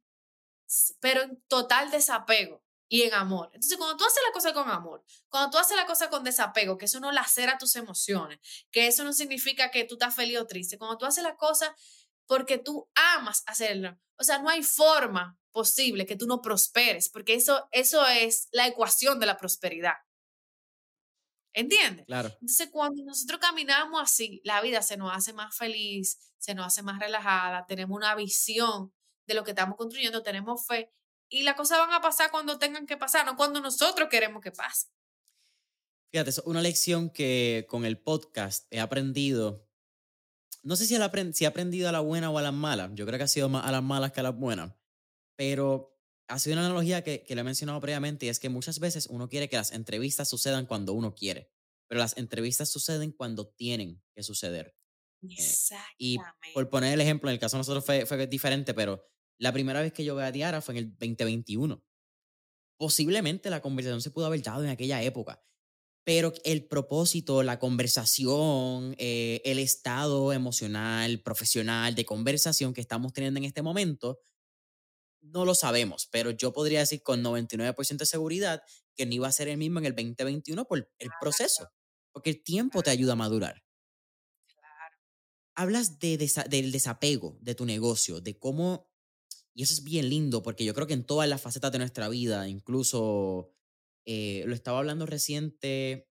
pero 0.99 1.23
en 1.23 1.41
total 1.47 1.91
desapego 1.91 2.63
y 2.89 3.03
en 3.03 3.13
amor. 3.13 3.51
Entonces, 3.53 3.77
cuando 3.77 3.95
tú 3.95 4.03
haces 4.03 4.21
la 4.27 4.33
cosa 4.33 4.51
con 4.51 4.67
amor, 4.69 5.05
cuando 5.29 5.51
tú 5.51 5.57
haces 5.59 5.77
la 5.77 5.85
cosa 5.85 6.09
con 6.09 6.23
desapego, 6.23 6.77
que 6.77 6.85
eso 6.85 6.99
no 6.99 7.11
lacera 7.11 7.57
tus 7.59 7.75
emociones, 7.75 8.39
que 8.71 8.87
eso 8.87 9.03
no 9.03 9.13
significa 9.13 9.69
que 9.69 9.85
tú 9.85 9.95
estás 9.95 10.15
feliz 10.15 10.39
o 10.39 10.47
triste, 10.47 10.77
cuando 10.77 10.97
tú 10.97 11.05
haces 11.05 11.23
la 11.23 11.37
cosa 11.37 11.73
porque 12.25 12.57
tú 12.57 12.89
amas 12.95 13.43
hacerlo, 13.45 13.97
o 14.17 14.23
sea, 14.23 14.39
no 14.39 14.49
hay 14.49 14.63
forma 14.63 15.37
posible 15.51 16.05
que 16.05 16.15
tú 16.15 16.25
no 16.25 16.41
prosperes, 16.41 17.09
porque 17.09 17.35
eso, 17.35 17.67
eso 17.71 18.05
es 18.07 18.49
la 18.51 18.67
ecuación 18.67 19.19
de 19.19 19.27
la 19.27 19.37
prosperidad. 19.37 19.93
¿Entiendes? 21.53 22.05
Claro. 22.05 22.29
Entonces, 22.29 22.69
cuando 22.71 23.03
nosotros 23.03 23.39
caminamos 23.39 24.01
así, 24.01 24.41
la 24.43 24.61
vida 24.61 24.81
se 24.81 24.97
nos 24.97 25.15
hace 25.15 25.33
más 25.33 25.55
feliz, 25.55 26.19
se 26.37 26.53
nos 26.53 26.67
hace 26.67 26.83
más 26.83 26.99
relajada, 26.99 27.65
tenemos 27.67 27.95
una 27.95 28.15
visión 28.15 28.93
de 29.25 29.33
lo 29.33 29.43
que 29.43 29.51
estamos 29.51 29.75
construyendo, 29.75 30.23
tenemos 30.23 30.65
fe 30.65 30.91
y 31.29 31.43
las 31.43 31.55
cosas 31.55 31.77
van 31.77 31.93
a 31.93 32.01
pasar 32.01 32.31
cuando 32.31 32.57
tengan 32.57 32.85
que 32.85 32.97
pasar, 32.97 33.25
no 33.25 33.37
cuando 33.37 33.61
nosotros 33.61 34.09
queremos 34.09 34.41
que 34.41 34.51
pase. 34.51 34.87
Fíjate, 36.11 36.31
es 36.31 36.39
una 36.39 36.61
lección 36.61 37.11
que 37.11 37.67
con 37.69 37.85
el 37.85 37.99
podcast 37.99 38.65
he 38.71 38.79
aprendido. 38.79 39.67
No 40.63 40.75
sé 40.75 40.87
si, 40.87 40.95
he 40.95 41.45
aprendido 41.47 41.87
a 41.87 41.91
la 41.91 41.99
buena 41.99 42.31
o 42.31 42.37
a 42.39 42.41
la 42.41 42.51
mala. 42.51 42.89
Yo 42.93 43.05
creo 43.05 43.17
que 43.19 43.25
ha 43.25 43.27
sido 43.27 43.47
más 43.47 43.65
a 43.65 43.71
las 43.71 43.83
malas 43.83 44.11
que 44.11 44.19
a 44.19 44.23
las 44.23 44.35
buenas. 44.35 44.73
Pero 45.35 45.95
ha 46.27 46.39
sido 46.39 46.55
una 46.55 46.65
analogía 46.65 47.03
que, 47.03 47.23
que 47.23 47.35
le 47.35 47.41
he 47.41 47.43
mencionado 47.43 47.79
previamente 47.79 48.25
y 48.25 48.29
es 48.29 48.39
que 48.39 48.49
muchas 48.49 48.79
veces 48.79 49.05
uno 49.07 49.29
quiere 49.29 49.49
que 49.49 49.55
las 49.55 49.71
entrevistas 49.71 50.27
sucedan 50.27 50.65
cuando 50.65 50.93
uno 50.93 51.13
quiere. 51.13 51.51
Pero 51.87 51.99
las 51.99 52.17
entrevistas 52.17 52.69
suceden 52.69 53.11
cuando 53.11 53.47
tienen 53.47 54.01
que 54.15 54.23
suceder. 54.23 54.75
Exactamente. 55.21 55.95
y 55.97 56.17
por 56.53 56.69
poner 56.69 56.93
el 56.93 57.01
ejemplo, 57.01 57.29
en 57.29 57.33
el 57.33 57.39
caso 57.39 57.57
de 57.57 57.59
nosotros 57.59 57.85
fue, 57.85 58.05
fue 58.05 58.25
diferente, 58.27 58.73
pero 58.73 59.05
la 59.39 59.53
primera 59.53 59.81
vez 59.81 59.93
que 59.93 60.03
yo 60.03 60.15
vi 60.15 60.23
a 60.23 60.31
Diara 60.31 60.61
fue 60.61 60.75
en 60.75 60.77
el 60.79 60.91
2021. 60.91 61.81
Posiblemente 62.77 63.49
la 63.49 63.61
conversación 63.61 64.01
se 64.01 64.11
pudo 64.11 64.25
haber 64.25 64.41
dado 64.43 64.63
en 64.63 64.69
aquella 64.69 65.01
época, 65.01 65.41
pero 66.03 66.33
el 66.43 66.67
propósito, 66.67 67.43
la 67.43 67.59
conversación, 67.59 68.95
eh, 68.97 69.41
el 69.45 69.59
estado 69.59 70.33
emocional, 70.33 71.21
profesional, 71.21 71.95
de 71.95 72.05
conversación 72.05 72.73
que 72.73 72.81
estamos 72.81 73.13
teniendo 73.13 73.37
en 73.39 73.45
este 73.45 73.61
momento, 73.61 74.19
no 75.21 75.45
lo 75.45 75.55
sabemos, 75.55 76.07
pero 76.11 76.31
yo 76.31 76.53
podría 76.53 76.79
decir 76.79 77.03
con 77.03 77.23
99% 77.23 77.97
de 77.97 78.05
seguridad 78.05 78.63
que 78.95 79.05
no 79.05 79.13
iba 79.13 79.27
a 79.27 79.31
ser 79.31 79.47
el 79.49 79.57
mismo 79.57 79.79
en 79.79 79.85
el 79.85 79.95
2021 79.95 80.65
por 80.65 80.89
el 80.97 81.09
proceso, 81.19 81.69
porque 82.11 82.29
el 82.29 82.43
tiempo 82.43 82.81
te 82.81 82.89
ayuda 82.89 83.13
a 83.13 83.17
madurar. 83.17 83.63
Hablas 85.55 85.99
de 85.99 86.17
del 86.49 86.71
desapego 86.71 87.37
de 87.41 87.53
tu 87.53 87.65
negocio, 87.65 88.21
de 88.21 88.39
cómo 88.39 88.88
y 89.59 89.63
eso 89.63 89.73
es 89.73 89.83
bien 89.83 90.07
lindo 90.07 90.41
porque 90.41 90.63
yo 90.63 90.73
creo 90.73 90.87
que 90.87 90.93
en 90.93 91.03
todas 91.03 91.27
las 91.27 91.41
facetas 91.41 91.73
de 91.73 91.79
nuestra 91.79 92.07
vida, 92.07 92.47
incluso 92.47 93.51
eh, 94.05 94.43
lo 94.45 94.55
estaba 94.55 94.79
hablando 94.79 95.05
reciente 95.05 96.09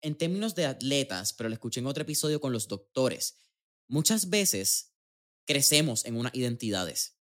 en 0.00 0.16
términos 0.16 0.54
de 0.54 0.66
atletas, 0.66 1.32
pero 1.32 1.48
lo 1.48 1.54
escuché 1.54 1.80
en 1.80 1.88
otro 1.88 2.02
episodio 2.04 2.40
con 2.40 2.52
los 2.52 2.68
doctores. 2.68 3.40
Muchas 3.88 4.30
veces 4.30 4.94
crecemos 5.44 6.04
en 6.04 6.14
unas 6.14 6.36
identidades. 6.36 7.18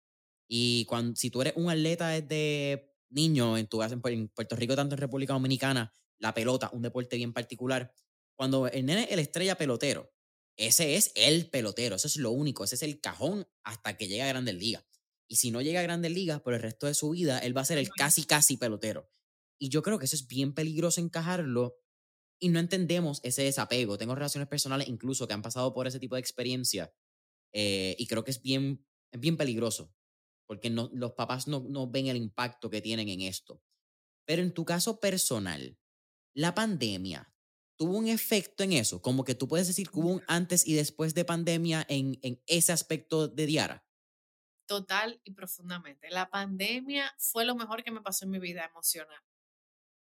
Y 0.47 0.85
cuando, 0.85 1.17
si 1.17 1.31
tú 1.31 1.41
eres 1.41 1.55
un 1.57 1.71
atleta 1.71 2.09
desde 2.09 2.95
niño, 3.09 3.57
en 3.57 3.67
tu 3.67 3.83
en 3.83 4.29
Puerto 4.29 4.57
Rico, 4.57 4.77
tanto 4.77 4.95
en 4.95 5.01
República 5.01 5.33
Dominicana, 5.33 5.95
la 6.19 6.35
pelota, 6.35 6.69
un 6.75 6.83
deporte 6.83 7.17
bien 7.17 7.33
particular, 7.33 7.95
cuando 8.37 8.67
el 8.67 8.85
nene 8.85 9.09
el 9.11 9.21
estrella 9.21 9.57
pelotero, 9.57 10.13
ese 10.59 10.97
es 10.97 11.13
el 11.15 11.49
pelotero, 11.49 11.97
eso 11.97 12.09
es 12.09 12.19
lo 12.19 12.31
único, 12.31 12.63
ese 12.63 12.75
es 12.75 12.83
el 12.83 13.01
cajón 13.01 13.49
hasta 13.63 13.97
que 13.97 14.07
llega 14.07 14.27
a 14.27 14.29
Grandes 14.29 14.57
Ligas. 14.57 14.85
Y 15.29 15.37
si 15.37 15.51
no 15.51 15.63
llega 15.63 15.81
a 15.81 15.85
grandes 15.85 16.13
ligas 16.13 16.41
por 16.41 16.55
el 16.55 16.61
resto 16.61 16.87
de 16.87 16.95
su 16.95 17.11
vida, 17.11 17.39
él 17.39 17.57
va 17.57 17.63
a 17.63 17.67
ser 17.67 17.79
el 17.79 17.89
casi, 17.91 18.25
casi 18.25 18.57
pelotero. 18.57 19.09
Y 19.59 19.69
yo 19.69 19.83
creo 19.83 19.99
que 19.99 20.05
eso 20.05 20.17
es 20.17 20.27
bien 20.27 20.53
peligroso 20.53 21.01
encajarlo 21.01 21.77
y 22.39 22.49
no 22.49 22.59
entendemos 22.59 23.21
ese 23.23 23.43
desapego. 23.43 23.97
Tengo 23.97 24.15
relaciones 24.15 24.49
personales 24.49 24.89
incluso 24.89 25.27
que 25.27 25.35
han 25.35 25.43
pasado 25.43 25.73
por 25.73 25.87
ese 25.87 26.01
tipo 26.01 26.17
de 26.17 26.21
experiencia 26.21 26.93
eh, 27.53 27.97
y 27.99 28.07
creo 28.07 28.25
que 28.25 28.33
es 28.33 28.43
bien, 28.43 28.85
es 29.13 29.21
bien 29.21 29.37
peligroso 29.37 29.95
porque 30.47 30.71
no, 30.71 30.91
los 30.93 31.13
papás 31.13 31.49
no, 31.49 31.65
no 31.69 31.91
ven 31.91 32.09
el 32.09 32.17
impacto 32.17 32.69
que 32.69 32.83
tienen 32.83 33.09
en 33.09 33.23
esto. 33.23 33.63
Pero 34.27 34.43
en 34.43 34.53
tu 34.53 34.65
caso 34.65 35.01
personal, 35.01 35.79
la 36.35 36.55
pandemia 36.55 37.33
tuvo 37.77 37.97
un 37.97 38.09
efecto 38.09 38.63
en 38.63 38.73
eso, 38.73 39.03
como 39.03 39.25
que 39.25 39.35
tú 39.35 39.49
puedes 39.49 39.67
decir 39.67 39.91
que 39.91 39.99
hubo 39.99 40.11
un 40.11 40.23
antes 40.27 40.67
y 40.67 40.75
después 40.75 41.15
de 41.15 41.25
pandemia 41.25 41.85
en, 41.89 42.19
en 42.23 42.43
ese 42.47 42.73
aspecto 42.73 43.29
de 43.29 43.47
Diara 43.47 43.84
total 44.67 45.21
y 45.25 45.33
profundamente. 45.33 46.11
La 46.11 46.31
pandemia 46.31 47.15
fue 47.19 47.45
lo 47.45 47.55
mejor 47.55 47.83
que 47.83 47.91
me 47.91 48.01
pasó 48.01 48.25
en 48.25 48.31
mi 48.33 48.39
vida 48.39 48.65
emocional. 48.65 49.23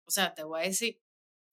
O 0.05 0.11
sea, 0.11 0.33
te 0.33 0.43
voy 0.43 0.61
a 0.61 0.63
decir 0.65 1.01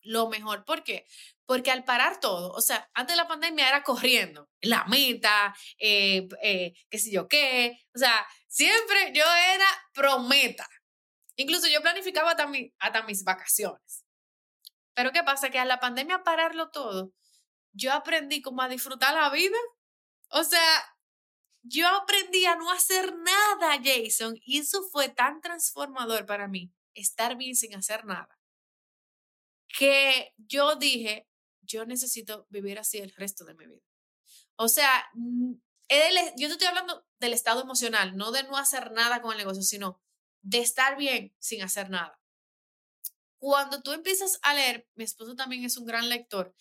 lo 0.03 0.29
mejor. 0.29 0.65
¿Por 0.65 0.85
qué? 0.85 1.07
Porque 1.47 1.71
al 1.71 1.85
parar 1.85 2.21
todo, 2.21 2.51
o 2.53 2.61
sea, 2.61 2.91
antes 2.95 3.15
de 3.15 3.23
la 3.23 3.29
pandemia 3.29 3.69
era 3.69 3.83
corriendo, 3.83 4.49
la 4.61 4.85
meta, 4.85 5.55
eh, 5.79 6.29
eh, 6.43 6.73
qué 6.91 6.99
sé 6.99 7.11
yo 7.11 7.29
qué. 7.29 7.79
O 7.95 7.99
sea, 7.99 8.27
siempre 8.47 9.13
yo 9.15 9.25
era 9.55 9.67
prometa. 9.93 10.69
Incluso 11.37 11.69
yo 11.69 11.81
planificaba 11.83 12.33
hasta, 12.33 12.51
hasta 12.79 13.03
mis 13.03 13.25
vacaciones. 13.25 14.05
Pero 14.95 15.13
¿qué 15.13 15.23
pasa? 15.23 15.51
Que 15.51 15.61
a 15.61 15.65
la 15.65 15.79
pandemia 15.79 16.25
pararlo 16.25 16.71
todo, 16.71 17.13
yo 17.73 17.93
aprendí 17.93 18.43
como 18.43 18.63
a 18.63 18.69
disfrutar 18.69 19.15
la 19.15 19.31
vida. 19.31 19.59
O 20.31 20.43
sea, 20.43 20.98
yo 21.69 21.87
aprendí 21.89 22.45
a 22.47 22.57
no 22.57 22.71
hacer 22.71 23.15
nada, 23.17 23.81
Jason, 23.83 24.39
y 24.43 24.59
eso 24.59 24.83
fue 24.91 25.09
tan 25.09 25.41
transformador 25.41 26.27
para 26.27 26.49
mí, 26.49 26.73
estar 26.95 27.37
bien 27.37 27.55
sin 27.55 27.75
hacer 27.75 28.05
nada, 28.05 28.39
que 29.69 30.33
yo 30.37 30.77
dije, 30.77 31.29
yo 31.61 31.85
necesito 31.85 32.47
vivir 32.49 32.79
así 32.79 32.99
el 32.99 33.13
resto 33.13 33.45
de 33.45 33.55
mi 33.55 33.67
vida. 33.67 33.83
O 34.57 34.69
sea, 34.69 35.09
yo 35.15 36.49
te 36.49 36.53
estoy 36.53 36.67
hablando 36.67 37.07
del 37.21 37.33
estado 37.35 37.63
emocional, 37.63 38.17
no 38.17 38.33
de 38.33 38.43
no 38.45 38.57
hacer 38.57 38.91
nada 38.93 39.21
con 39.21 39.33
el 39.33 39.39
negocio, 39.39 39.63
sino 39.63 40.03
de 40.43 40.59
estar 40.59 40.97
bien 40.97 41.35
sin 41.39 41.63
hacer 41.63 41.91
nada. 41.91 42.21
Cuando 43.39 43.83
tú 43.83 43.93
empiezas 43.93 44.39
a 44.43 44.55
leer, 44.55 44.89
mi 44.95 45.05
esposo 45.05 45.37
también 45.37 45.65
es 45.65 45.77
un 45.77 45.87
gran 45.87 46.09
lector, 46.09 46.55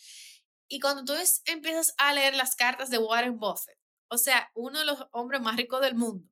y 0.68 0.80
cuando 0.80 1.06
tú 1.06 1.14
empiezas 1.46 1.94
a 1.98 2.14
leer 2.14 2.36
las 2.36 2.56
cartas 2.56 2.90
de 2.90 2.98
Warren 2.98 3.40
Buffett, 3.40 3.77
o 4.10 4.18
sea, 4.18 4.50
uno 4.54 4.80
de 4.80 4.86
los 4.86 5.08
hombres 5.12 5.42
más 5.42 5.56
ricos 5.56 5.82
del 5.82 5.96
mundo. 5.96 6.28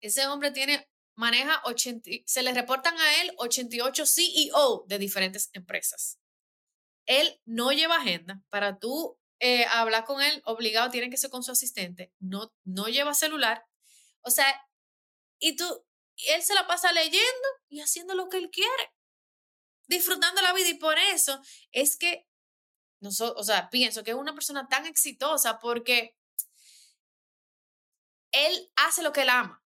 Ese 0.00 0.26
hombre 0.26 0.50
tiene, 0.50 0.88
maneja 1.14 1.62
80, 1.64 2.10
se 2.26 2.42
le 2.42 2.52
reportan 2.52 2.98
a 2.98 3.22
él 3.22 3.32
88 3.38 4.04
CEO 4.06 4.84
de 4.86 4.98
diferentes 4.98 5.50
empresas. 5.52 6.18
Él 7.06 7.40
no 7.44 7.72
lleva 7.72 7.96
agenda. 7.96 8.42
Para 8.50 8.78
tú 8.78 9.18
eh, 9.40 9.66
hablar 9.66 10.04
con 10.04 10.22
él, 10.22 10.42
obligado 10.44 10.90
tiene 10.90 11.10
que 11.10 11.16
ser 11.16 11.30
con 11.30 11.42
su 11.42 11.52
asistente. 11.52 12.12
No, 12.18 12.52
no 12.64 12.86
lleva 12.88 13.14
celular. 13.14 13.64
O 14.22 14.30
sea, 14.30 14.46
y 15.38 15.56
tú, 15.56 15.86
él 16.28 16.42
se 16.42 16.54
la 16.54 16.66
pasa 16.66 16.92
leyendo 16.92 17.48
y 17.68 17.80
haciendo 17.80 18.14
lo 18.14 18.28
que 18.28 18.38
él 18.38 18.50
quiere, 18.50 18.92
disfrutando 19.86 20.40
la 20.42 20.52
vida. 20.52 20.68
Y 20.68 20.74
por 20.74 20.98
eso 20.98 21.40
es 21.72 21.96
que, 21.96 22.26
o 23.00 23.42
sea, 23.44 23.68
pienso 23.70 24.02
que 24.02 24.12
es 24.12 24.16
una 24.16 24.34
persona 24.34 24.66
tan 24.68 24.86
exitosa 24.86 25.58
porque 25.58 26.16
él 28.34 28.70
hace 28.76 29.02
lo 29.02 29.12
que 29.12 29.22
él 29.22 29.30
ama. 29.30 29.62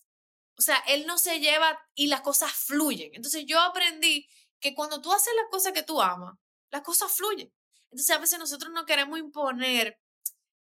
O 0.58 0.62
sea, 0.62 0.78
él 0.88 1.06
no 1.08 1.18
se 1.18 1.40
lleva 1.40 1.80
y 1.96 2.08
las 2.08 2.22
cosas 2.22 2.52
fluyen. 2.52 3.12
Entonces 3.14 3.46
yo 3.46 3.60
aprendí 3.60 4.28
que 4.60 4.76
cuando 4.76 5.02
tú 5.02 5.14
haces 5.14 5.34
las 5.36 5.46
cosas 5.50 5.72
que 5.72 5.84
tú 5.84 6.02
amas, 6.02 6.38
las 6.72 6.82
cosas 6.82 7.12
fluyen. 7.12 7.54
Entonces 7.92 8.16
a 8.16 8.20
veces 8.20 8.40
nosotros 8.40 8.72
no 8.74 8.86
queremos 8.86 9.20
imponer 9.20 10.00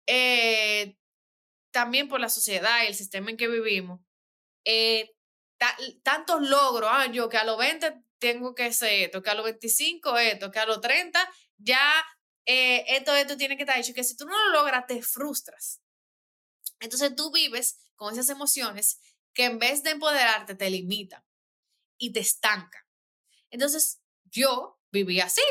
eh, 0.06 0.98
también 1.72 2.08
por 2.08 2.20
la 2.20 2.30
sociedad 2.30 2.84
y 2.84 2.88
el 2.88 2.96
sistema 2.96 3.32
en 3.32 3.38
que 3.38 3.48
vivimos 3.48 4.02
eh, 4.66 5.12
tantos 6.04 6.42
logros. 6.42 6.90
Ah, 6.92 7.08
yo 7.08 7.30
que 7.30 7.38
a 7.38 7.46
los 7.46 7.58
20 7.58 8.04
tengo 8.20 8.54
que 8.54 8.66
hacer 8.66 9.06
esto, 9.06 9.22
que 9.22 9.30
a 9.30 9.36
los 9.36 9.46
25 9.46 10.18
esto, 10.18 10.52
que 10.52 10.60
a 10.60 10.66
los 10.66 10.82
30 10.82 11.20
ya 11.58 12.06
eh, 12.46 12.84
esto, 12.96 13.16
esto 13.16 13.38
tiene 13.38 13.56
que 13.56 13.64
estar 13.64 13.80
hecho. 13.80 13.94
Que 13.94 14.04
si 14.04 14.16
tú 14.16 14.26
no 14.26 14.38
lo 14.46 14.52
logras, 14.52 14.86
te 14.88 15.02
frustras. 15.02 15.82
Entonces 16.80 17.16
tú 17.16 17.32
vives 17.32 17.78
con 17.96 18.14
esas 18.14 18.30
emociones 18.30 19.00
que 19.34 19.46
en 19.46 19.60
vez 19.60 19.84
de 19.84 19.92
empoderarte 19.92 20.56
te 20.56 20.70
limitan 20.70 21.24
y 21.98 22.12
te 22.12 22.20
estancan. 22.20 22.84
Entonces 23.50 24.02
yo 24.26 24.80
viví 24.92 25.20
así. 25.20 25.42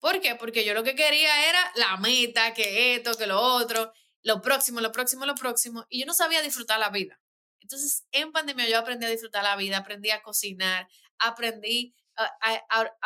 ¿Por 0.00 0.20
qué? 0.20 0.34
Porque 0.34 0.64
yo 0.64 0.74
lo 0.74 0.82
que 0.82 0.96
quería 0.96 1.48
era 1.48 1.72
la 1.76 1.96
meta, 1.98 2.54
que 2.54 2.96
esto, 2.96 3.14
que 3.14 3.26
lo 3.26 3.40
otro, 3.40 3.92
lo 4.22 4.40
próximo, 4.40 4.80
lo 4.80 4.90
próximo, 4.90 5.26
lo 5.26 5.34
próximo, 5.34 5.86
y 5.88 6.00
yo 6.00 6.06
no 6.06 6.14
sabía 6.14 6.42
disfrutar 6.42 6.80
la 6.80 6.90
vida. 6.90 7.20
Entonces, 7.60 8.04
en 8.10 8.32
pandemia 8.32 8.68
yo 8.68 8.78
aprendí 8.78 9.06
a 9.06 9.10
disfrutar 9.10 9.44
la 9.44 9.56
vida, 9.56 9.78
aprendí 9.78 10.10
a 10.10 10.22
cocinar, 10.22 10.88
aprendí, 11.18 11.94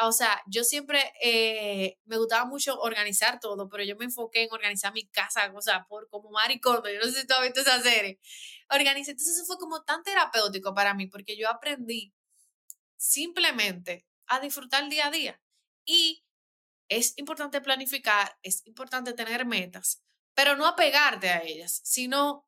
o 0.03 0.13
sea, 0.13 0.43
yo 0.47 0.65
siempre 0.65 1.13
eh, 1.23 1.99
me 2.05 2.19
gustaba 2.19 2.45
mucho 2.45 2.79
organizar 2.81 3.39
todo, 3.41 3.69
pero 3.69 3.85
yo 3.85 3.97
me 3.97 4.07
enfoqué 4.07 4.45
en 4.45 4.53
organizar 4.53 4.93
mi 4.93 5.07
casa, 5.09 5.53
o 5.55 5.63
sea, 5.63 5.87
por 5.87 6.09
como 6.09 6.31
maricondo, 6.31 6.91
yo 6.91 6.99
no 6.99 7.07
sé 7.07 7.21
si 7.21 7.27
tú 7.27 7.35
has 7.35 7.43
visto 7.43 7.61
esa 7.61 7.81
serie. 7.81 8.19
Organicé, 8.71 9.13
entonces 9.13 9.37
eso 9.37 9.47
fue 9.47 9.59
como 9.59 9.83
tan 9.85 10.03
terapéutico 10.03 10.75
para 10.75 10.95
mí, 10.95 11.07
porque 11.07 11.37
yo 11.37 11.49
aprendí 11.49 12.13
simplemente 12.97 14.07
a 14.27 14.41
disfrutar 14.41 14.83
el 14.83 14.91
día 14.91 15.07
a 15.07 15.11
día. 15.11 15.41
Y 15.85 16.25
es 16.89 17.17
importante 17.17 17.61
planificar, 17.61 18.39
es 18.43 18.67
importante 18.67 19.13
tener 19.13 19.47
metas, 19.47 20.03
pero 20.35 20.57
no 20.57 20.67
apegarte 20.67 21.31
a 21.31 21.43
ellas, 21.43 21.81
sino 21.85 22.47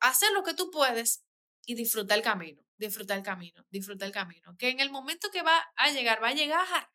hacer 0.00 0.32
lo 0.32 0.42
que 0.42 0.54
tú 0.54 0.70
puedes 0.70 1.24
y 1.68 1.74
disfrutar 1.74 2.16
el 2.16 2.24
camino, 2.24 2.64
disfrutar 2.78 3.18
el 3.18 3.22
camino, 3.22 3.66
disfrutar 3.68 4.06
el 4.06 4.12
camino, 4.12 4.56
que 4.56 4.70
en 4.70 4.80
el 4.80 4.90
momento 4.90 5.28
que 5.30 5.42
va 5.42 5.62
a 5.76 5.90
llegar, 5.92 6.22
va 6.22 6.28
a 6.28 6.34
llegar. 6.34 6.90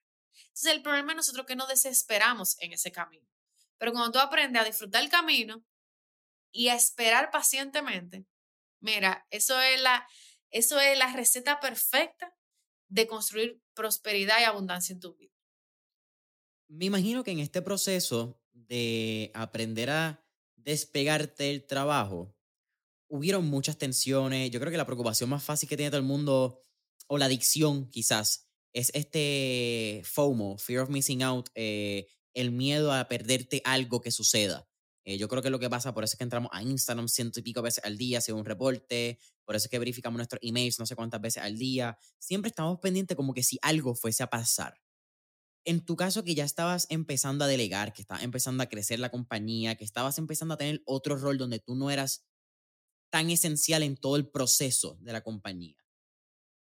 Entonces 0.47 0.74
el 0.74 0.82
problema 0.82 1.11
es 1.11 1.17
nosotros 1.17 1.45
que 1.45 1.55
no 1.55 1.67
desesperamos 1.67 2.59
en 2.59 2.74
ese 2.74 2.91
camino. 2.91 3.30
Pero 3.78 3.91
cuando 3.91 4.11
tú 4.11 4.17
aprendes 4.17 4.59
a 4.59 4.65
disfrutar 4.65 5.03
el 5.03 5.11
camino 5.11 5.63
y 6.51 6.69
a 6.69 6.76
esperar 6.76 7.30
pacientemente, 7.30 8.26
mira, 8.80 9.28
eso 9.30 9.61
es 9.61 9.80
la, 9.80 10.07
eso 10.49 10.80
es 10.80 10.97
la 10.97 11.13
receta 11.13 11.59
perfecta 11.59 12.36
de 12.88 13.05
construir 13.05 13.61
prosperidad 13.76 14.41
y 14.41 14.45
abundancia 14.45 14.93
en 14.93 15.01
tu 15.01 15.13
vida. 15.13 15.36
Me 16.67 16.86
imagino 16.86 17.24
que 17.24 17.30
en 17.30 17.39
este 17.39 17.61
proceso 17.61 18.41
de 18.53 19.30
aprender 19.36 19.91
a 19.91 20.26
despegarte 20.55 21.43
del 21.43 21.67
trabajo, 21.67 22.36
hubieron 23.14 23.45
muchas 23.45 23.78
tensiones. 23.78 24.49
Yo 24.49 24.59
creo 24.59 24.72
que 24.72 24.78
la 24.78 24.88
preocupación 24.88 25.30
más 25.30 25.43
fácil 25.43 25.70
que 25.70 25.78
tiene 25.78 25.91
todo 25.91 25.99
el 25.99 26.05
mundo, 26.05 26.59
o 27.05 27.20
la 27.20 27.26
adicción 27.26 27.88
quizás, 27.91 28.49
es 28.74 28.89
este 28.95 30.01
FOMO, 30.03 30.57
Fear 30.57 30.82
of 30.82 30.89
Missing 30.89 31.22
Out, 31.22 31.49
eh, 31.53 32.07
el 32.34 32.49
miedo 32.49 32.91
a 32.91 33.07
perderte 33.07 33.61
algo 33.66 34.01
que 34.01 34.09
suceda. 34.09 34.68
Eh, 35.05 35.20
yo 35.20 35.28
creo 35.28 35.43
que 35.43 35.51
lo 35.51 35.59
que 35.59 35.70
pasa, 35.70 35.93
por 35.93 36.03
eso 36.03 36.14
es 36.14 36.18
que 36.18 36.24
entramos 36.24 36.49
a 36.53 36.64
Instagram 36.64 37.07
ciento 37.07 37.39
y 37.39 37.43
pico 37.43 37.61
veces 37.61 37.84
al 37.84 37.99
día, 37.99 38.20
según 38.20 38.39
un 38.39 38.45
reporte, 38.45 39.20
por 39.45 39.55
eso 39.55 39.68
es 39.68 39.70
que 39.70 39.78
verificamos 39.78 40.18
nuestros 40.18 40.39
emails 40.41 40.80
no 40.80 40.88
sé 40.88 40.95
cuántas 40.95 41.22
veces 41.22 41.43
al 41.43 41.55
día. 41.55 41.99
Siempre 42.18 42.49
estamos 42.49 42.80
pendientes 42.80 43.16
como 43.16 43.36
que 43.36 43.43
si 43.43 43.59
algo 43.61 43.93
fuese 43.93 44.24
a 44.24 44.28
pasar. 44.32 44.82
En 45.66 45.86
tu 45.86 45.95
caso, 45.95 46.24
que 46.24 46.34
ya 46.34 46.45
estabas 46.45 46.88
empezando 46.89 47.45
a 47.45 47.47
delegar, 47.47 47.93
que 47.93 48.01
estabas 48.01 48.24
empezando 48.24 48.64
a 48.64 48.66
crecer 48.66 48.99
la 48.99 49.11
compañía, 49.11 49.76
que 49.76 49.86
estabas 49.86 50.18
empezando 50.18 50.55
a 50.55 50.57
tener 50.57 50.82
otro 50.86 51.16
rol 51.16 51.38
donde 51.38 51.59
tú 51.59 51.76
no 51.76 51.91
eras 51.91 52.26
tan 53.14 53.30
esencial 53.30 53.84
en 53.84 53.95
todo 53.95 54.16
el 54.16 54.28
proceso 54.28 54.97
de 55.01 55.14
la 55.14 55.22
compañía. 55.22 55.78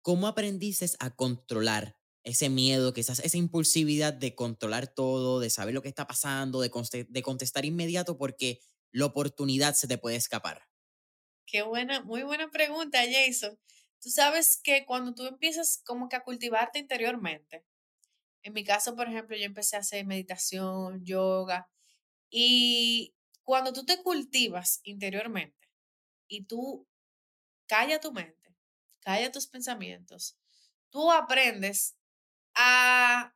¿Cómo 0.02 0.26
aprendiste 0.26 0.84
a 0.98 1.14
controlar 1.14 1.96
ese 2.24 2.48
miedo, 2.48 2.92
quizás 2.92 3.20
esa 3.20 3.36
impulsividad 3.36 4.12
de 4.12 4.34
controlar 4.34 4.92
todo, 4.92 5.38
de 5.38 5.48
saber 5.48 5.74
lo 5.74 5.80
que 5.80 5.90
está 5.90 6.08
pasando, 6.08 6.60
de, 6.60 6.72
de 7.08 7.22
contestar 7.22 7.64
inmediato 7.64 8.18
porque 8.18 8.58
la 8.90 9.06
oportunidad 9.06 9.76
se 9.76 9.86
te 9.86 9.96
puede 9.96 10.16
escapar? 10.16 10.62
Qué 11.46 11.62
buena, 11.62 12.02
muy 12.02 12.24
buena 12.24 12.50
pregunta, 12.50 12.98
Jason. 13.08 13.56
Tú 14.02 14.10
sabes 14.10 14.56
que 14.60 14.84
cuando 14.86 15.14
tú 15.14 15.28
empiezas 15.28 15.82
como 15.86 16.08
que 16.08 16.16
a 16.16 16.24
cultivarte 16.24 16.80
interiormente, 16.80 17.64
en 18.42 18.54
mi 18.54 18.64
caso, 18.64 18.96
por 18.96 19.06
ejemplo, 19.06 19.36
yo 19.36 19.44
empecé 19.44 19.76
a 19.76 19.80
hacer 19.80 20.04
meditación, 20.04 21.04
yoga, 21.04 21.70
y 22.28 23.14
cuando 23.44 23.72
tú 23.72 23.84
te 23.84 24.02
cultivas 24.02 24.80
interiormente, 24.82 25.63
y 26.28 26.44
tú 26.44 26.86
calla 27.66 28.00
tu 28.00 28.12
mente, 28.12 28.56
calla 29.00 29.32
tus 29.32 29.46
pensamientos, 29.46 30.36
tú 30.90 31.10
aprendes 31.10 31.96
a 32.54 33.34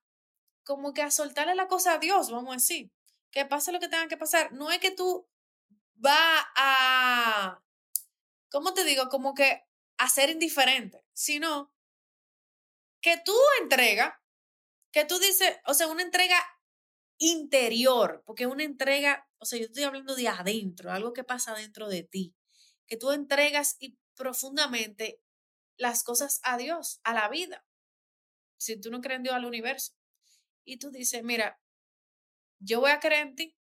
como 0.64 0.92
que 0.92 1.02
a 1.02 1.10
soltarle 1.10 1.54
la 1.54 1.66
cosa 1.66 1.94
a 1.94 1.98
Dios, 1.98 2.30
vamos 2.30 2.50
a 2.50 2.56
decir, 2.56 2.92
que 3.30 3.46
pase 3.46 3.72
lo 3.72 3.80
que 3.80 3.88
tenga 3.88 4.08
que 4.08 4.16
pasar. 4.16 4.52
No 4.52 4.70
es 4.70 4.78
que 4.78 4.90
tú 4.90 5.26
va 6.04 6.50
a, 6.56 7.62
¿cómo 8.50 8.74
te 8.74 8.84
digo? 8.84 9.08
Como 9.08 9.34
que 9.34 9.64
a 9.96 10.08
ser 10.08 10.30
indiferente, 10.30 11.04
sino 11.12 11.72
que 13.00 13.16
tú 13.24 13.34
entrega, 13.62 14.22
que 14.92 15.04
tú 15.04 15.18
dices, 15.18 15.56
o 15.66 15.74
sea, 15.74 15.88
una 15.88 16.02
entrega 16.02 16.38
interior, 17.18 18.22
porque 18.26 18.46
una 18.46 18.62
entrega, 18.62 19.28
o 19.38 19.44
sea, 19.44 19.58
yo 19.58 19.66
estoy 19.66 19.84
hablando 19.84 20.14
de 20.14 20.28
adentro, 20.28 20.92
algo 20.92 21.12
que 21.12 21.24
pasa 21.24 21.54
dentro 21.54 21.88
de 21.88 22.02
ti 22.02 22.37
que 22.88 22.96
tú 22.96 23.12
entregas 23.12 23.76
y 23.78 23.96
profundamente 24.16 25.20
las 25.76 26.02
cosas 26.02 26.40
a 26.42 26.56
Dios, 26.56 27.00
a 27.04 27.14
la 27.14 27.28
vida. 27.28 27.64
Si 28.58 28.80
tú 28.80 28.90
no 28.90 29.00
crees 29.00 29.18
en 29.18 29.22
Dios, 29.22 29.34
al 29.36 29.44
universo. 29.44 29.92
Y 30.64 30.78
tú 30.78 30.90
dices, 30.90 31.22
mira, 31.22 31.60
yo 32.58 32.80
voy 32.80 32.90
a 32.90 32.98
creer 32.98 33.28
en 33.28 33.34
ti, 33.36 33.56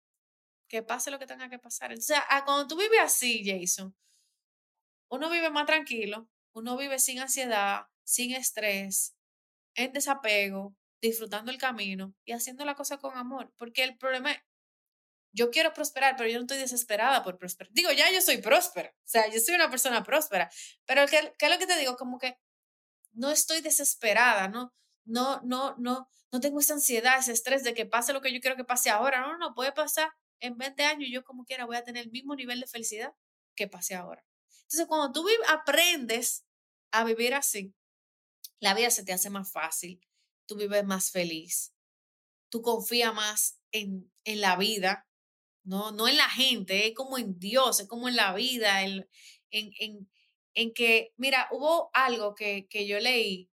que 0.69 0.83
pase 0.83 1.11
lo 1.11 1.19
que 1.19 1.27
tenga 1.27 1.51
que 1.51 1.59
pasar. 1.59 1.93
O 1.93 2.01
sea, 2.01 2.25
cuando 2.45 2.67
tú 2.67 2.77
vives 2.77 3.01
así, 3.01 3.43
Jason, 3.45 3.95
uno 5.09 5.31
vive 5.31 5.51
más 5.51 5.67
tranquilo, 5.67 6.29
uno 6.53 6.77
vive 6.77 6.99
sin 6.99 7.21
ansiedad, 7.21 7.87
sin 8.03 8.35
estrés, 8.35 9.15
en 9.75 9.93
desapego, 9.93 10.75
disfrutando 11.01 11.53
el 11.53 11.59
camino 11.59 12.15
y 12.25 12.33
haciendo 12.33 12.65
la 12.65 12.75
cosa 12.75 12.99
con 12.99 13.17
amor. 13.17 13.53
Porque 13.57 13.85
el 13.85 13.97
problema 13.99 14.33
yo 15.37 15.51
quiero 15.51 15.75
prosperar, 15.75 16.17
pero 16.17 16.31
yo 16.31 16.39
no 16.39 16.45
estoy 16.45 16.57
desesperada 16.57 17.23
por 17.23 17.37
prosperar. 17.37 17.71
Digo, 17.73 17.93
ya 17.93 18.11
yo 18.11 18.23
soy 18.23 18.39
próspera, 18.39 18.95
o 18.97 19.09
sea, 19.09 19.31
yo 19.31 19.39
soy 19.39 19.55
una 19.55 19.71
persona 19.71 20.03
próspera, 20.03 20.51
pero 20.87 21.07
¿qué, 21.07 21.35
qué 21.39 21.47
es 21.47 21.53
lo 21.53 21.59
que 21.59 21.67
te 21.67 21.79
digo? 21.79 21.97
Como 21.97 22.19
que 22.19 22.39
no 23.13 23.31
estoy 23.31 23.61
desesperada, 23.61 24.49
¿no? 24.49 24.75
No, 25.05 25.43
no, 25.43 25.77
no, 25.79 26.09
no 26.33 26.41
tengo 26.41 26.59
esa 26.61 26.73
ansiedad, 26.73 27.19
ese 27.19 27.33
estrés 27.33 27.63
de 27.65 27.75
que 27.75 27.85
pase 27.85 28.15
lo 28.15 28.23
que 28.23 28.33
yo 28.33 28.41
quiero 28.41 28.57
que 28.57 28.65
pase 28.65 28.89
ahora. 28.89 29.21
No, 29.21 29.37
no, 29.37 29.55
puede 29.55 29.73
pasar 29.73 30.11
en 30.41 30.57
20 30.57 30.83
años 30.85 31.09
y 31.09 31.13
yo 31.13 31.23
como 31.23 31.45
quiera 31.45 31.67
voy 31.67 31.77
a 31.77 31.85
tener 31.85 32.05
el 32.05 32.11
mismo 32.11 32.35
nivel 32.35 32.61
de 32.61 32.67
felicidad 32.67 33.15
que 33.55 33.69
pase 33.69 33.95
ahora. 33.95 34.25
Entonces, 34.63 34.87
cuando 34.87 35.13
tú 35.13 35.29
aprendes 35.49 36.47
a 36.93 37.05
vivir 37.05 37.35
así, 37.35 37.75
la 38.59 38.75
vida 38.75 38.91
se 38.91 39.05
te 39.05 39.13
hace 39.13 39.29
más 39.29 39.53
fácil, 39.53 40.01
tú 40.47 40.57
vives 40.57 40.85
más 40.85 41.11
feliz, 41.11 41.75
tú 42.49 42.63
confías 42.63 43.15
más 43.15 43.61
en, 43.71 44.11
en 44.25 44.41
la 44.41 44.57
vida, 44.57 45.07
no, 45.67 45.91
no 45.93 46.09
en 46.09 46.17
la 46.17 46.31
gente, 46.31 46.87
es 46.87 46.95
como 46.95 47.19
en 47.19 47.39
Dios, 47.39 47.81
es 47.81 47.89
como 47.89 48.09
en 48.09 48.17
la 48.17 48.33
vida, 48.35 48.83
en, 48.83 49.09
en, 49.51 50.09
en, 50.55 50.73
que, 50.73 51.13
mira, 51.17 51.49
hubo 51.51 51.91
algo 51.93 52.35
que, 52.35 52.69
que 52.69 52.87
yo 52.87 52.99
leí, 53.01 53.51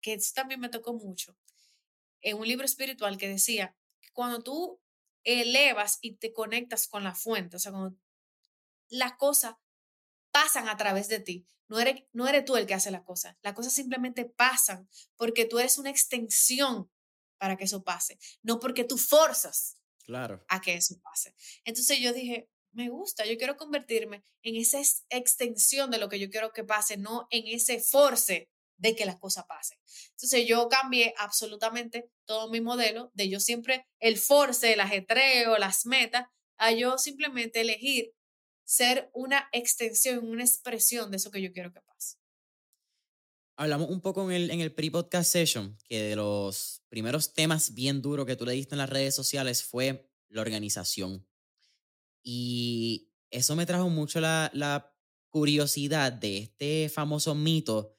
que 0.00 0.14
eso 0.14 0.32
también 0.34 0.60
me 0.60 0.70
tocó 0.70 0.94
mucho, 0.94 1.36
en 2.22 2.38
un 2.38 2.48
libro 2.48 2.64
espiritual 2.64 3.18
que 3.18 3.28
decía, 3.28 3.76
cuando 4.14 4.42
tú 4.42 4.80
elevas 5.24 5.98
y 6.00 6.16
te 6.16 6.32
conectas 6.32 6.88
con 6.88 7.04
la 7.04 7.14
fuente, 7.14 7.56
o 7.56 7.60
sea, 7.60 7.72
cuando 7.72 7.96
las 8.88 9.16
cosas 9.16 9.54
pasan 10.30 10.68
a 10.68 10.76
través 10.76 11.08
de 11.08 11.20
ti. 11.20 11.46
No 11.68 11.78
eres, 11.78 12.04
no 12.12 12.26
eres 12.28 12.44
tú 12.44 12.56
el 12.56 12.66
que 12.66 12.74
hace 12.74 12.90
las 12.90 13.02
cosas. 13.02 13.36
Las 13.42 13.54
cosas 13.54 13.72
simplemente 13.72 14.24
pasan 14.24 14.88
porque 15.16 15.46
tú 15.46 15.58
eres 15.58 15.78
una 15.78 15.90
extensión 15.90 16.90
para 17.38 17.56
que 17.56 17.64
eso 17.64 17.82
pase, 17.82 18.18
no 18.42 18.60
porque 18.60 18.84
tú 18.84 18.96
forzas 18.98 19.81
claro. 20.04 20.44
a 20.48 20.60
que 20.60 20.74
eso 20.74 21.00
pase. 21.02 21.34
Entonces 21.64 21.98
yo 22.00 22.12
dije, 22.12 22.48
me 22.72 22.88
gusta, 22.88 23.26
yo 23.26 23.36
quiero 23.36 23.56
convertirme 23.56 24.24
en 24.42 24.56
esa 24.56 24.80
extensión 25.10 25.90
de 25.90 25.98
lo 25.98 26.08
que 26.08 26.18
yo 26.18 26.30
quiero 26.30 26.52
que 26.52 26.64
pase, 26.64 26.96
no 26.96 27.26
en 27.30 27.46
ese 27.46 27.80
force 27.80 28.48
de 28.76 28.96
que 28.96 29.06
las 29.06 29.18
cosas 29.18 29.44
pasen. 29.46 29.78
Entonces 30.10 30.46
yo 30.46 30.68
cambié 30.68 31.14
absolutamente 31.18 32.10
todo 32.24 32.50
mi 32.50 32.60
modelo 32.60 33.10
de 33.14 33.28
yo 33.28 33.38
siempre 33.38 33.86
el 34.00 34.18
force, 34.18 34.72
el 34.72 34.80
ajetreo, 34.80 35.56
las 35.58 35.86
metas, 35.86 36.26
a 36.56 36.72
yo 36.72 36.98
simplemente 36.98 37.60
elegir 37.60 38.12
ser 38.64 39.10
una 39.12 39.48
extensión, 39.52 40.28
una 40.28 40.44
expresión 40.44 41.10
de 41.10 41.18
eso 41.18 41.30
que 41.30 41.42
yo 41.42 41.52
quiero 41.52 41.72
que 41.72 41.80
pase. 41.82 42.16
Hablamos 43.56 43.90
un 43.90 44.00
poco 44.00 44.30
en 44.30 44.36
el, 44.36 44.50
en 44.50 44.60
el 44.60 44.74
pre-podcast 44.74 45.30
session 45.30 45.76
que 45.84 46.02
de 46.02 46.16
los 46.16 46.82
primeros 46.88 47.34
temas 47.34 47.74
bien 47.74 48.00
duros 48.00 48.26
que 48.26 48.36
tú 48.36 48.46
le 48.46 48.52
diste 48.52 48.74
en 48.74 48.78
las 48.78 48.90
redes 48.90 49.14
sociales 49.14 49.62
fue 49.62 50.10
la 50.28 50.40
organización. 50.40 51.26
Y 52.22 53.10
eso 53.30 53.54
me 53.56 53.66
trajo 53.66 53.88
mucho 53.90 54.20
la, 54.20 54.50
la 54.54 54.94
curiosidad 55.28 56.12
de 56.12 56.38
este 56.38 56.88
famoso 56.88 57.34
mito 57.34 57.96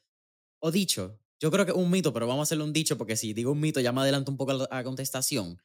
o 0.60 0.70
dicho. 0.70 1.20
Yo 1.40 1.50
creo 1.50 1.66
que 1.66 1.72
un 1.72 1.90
mito, 1.90 2.12
pero 2.12 2.26
vamos 2.26 2.42
a 2.42 2.44
hacerlo 2.44 2.64
un 2.64 2.72
dicho 2.72 2.96
porque 2.96 3.16
si 3.16 3.32
digo 3.32 3.52
un 3.52 3.60
mito 3.60 3.80
ya 3.80 3.92
me 3.92 4.00
adelanto 4.00 4.30
un 4.30 4.36
poco 4.36 4.52
a 4.52 4.68
la 4.76 4.84
contestación. 4.84 5.60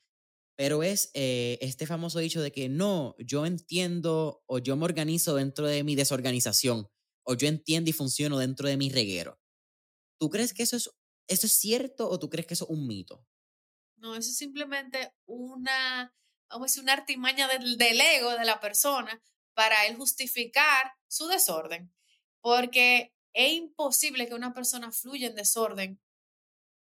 Pero 0.55 0.83
es 0.83 1.09
eh, 1.13 1.57
este 1.61 1.87
famoso 1.87 2.19
dicho 2.19 2.41
de 2.41 2.51
que 2.51 2.67
no, 2.67 3.15
yo 3.17 3.45
entiendo 3.45 4.43
o 4.45 4.59
yo 4.59 4.75
me 4.75 4.85
organizo 4.85 5.35
dentro 5.35 5.67
de 5.67 5.83
mi 5.83 5.95
desorganización 5.95 6.89
o 7.23 7.35
yo 7.35 7.47
entiendo 7.47 7.89
y 7.89 7.93
funciono 7.93 8.37
dentro 8.37 8.67
de 8.67 8.75
mi 8.75 8.89
reguero. 8.89 9.38
¿Tú 10.19 10.29
crees 10.29 10.53
que 10.53 10.63
eso 10.63 10.75
es, 10.75 10.91
eso 11.27 11.47
es 11.47 11.53
cierto 11.53 12.09
o 12.09 12.19
tú 12.19 12.29
crees 12.29 12.45
que 12.45 12.53
eso 12.53 12.65
es 12.65 12.71
un 12.71 12.85
mito? 12.85 13.25
No, 13.95 14.15
eso 14.15 14.29
es 14.29 14.37
simplemente 14.37 15.13
una, 15.25 16.13
vamos 16.49 16.65
a 16.65 16.69
decir, 16.69 16.83
una 16.83 16.93
artimaña 16.93 17.47
del, 17.47 17.77
del 17.77 17.99
ego 17.99 18.31
de 18.31 18.45
la 18.45 18.59
persona 18.59 19.23
para 19.53 19.87
él 19.87 19.95
justificar 19.95 20.93
su 21.07 21.27
desorden. 21.27 21.93
Porque 22.41 23.13
es 23.33 23.53
imposible 23.53 24.27
que 24.27 24.33
una 24.33 24.53
persona 24.53 24.91
fluya 24.91 25.27
en 25.27 25.35
desorden, 25.35 26.01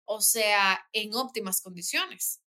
o 0.07 0.21
sea, 0.21 0.89
en 0.93 1.15
óptimas 1.15 1.61
condiciones. 1.61 2.43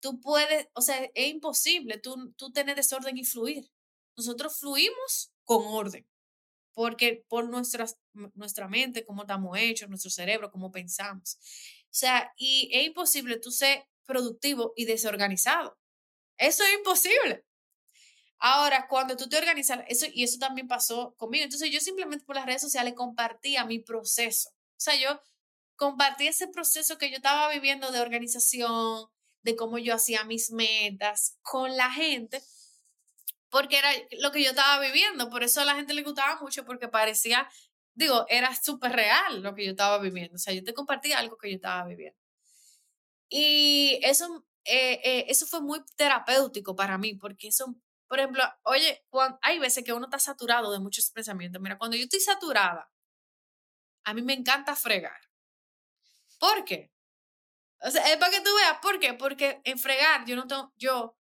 Tú 0.00 0.20
puedes, 0.20 0.68
o 0.74 0.82
sea, 0.82 1.02
es 1.14 1.28
imposible 1.30 1.98
tú, 1.98 2.32
tú 2.34 2.52
tener 2.52 2.76
desorden 2.76 3.16
y 3.16 3.24
fluir. 3.24 3.70
Nosotros 4.16 4.58
fluimos 4.58 5.32
con 5.44 5.64
orden, 5.66 6.06
porque 6.74 7.24
por 7.28 7.48
nuestras, 7.48 7.98
nuestra 8.34 8.68
mente, 8.68 9.04
cómo 9.04 9.22
estamos 9.22 9.56
hechos, 9.58 9.88
nuestro 9.88 10.10
cerebro, 10.10 10.50
cómo 10.50 10.70
pensamos. 10.70 11.38
O 11.84 11.96
sea, 11.96 12.32
y 12.36 12.68
es 12.72 12.86
imposible 12.86 13.38
tú 13.38 13.50
ser 13.50 13.86
productivo 14.04 14.72
y 14.76 14.84
desorganizado. 14.84 15.78
Eso 16.36 16.64
es 16.64 16.74
imposible. 16.74 17.44
Ahora, 18.38 18.88
cuando 18.88 19.16
tú 19.16 19.28
te 19.28 19.38
organizas, 19.38 19.80
eso, 19.88 20.06
y 20.12 20.24
eso 20.24 20.38
también 20.38 20.68
pasó 20.68 21.14
conmigo, 21.16 21.44
entonces 21.44 21.70
yo 21.70 21.80
simplemente 21.80 22.24
por 22.24 22.36
las 22.36 22.46
redes 22.46 22.60
sociales 22.60 22.94
compartía 22.94 23.64
mi 23.64 23.78
proceso. 23.78 24.50
O 24.50 24.80
sea, 24.80 24.96
yo 24.96 25.20
compartí 25.76 26.26
ese 26.26 26.48
proceso 26.48 26.98
que 26.98 27.10
yo 27.10 27.16
estaba 27.16 27.48
viviendo 27.50 27.90
de 27.90 28.00
organización, 28.00 29.06
de 29.42 29.56
cómo 29.56 29.78
yo 29.78 29.94
hacía 29.94 30.24
mis 30.24 30.50
metas 30.50 31.38
con 31.42 31.76
la 31.76 31.90
gente, 31.90 32.42
porque 33.54 33.78
era 33.78 33.88
lo 34.18 34.32
que 34.32 34.42
yo 34.42 34.50
estaba 34.50 34.80
viviendo. 34.80 35.30
Por 35.30 35.44
eso 35.44 35.60
a 35.60 35.64
la 35.64 35.76
gente 35.76 35.94
le 35.94 36.02
gustaba 36.02 36.40
mucho, 36.40 36.64
porque 36.64 36.88
parecía, 36.88 37.48
digo, 37.94 38.26
era 38.28 38.52
súper 38.52 38.90
real 38.90 39.44
lo 39.44 39.54
que 39.54 39.64
yo 39.64 39.70
estaba 39.70 39.98
viviendo. 39.98 40.34
O 40.34 40.38
sea, 40.38 40.52
yo 40.52 40.64
te 40.64 40.74
compartía 40.74 41.20
algo 41.20 41.38
que 41.38 41.50
yo 41.50 41.54
estaba 41.54 41.86
viviendo. 41.86 42.18
Y 43.28 44.00
eso, 44.02 44.44
eh, 44.64 45.00
eh, 45.04 45.26
eso 45.28 45.46
fue 45.46 45.60
muy 45.60 45.84
terapéutico 45.94 46.74
para 46.74 46.98
mí, 46.98 47.14
porque 47.14 47.46
eso, 47.46 47.76
por 48.08 48.18
ejemplo, 48.18 48.42
oye, 48.64 49.06
hay 49.40 49.60
veces 49.60 49.84
que 49.84 49.92
uno 49.92 50.06
está 50.06 50.18
saturado 50.18 50.72
de 50.72 50.80
muchos 50.80 51.08
pensamientos. 51.12 51.62
Mira, 51.62 51.78
cuando 51.78 51.96
yo 51.96 52.02
estoy 52.02 52.18
saturada, 52.18 52.90
a 54.02 54.14
mí 54.14 54.22
me 54.22 54.32
encanta 54.32 54.74
fregar. 54.74 55.20
¿Por 56.40 56.64
qué? 56.64 56.90
O 57.82 57.90
sea, 57.92 58.12
es 58.12 58.16
para 58.16 58.32
que 58.32 58.40
tú 58.40 58.50
veas, 58.56 58.78
¿por 58.82 58.98
qué? 58.98 59.14
Porque 59.14 59.60
en 59.62 59.78
fregar 59.78 60.24
yo 60.26 60.34
no 60.34 60.48
tengo, 60.48 60.72
yo, 60.76 61.16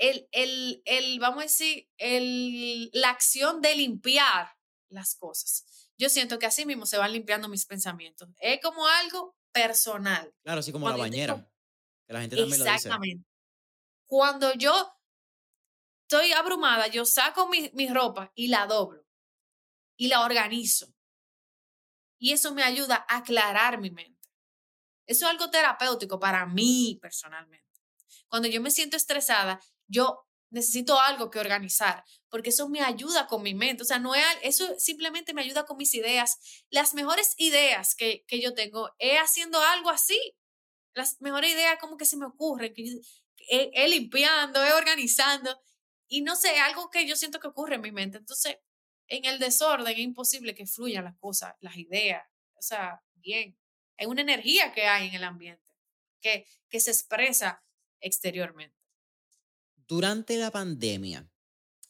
el, 0.00 0.28
el, 0.32 0.82
el 0.86 1.20
vamos 1.20 1.40
a 1.40 1.42
decir, 1.42 1.88
el, 1.98 2.90
la 2.94 3.10
acción 3.10 3.60
de 3.60 3.74
limpiar 3.76 4.56
las 4.88 5.14
cosas. 5.14 5.90
Yo 5.98 6.08
siento 6.08 6.38
que 6.38 6.46
así 6.46 6.64
mismo 6.64 6.86
se 6.86 6.96
van 6.96 7.12
limpiando 7.12 7.48
mis 7.48 7.66
pensamientos. 7.66 8.28
Es 8.40 8.60
como 8.62 8.86
algo 8.86 9.36
personal. 9.52 10.34
Claro, 10.42 10.60
así 10.60 10.72
como 10.72 10.88
la 10.88 10.96
bañera. 10.96 11.46
Que 12.06 12.14
la 12.14 12.20
gente 12.20 12.36
también 12.36 12.58
lo 12.58 12.64
dice. 12.64 12.76
Exactamente. 12.76 13.26
Cuando 14.06 14.54
yo 14.54 14.72
estoy 16.08 16.32
abrumada, 16.32 16.86
yo 16.86 17.04
saco 17.04 17.48
mi, 17.48 17.70
mi 17.74 17.88
ropa 17.88 18.32
y 18.34 18.48
la 18.48 18.66
doblo 18.66 19.06
y 19.96 20.08
la 20.08 20.22
organizo. 20.22 20.94
Y 22.18 22.32
eso 22.32 22.54
me 22.54 22.62
ayuda 22.62 23.04
a 23.06 23.18
aclarar 23.18 23.78
mi 23.78 23.90
mente. 23.90 24.28
Eso 25.06 25.26
es 25.26 25.30
algo 25.30 25.50
terapéutico 25.50 26.18
para 26.18 26.46
mí 26.46 26.98
personalmente. 27.02 27.68
Cuando 28.28 28.48
yo 28.48 28.62
me 28.62 28.70
siento 28.70 28.96
estresada, 28.96 29.60
yo 29.90 30.24
necesito 30.50 30.98
algo 31.00 31.30
que 31.30 31.38
organizar, 31.38 32.04
porque 32.28 32.50
eso 32.50 32.68
me 32.68 32.80
ayuda 32.80 33.26
con 33.26 33.42
mi 33.42 33.54
mente. 33.54 33.82
O 33.82 33.86
sea, 33.86 33.98
no 33.98 34.14
es, 34.14 34.24
eso 34.42 34.66
simplemente 34.78 35.32
me 35.32 35.42
ayuda 35.42 35.64
con 35.64 35.76
mis 35.76 35.94
ideas. 35.94 36.64
Las 36.70 36.94
mejores 36.94 37.34
ideas 37.38 37.94
que, 37.94 38.24
que 38.26 38.40
yo 38.40 38.54
tengo 38.54 38.90
es 38.98 39.18
haciendo 39.18 39.60
algo 39.60 39.90
así. 39.90 40.18
Las 40.94 41.20
mejores 41.20 41.52
ideas 41.52 41.78
como 41.80 41.96
que 41.96 42.04
se 42.04 42.16
me 42.16 42.26
ocurren, 42.26 42.74
que 42.74 42.82
es, 43.48 43.90
limpiando, 43.90 44.62
es 44.62 44.72
organizando. 44.72 45.60
Y 46.08 46.22
no 46.22 46.34
sé, 46.36 46.58
algo 46.58 46.90
que 46.90 47.06
yo 47.06 47.16
siento 47.16 47.40
que 47.40 47.48
ocurre 47.48 47.76
en 47.76 47.82
mi 47.82 47.92
mente. 47.92 48.18
Entonces, 48.18 48.58
en 49.06 49.24
el 49.24 49.38
desorden 49.38 49.92
es 49.92 49.98
imposible 50.00 50.54
que 50.54 50.66
fluyan 50.66 51.04
las 51.04 51.16
cosas, 51.18 51.54
las 51.60 51.76
ideas. 51.76 52.24
O 52.56 52.62
sea, 52.62 53.02
bien. 53.14 53.56
Hay 53.98 54.06
una 54.06 54.22
energía 54.22 54.72
que 54.72 54.86
hay 54.86 55.08
en 55.08 55.14
el 55.14 55.24
ambiente 55.24 55.62
que, 56.20 56.46
que 56.68 56.80
se 56.80 56.90
expresa 56.90 57.62
exteriormente. 58.00 58.79
Durante 59.90 60.36
la 60.36 60.52
pandemia, 60.52 61.28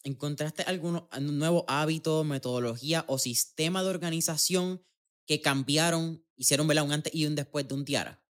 ¿encontraste 0.05 0.63
algún 0.63 1.07
nuevo 1.21 1.67
hábito, 1.69 2.25
metodología 2.25 3.05
o 3.09 3.19
sistema 3.19 3.83
de 3.83 3.91
organización 3.91 4.83
que 5.27 5.43
cambiaron, 5.43 6.25
hicieron 6.35 6.71
un 6.71 6.93
antes 6.93 7.15
y 7.15 7.27
un 7.27 7.35
después 7.35 7.69
de 7.69 7.75
un 7.75 7.85
tiara? 7.85 8.25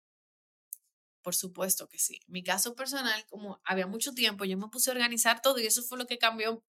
Por 1.22 1.36
supuesto 1.36 1.88
que 1.88 2.00
sí. 2.00 2.20
Mi 2.26 2.44
caso 2.44 2.74
personal, 2.74 3.24
como 3.28 3.62
había 3.64 3.86
mucho 3.86 4.16
tiempo, 4.16 4.44
yo 4.44 4.58
me 4.58 4.70
puse 4.70 4.90
a 4.90 4.94
organizar 4.94 5.40
todo 5.44 5.60
y 5.60 5.68
eso 5.68 5.84
fue 5.84 6.00
lo 6.00 6.08
que 6.08 6.18
cambió 6.18 6.66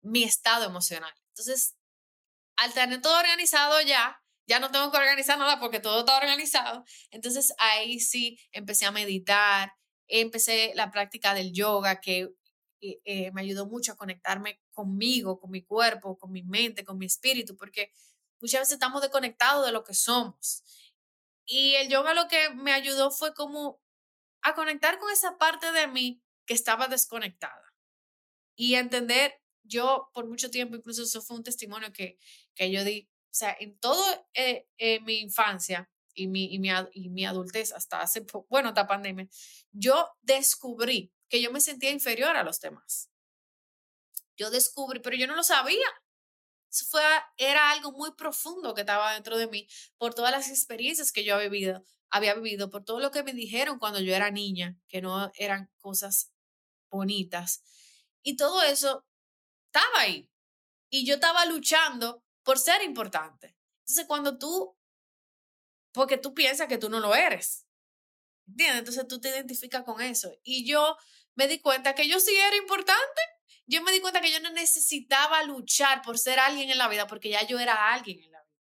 mi 0.00 0.24
estado 0.24 0.64
emocional. 0.64 1.12
Entonces, 1.28 1.76
al 2.56 2.72
tener 2.72 3.02
todo 3.02 3.18
organizado 3.18 3.82
ya, 3.82 4.24
ya 4.46 4.60
no 4.60 4.70
tengo 4.70 4.90
que 4.90 4.96
organizar 4.96 5.38
nada 5.38 5.60
porque 5.60 5.78
todo 5.78 6.00
está 6.00 6.16
organizado. 6.16 6.86
Entonces 7.10 7.52
ahí 7.58 8.00
sí 8.00 8.38
empecé 8.50 8.86
a 8.86 8.92
meditar, 8.92 9.74
empecé 10.08 10.72
la 10.74 10.90
práctica 10.90 11.34
del 11.34 11.52
yoga 11.52 12.00
que 12.00 12.30
eh, 12.80 13.00
eh, 13.04 13.30
me 13.32 13.40
ayudó 13.40 13.66
mucho 13.66 13.92
a 13.92 13.96
conectarme 13.96 14.60
conmigo, 14.72 15.40
con 15.40 15.50
mi 15.50 15.62
cuerpo, 15.62 16.18
con 16.18 16.32
mi 16.32 16.42
mente, 16.42 16.84
con 16.84 16.98
mi 16.98 17.06
espíritu, 17.06 17.56
porque 17.56 17.92
muchas 18.40 18.60
veces 18.60 18.74
estamos 18.74 19.00
desconectados 19.02 19.64
de 19.64 19.72
lo 19.72 19.84
que 19.84 19.94
somos. 19.94 20.62
Y 21.46 21.74
el 21.76 21.88
yoga 21.88 22.14
lo 22.14 22.28
que 22.28 22.50
me 22.50 22.72
ayudó 22.72 23.10
fue 23.10 23.34
como 23.34 23.80
a 24.42 24.54
conectar 24.54 24.98
con 24.98 25.10
esa 25.10 25.38
parte 25.38 25.72
de 25.72 25.86
mí 25.88 26.22
que 26.46 26.54
estaba 26.54 26.88
desconectada 26.88 27.74
y 28.56 28.74
entender, 28.74 29.40
yo 29.62 30.10
por 30.12 30.26
mucho 30.28 30.50
tiempo, 30.50 30.76
incluso 30.76 31.04
eso 31.04 31.22
fue 31.22 31.36
un 31.36 31.42
testimonio 31.42 31.92
que, 31.92 32.18
que 32.54 32.70
yo 32.70 32.84
di, 32.84 33.08
o 33.30 33.34
sea, 33.34 33.56
en 33.58 33.78
todo 33.78 34.04
eh, 34.34 34.66
mi 35.02 35.20
infancia, 35.20 35.90
y 36.14 36.28
mi, 36.28 36.52
y 36.54 36.58
mi, 36.58 36.70
y 36.92 37.08
mi 37.10 37.26
adultez 37.26 37.72
hasta 37.72 38.00
hace, 38.00 38.24
bueno, 38.48 38.68
hasta 38.68 38.86
pandemia, 38.86 39.28
yo 39.72 40.10
descubrí 40.22 41.12
que 41.28 41.42
yo 41.42 41.50
me 41.52 41.60
sentía 41.60 41.90
inferior 41.90 42.36
a 42.36 42.44
los 42.44 42.60
demás. 42.60 43.10
Yo 44.36 44.50
descubrí, 44.50 45.00
pero 45.00 45.16
yo 45.16 45.26
no 45.26 45.36
lo 45.36 45.44
sabía. 45.44 45.86
Eso 46.70 46.86
fue, 46.86 47.02
era 47.36 47.70
algo 47.70 47.92
muy 47.92 48.12
profundo 48.12 48.74
que 48.74 48.80
estaba 48.80 49.14
dentro 49.14 49.38
de 49.38 49.46
mí 49.46 49.68
por 49.96 50.14
todas 50.14 50.32
las 50.32 50.48
experiencias 50.48 51.12
que 51.12 51.24
yo 51.24 51.36
había 51.36 51.48
vivido, 51.48 51.84
había 52.10 52.34
vivido, 52.34 52.70
por 52.70 52.84
todo 52.84 52.98
lo 52.98 53.10
que 53.10 53.22
me 53.22 53.32
dijeron 53.32 53.78
cuando 53.78 54.00
yo 54.00 54.14
era 54.14 54.30
niña, 54.30 54.76
que 54.88 55.00
no 55.00 55.30
eran 55.36 55.70
cosas 55.78 56.32
bonitas. 56.90 57.62
Y 58.22 58.36
todo 58.36 58.62
eso 58.62 59.04
estaba 59.66 60.00
ahí. 60.00 60.28
Y 60.90 61.06
yo 61.06 61.14
estaba 61.14 61.46
luchando 61.46 62.24
por 62.42 62.58
ser 62.58 62.82
importante. 62.82 63.56
Entonces, 63.80 64.06
cuando 64.06 64.38
tú 64.38 64.76
porque 65.94 66.18
tú 66.18 66.34
piensas 66.34 66.68
que 66.68 66.76
tú 66.76 66.90
no 66.90 67.00
lo 67.00 67.14
eres. 67.14 67.66
¿Entiendes? 68.46 68.80
Entonces 68.80 69.08
tú 69.08 69.18
te 69.18 69.30
identificas 69.30 69.84
con 69.84 70.02
eso. 70.02 70.30
Y 70.42 70.66
yo 70.68 70.98
me 71.34 71.48
di 71.48 71.60
cuenta 71.60 71.94
que 71.94 72.06
yo 72.06 72.20
sí 72.20 72.36
era 72.36 72.56
importante 72.56 73.22
yo 73.66 73.82
me 73.82 73.92
di 73.92 74.00
cuenta 74.00 74.20
que 74.20 74.32
yo 74.32 74.40
no 74.40 74.50
necesitaba 74.50 75.42
luchar 75.44 76.02
por 76.02 76.18
ser 76.18 76.38
alguien 76.38 76.70
en 76.70 76.78
la 76.78 76.88
vida 76.88 77.06
porque 77.06 77.30
ya 77.30 77.46
yo 77.46 77.58
era 77.58 77.92
alguien 77.92 78.20
en 78.22 78.32
la 78.32 78.42
vida. 78.42 78.60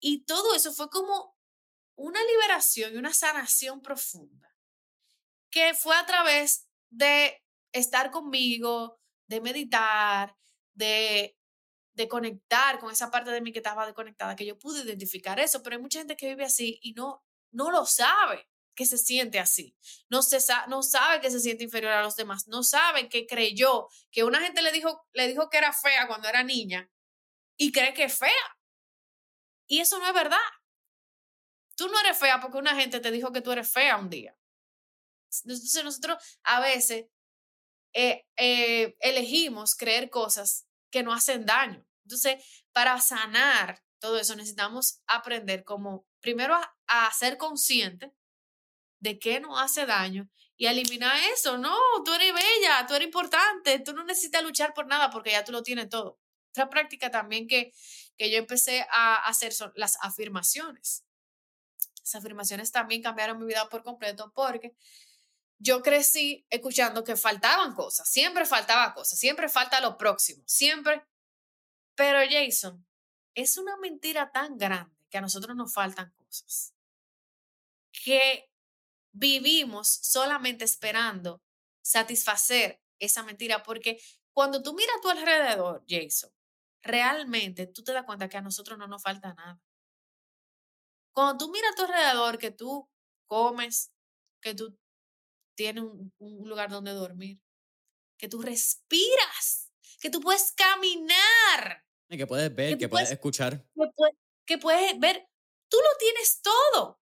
Y 0.00 0.24
todo 0.24 0.54
eso 0.54 0.72
fue 0.72 0.90
como 0.90 1.36
una 1.96 2.22
liberación 2.24 2.94
y 2.94 2.96
una 2.96 3.14
sanación 3.14 3.80
profunda 3.80 4.56
que 5.50 5.72
fue 5.74 5.96
a 5.96 6.04
través 6.04 6.68
de 6.90 7.40
estar 7.72 8.10
conmigo, 8.10 9.00
de 9.28 9.40
meditar, 9.40 10.36
de, 10.72 11.38
de 11.94 12.08
conectar 12.08 12.78
con 12.78 12.90
esa 12.90 13.10
parte 13.10 13.30
de 13.30 13.40
mí 13.40 13.52
que 13.52 13.60
estaba 13.60 13.86
desconectada, 13.86 14.36
que 14.36 14.46
yo 14.46 14.58
pude 14.58 14.82
identificar 14.82 15.38
eso, 15.40 15.62
pero 15.62 15.76
hay 15.76 15.82
mucha 15.82 15.98
gente 16.00 16.16
que 16.16 16.28
vive 16.28 16.44
así 16.44 16.78
y 16.82 16.92
no, 16.92 17.24
no 17.52 17.70
lo 17.70 17.86
sabe 17.86 18.48
que 18.74 18.86
se 18.86 18.98
siente 18.98 19.38
así. 19.38 19.76
No, 20.08 20.22
se 20.22 20.38
no 20.68 20.82
sabe 20.82 21.20
que 21.20 21.30
se 21.30 21.40
siente 21.40 21.64
inferior 21.64 21.92
a 21.92 22.02
los 22.02 22.16
demás. 22.16 22.48
No 22.48 22.62
sabe 22.62 23.08
que 23.08 23.26
creyó 23.26 23.88
que 24.10 24.24
una 24.24 24.40
gente 24.40 24.62
le 24.62 24.72
dijo, 24.72 25.06
le 25.12 25.28
dijo 25.28 25.48
que 25.48 25.58
era 25.58 25.72
fea 25.72 26.08
cuando 26.08 26.28
era 26.28 26.42
niña 26.42 26.90
y 27.56 27.72
cree 27.72 27.94
que 27.94 28.04
es 28.04 28.18
fea. 28.18 28.58
Y 29.66 29.80
eso 29.80 29.98
no 29.98 30.06
es 30.06 30.14
verdad. 30.14 30.38
Tú 31.76 31.88
no 31.88 31.98
eres 32.00 32.18
fea 32.18 32.40
porque 32.40 32.58
una 32.58 32.74
gente 32.74 33.00
te 33.00 33.10
dijo 33.10 33.32
que 33.32 33.40
tú 33.40 33.52
eres 33.52 33.70
fea 33.70 33.96
un 33.96 34.10
día. 34.10 34.36
Entonces 35.44 35.82
nosotros 35.84 36.22
a 36.42 36.60
veces 36.60 37.06
eh, 37.92 38.26
eh, 38.36 38.96
elegimos 39.00 39.74
creer 39.74 40.10
cosas 40.10 40.66
que 40.94 41.02
no 41.02 41.12
hacen 41.12 41.44
daño. 41.44 41.84
Entonces, 42.04 42.36
para 42.70 43.00
sanar 43.00 43.82
todo 43.98 44.16
eso 44.16 44.36
necesitamos 44.36 45.02
aprender 45.08 45.64
como 45.64 46.06
primero 46.20 46.54
a, 46.54 46.72
a 46.86 47.12
ser 47.12 47.36
consciente 47.36 48.12
de 49.00 49.18
qué 49.18 49.40
nos 49.40 49.60
hace 49.60 49.86
daño 49.86 50.30
y 50.56 50.66
eliminar 50.66 51.16
eso. 51.32 51.58
No, 51.58 51.76
tú 52.04 52.12
eres 52.14 52.32
bella, 52.32 52.86
tú 52.86 52.94
eres 52.94 53.06
importante, 53.06 53.80
tú 53.80 53.92
no 53.92 54.04
necesitas 54.04 54.44
luchar 54.44 54.72
por 54.72 54.86
nada 54.86 55.10
porque 55.10 55.32
ya 55.32 55.42
tú 55.42 55.50
lo 55.50 55.64
tienes 55.64 55.88
todo. 55.88 56.20
Otra 56.50 56.70
práctica 56.70 57.10
también 57.10 57.48
que, 57.48 57.72
que 58.16 58.30
yo 58.30 58.38
empecé 58.38 58.86
a 58.92 59.16
hacer 59.26 59.52
son 59.52 59.72
las 59.74 59.98
afirmaciones. 60.00 61.04
Las 62.02 62.14
afirmaciones 62.14 62.70
también 62.70 63.02
cambiaron 63.02 63.40
mi 63.40 63.46
vida 63.46 63.68
por 63.68 63.82
completo 63.82 64.30
porque 64.32 64.76
yo 65.58 65.82
crecí 65.82 66.46
escuchando 66.50 67.04
que 67.04 67.16
faltaban 67.16 67.74
cosas, 67.74 68.08
siempre 68.08 68.46
faltaba 68.46 68.94
cosas, 68.94 69.18
siempre 69.18 69.48
falta 69.48 69.80
lo 69.80 69.96
próximo, 69.96 70.42
siempre. 70.46 71.06
Pero 71.94 72.18
Jason, 72.28 72.84
es 73.34 73.56
una 73.56 73.76
mentira 73.76 74.30
tan 74.32 74.56
grande 74.56 74.94
que 75.10 75.18
a 75.18 75.20
nosotros 75.20 75.56
nos 75.56 75.72
faltan 75.72 76.12
cosas, 76.12 76.74
que 77.92 78.50
vivimos 79.12 79.88
solamente 79.88 80.64
esperando 80.64 81.42
satisfacer 81.82 82.82
esa 82.98 83.22
mentira, 83.22 83.62
porque 83.62 84.00
cuando 84.32 84.62
tú 84.62 84.74
miras 84.74 84.96
a 84.96 85.00
tu 85.00 85.10
alrededor, 85.10 85.84
Jason, 85.88 86.30
realmente 86.82 87.66
tú 87.66 87.84
te 87.84 87.92
das 87.92 88.04
cuenta 88.04 88.28
que 88.28 88.36
a 88.36 88.42
nosotros 88.42 88.78
no 88.78 88.88
nos 88.88 89.02
falta 89.02 89.34
nada. 89.34 89.60
Cuando 91.12 91.46
tú 91.46 91.52
miras 91.52 91.72
a 91.72 91.76
tu 91.76 91.82
alrededor, 91.84 92.38
que 92.38 92.50
tú 92.50 92.90
comes, 93.26 93.92
que 94.40 94.54
tú 94.54 94.76
tiene 95.54 95.82
un, 95.82 96.12
lugar 96.48 96.70
donde 96.70 96.92
dormir, 96.92 97.40
que 98.18 98.28
tú 98.28 98.42
respiras, 98.42 99.72
que 100.00 100.10
tú 100.10 100.20
puedes 100.20 100.52
caminar. 100.52 101.84
Y 102.08 102.16
que 102.16 102.26
puedes 102.26 102.54
ver, 102.54 102.78
que, 102.78 102.88
puedes, 102.88 103.10
escuchar. 103.10 103.66
Que, 104.46 104.58
puedes 104.58 104.98
ver, 104.98 105.28
tú 105.68 105.76
lo 105.78 105.98
tienes 105.98 106.40
todo. 106.42 107.00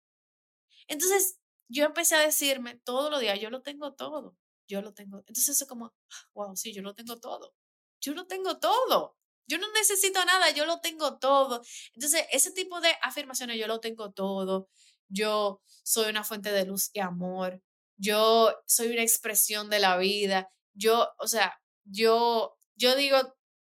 Entonces, 0.88 1.38
yo 1.68 1.84
empecé 1.84 2.16
a 2.16 2.20
decirme 2.20 2.80
todos 2.84 3.10
los 3.10 3.20
días, 3.20 3.40
yo 3.40 3.50
lo 3.50 3.62
tengo 3.62 3.94
todo, 3.94 4.36
yo 4.66 4.82
lo 4.82 4.92
tengo. 4.94 5.18
Entonces, 5.18 5.48
eso 5.50 5.66
como, 5.66 5.94
wow, 6.34 6.56
sí, 6.56 6.72
yo 6.72 6.82
lo 6.82 6.94
tengo 6.94 7.18
todo. 7.18 7.54
Yo 8.00 8.14
lo 8.14 8.26
tengo 8.26 8.58
todo. 8.58 9.16
Yo 9.46 9.58
no 9.58 9.70
necesito 9.72 10.22
nada, 10.24 10.50
yo 10.50 10.66
lo 10.66 10.80
tengo 10.80 11.18
todo. 11.18 11.62
Entonces, 11.94 12.26
ese 12.32 12.52
tipo 12.52 12.80
de 12.80 12.90
afirmaciones, 13.02 13.58
yo 13.58 13.66
lo 13.66 13.80
tengo 13.80 14.12
todo. 14.12 14.68
Yo 15.08 15.62
soy 15.82 16.10
una 16.10 16.22
fuente 16.22 16.52
de 16.52 16.66
luz 16.66 16.90
y 16.92 17.00
amor 17.00 17.62
yo 17.98 18.54
soy 18.66 18.88
una 18.92 19.02
expresión 19.02 19.68
de 19.70 19.80
la 19.80 19.96
vida, 19.98 20.48
yo, 20.72 21.12
o 21.18 21.26
sea, 21.26 21.60
yo, 21.84 22.56
yo 22.76 22.94
digo 22.96 23.18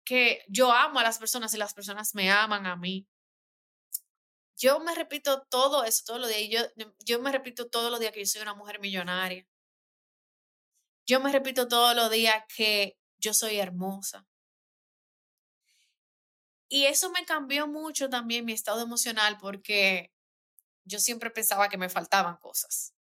que 0.04 0.44
yo 0.48 0.72
amo 0.72 1.00
a 1.00 1.04
las 1.04 1.20
personas 1.20 1.54
y 1.54 1.58
las 1.58 1.74
personas 1.74 2.16
me 2.16 2.32
aman 2.32 2.66
a 2.66 2.76
mí. 2.76 3.08
Yo 4.58 4.80
me 4.80 4.96
repito 4.96 5.44
todo 5.50 5.84
eso 5.84 6.04
todos 6.06 6.22
los 6.22 6.30
días. 6.30 6.72
Yo, 6.76 6.86
yo 7.06 7.22
me 7.22 7.32
repito 7.32 7.68
todos 7.70 7.92
los 7.92 8.00
días 8.00 8.12
que 8.14 8.22
yo 8.22 8.26
soy 8.26 8.42
una 8.42 8.56
mujer 8.56 8.80
millonaria. 8.80 9.46
Yo 11.06 11.20
me 11.20 11.32
repito 11.32 11.68
todos 11.68 11.96
los 11.96 12.10
días 12.10 12.44
que 12.56 12.98
yo 13.18 13.34
soy 13.34 13.58
hermosa. 13.58 14.26
Y 16.68 16.86
eso 16.86 17.12
me 17.12 17.26
cambió 17.26 17.68
mucho 17.68 18.10
también 18.10 18.46
mi 18.46 18.54
estado 18.54 18.82
emocional 18.82 19.38
porque 19.40 20.12
yo 20.84 21.00
siempre 21.00 21.30
pensaba 21.30 21.70
que 21.70 21.78
me 21.78 21.90
faltaban 21.90 22.38
cosas. 22.38 22.95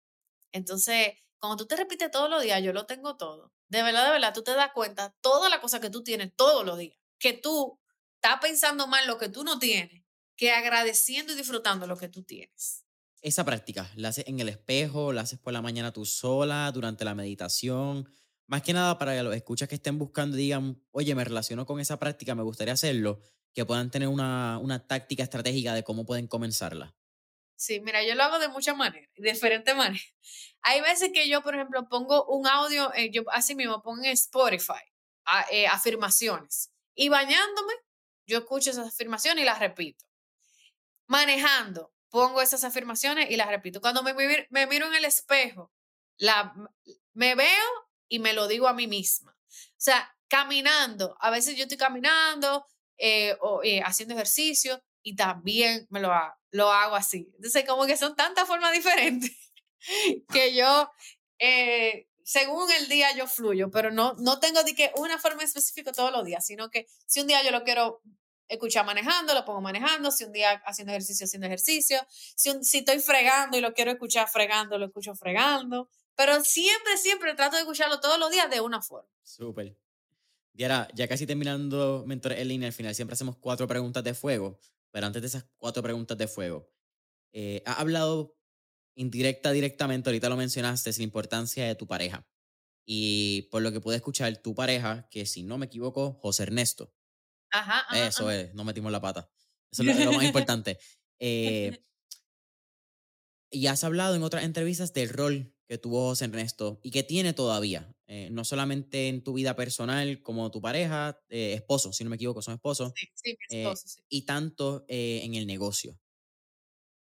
Entonces, 0.54 1.16
cuando 1.40 1.58
tú 1.58 1.68
te 1.68 1.76
repites 1.76 2.10
todos 2.10 2.30
los 2.30 2.42
días, 2.42 2.64
yo 2.64 2.72
lo 2.72 2.86
tengo 2.86 3.18
todo. 3.18 3.52
De 3.68 3.84
verdad, 3.84 4.06
de 4.06 4.12
verdad, 4.12 4.34
tú 4.34 4.44
te 4.44 4.54
das 4.54 4.72
cuenta 4.74 5.14
toda 5.20 5.50
la 5.50 5.60
cosa 5.60 5.82
que 5.82 5.90
tú 5.90 6.02
tienes 6.04 6.34
todos 6.36 6.66
los 6.66 6.78
días. 6.78 6.98
Que 7.20 7.34
tú 7.34 7.80
estás 8.16 8.40
pensando 8.40 8.88
más 8.88 9.06
lo 9.06 9.18
que 9.18 9.28
tú 9.28 9.44
no 9.44 9.60
tienes 9.60 10.04
que 10.38 10.52
agradeciendo 10.52 11.34
y 11.34 11.36
disfrutando 11.36 11.86
lo 11.86 11.98
que 11.98 12.08
tú 12.08 12.24
tienes. 12.24 12.86
Esa 13.22 13.46
práctica, 13.46 13.92
¿la 13.96 14.10
haces 14.10 14.26
en 14.28 14.40
el 14.40 14.50
espejo? 14.50 15.14
¿La 15.14 15.22
haces 15.22 15.40
por 15.40 15.54
la 15.54 15.62
mañana 15.62 15.94
tú 15.94 16.06
sola, 16.06 16.72
durante 16.72 17.06
la 17.06 17.16
meditación? 17.16 18.10
Más 18.48 18.62
que 18.62 18.74
nada 18.74 18.98
para 18.98 19.16
que 19.16 19.24
los 19.24 19.36
escuchas 19.36 19.70
que 19.70 19.76
estén 19.76 19.98
buscando 19.98 20.38
y 20.38 20.42
digan, 20.42 20.82
oye, 20.92 21.16
me 21.16 21.24
relaciono 21.24 21.66
con 21.66 21.80
esa 21.80 22.00
práctica, 22.00 22.36
me 22.36 22.44
gustaría 22.44 22.74
hacerlo, 22.74 23.22
que 23.54 23.66
puedan 23.66 23.92
tener 23.92 24.08
una, 24.08 24.60
una 24.62 24.86
táctica 24.86 25.24
estratégica 25.24 25.74
de 25.74 25.84
cómo 25.84 26.06
pueden 26.06 26.28
comenzarla. 26.28 26.96
Sí, 27.56 27.80
mira, 27.80 28.04
yo 28.04 28.16
lo 28.16 28.24
hago 28.24 28.40
de 28.40 28.50
muchas 28.50 28.76
maneras, 28.76 29.10
de 29.16 29.32
diferentes 29.32 29.76
maneras. 29.76 30.14
Hay 30.62 30.82
veces 30.82 31.12
que 31.14 31.28
yo, 31.28 31.42
por 31.42 31.56
ejemplo, 31.56 31.88
pongo 31.90 32.26
un 32.26 32.48
audio, 32.48 32.94
eh, 32.94 33.10
yo 33.12 33.24
así 33.32 33.56
mismo 33.56 33.82
pongo 33.82 34.04
en 34.04 34.12
Spotify 34.12 34.82
eh, 35.52 35.68
afirmaciones 35.68 36.72
y 36.96 37.10
bañándome, 37.10 37.74
yo 38.26 38.40
escucho 38.40 38.72
esas 38.72 38.88
afirmaciones 38.88 39.44
y 39.44 39.46
las 39.46 39.60
repito. 39.60 40.06
Manejando, 41.08 41.94
pongo 42.10 42.42
esas 42.42 42.64
afirmaciones 42.64 43.30
y 43.30 43.36
las 43.36 43.48
repito. 43.48 43.82
Cuando 43.82 44.04
me, 44.04 44.14
me 44.50 44.68
miro 44.68 44.88
en 44.88 44.96
el 44.96 45.06
espejo, 45.06 45.72
la, 46.18 46.54
me 47.14 47.36
veo 47.36 47.70
y 48.08 48.20
me 48.20 48.34
lo 48.34 48.48
digo 48.48 48.68
a 48.68 48.74
mí 48.74 48.88
misma. 48.88 49.32
O 49.32 49.82
sea, 49.84 50.16
caminando, 50.28 51.16
a 51.20 51.30
veces 51.30 51.56
yo 51.56 51.64
estoy 51.64 51.78
caminando 51.78 52.66
eh, 52.98 53.36
o 53.42 53.62
haciendo 53.86 54.16
ejercicio 54.16 54.82
y 55.04 55.16
también 55.16 55.86
me 55.90 56.00
lo 56.00 56.12
hago 56.12 56.36
lo 56.54 56.72
hago 56.72 56.96
así. 56.96 57.30
Entonces, 57.36 57.66
como 57.68 57.86
que 57.86 57.98
son 57.98 58.16
tantas 58.16 58.48
formas 58.48 58.72
diferentes 58.72 59.36
que 60.32 60.56
yo, 60.56 60.90
eh, 61.40 62.08
según 62.24 62.72
el 62.72 62.88
día, 62.88 63.14
yo 63.18 63.28
fluyo, 63.28 63.70
pero 63.72 63.92
no, 63.92 64.14
no 64.20 64.40
tengo 64.40 64.64
de 64.64 64.76
que 64.76 64.92
una 64.96 65.18
forma 65.18 65.44
específica 65.44 65.92
todos 65.92 66.12
los 66.12 66.24
días, 66.24 66.46
sino 66.46 66.70
que 66.70 66.88
si 67.06 67.20
un 67.20 67.28
día 67.28 67.44
yo 67.44 67.52
lo 67.52 67.64
quiero 67.64 68.02
escuchar 68.48 68.86
manejando, 68.86 69.34
lo 69.34 69.46
pongo 69.46 69.62
manejando, 69.62 70.12
si 70.12 70.26
un 70.26 70.32
día 70.32 70.62
haciendo 70.66 70.94
ejercicio, 70.94 71.26
haciendo 71.26 71.48
ejercicio, 71.48 72.06
si, 72.10 72.52
si 72.64 72.78
estoy 72.80 73.00
fregando 73.00 73.58
y 73.58 73.62
lo 73.62 73.74
quiero 73.74 73.92
escuchar 73.92 74.30
fregando, 74.30 74.78
lo 74.78 74.86
escucho 74.86 75.16
fregando, 75.16 75.90
pero 76.16 76.40
siempre, 76.44 76.98
siempre 76.98 77.34
trato 77.34 77.56
de 77.56 77.64
escucharlo 77.64 78.00
todos 78.00 78.20
los 78.20 78.30
días 78.30 78.50
de 78.52 78.62
una 78.62 78.82
forma. 78.82 79.10
Súper. 79.24 79.76
Ahora, 80.62 80.88
ya 80.94 81.08
casi 81.08 81.26
terminando 81.26 82.04
Mentores 82.06 82.40
en 82.40 82.48
línea, 82.48 82.68
al 82.68 82.74
final 82.74 82.94
siempre 82.94 83.16
hacemos 83.16 83.38
cuatro 83.38 83.68
preguntas 83.68 84.04
de 84.04 84.14
fuego. 84.14 84.60
Pero 84.94 85.08
antes 85.08 85.24
de 85.24 85.28
esas 85.28 85.50
cuatro 85.58 85.82
preguntas 85.82 86.18
de 86.18 86.28
fuego, 86.28 86.72
eh, 87.34 87.64
has 87.66 87.80
hablado 87.80 88.38
indirecta, 88.96 89.52
directamente, 89.52 90.10
ahorita 90.10 90.30
lo 90.30 90.38
mencionaste, 90.38 90.92
es 90.92 91.00
la 91.00 91.04
importancia 91.04 91.66
de 91.66 91.74
tu 91.74 91.88
pareja. 91.88 92.28
Y 92.86 93.44
por 93.50 93.64
lo 93.64 93.72
que 93.72 93.82
pude 93.82 93.96
escuchar, 93.96 94.38
tu 94.38 94.54
pareja, 94.54 95.08
que 95.10 95.26
si 95.26 95.42
no 95.42 95.58
me 95.58 95.66
equivoco, 95.66 96.14
José 96.22 96.44
Ernesto. 96.44 96.94
Ajá. 97.50 97.84
Eso 97.98 98.30
es, 98.30 98.54
no 98.54 98.64
metimos 98.64 98.92
la 98.92 99.02
pata. 99.02 99.32
Eso 99.72 99.82
es 99.82 100.06
lo, 100.06 100.14
más 100.14 100.24
importante. 100.24 100.78
Eh, 101.18 101.84
y 103.50 103.66
has 103.66 103.84
hablado 103.84 104.14
en 104.14 104.22
otras 104.22 104.44
entrevistas 104.44 104.94
del 104.94 105.10
rol 105.10 105.53
que 105.74 105.80
tuvo 105.80 106.10
José 106.10 106.26
Ernesto 106.26 106.80
y 106.84 106.92
que 106.92 107.04
tiene 107.04 107.34
todavía, 107.34 107.96
eh, 108.08 108.30
no 108.32 108.46
solamente 108.46 109.08
en 109.10 109.24
tu 109.24 109.34
vida 109.34 109.56
personal 109.56 110.22
como 110.22 110.52
tu 110.52 110.62
pareja, 110.62 111.20
eh, 111.30 111.54
esposo, 111.56 111.92
si 111.94 112.04
no 112.04 112.10
me 112.12 112.16
equivoco, 112.18 112.42
son 112.44 112.56
esposos. 112.56 112.94
Sí, 112.96 113.08
sí, 113.16 113.38
eh, 113.50 113.66
esposo, 113.66 113.88
sí. 113.88 114.02
Y 114.10 114.26
tanto 114.26 114.86
en 114.88 115.34
el 115.36 115.48
negocio. 115.48 116.00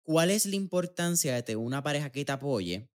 ¿Cuál 0.02 0.30
es 0.30 0.44
la 0.44 0.56
importancia 0.56 1.34
de 1.34 1.42
tener 1.42 1.56
una 1.56 1.82
pareja 1.82 2.10
que 2.12 2.24
te 2.24 2.32
apoye? 2.32 2.90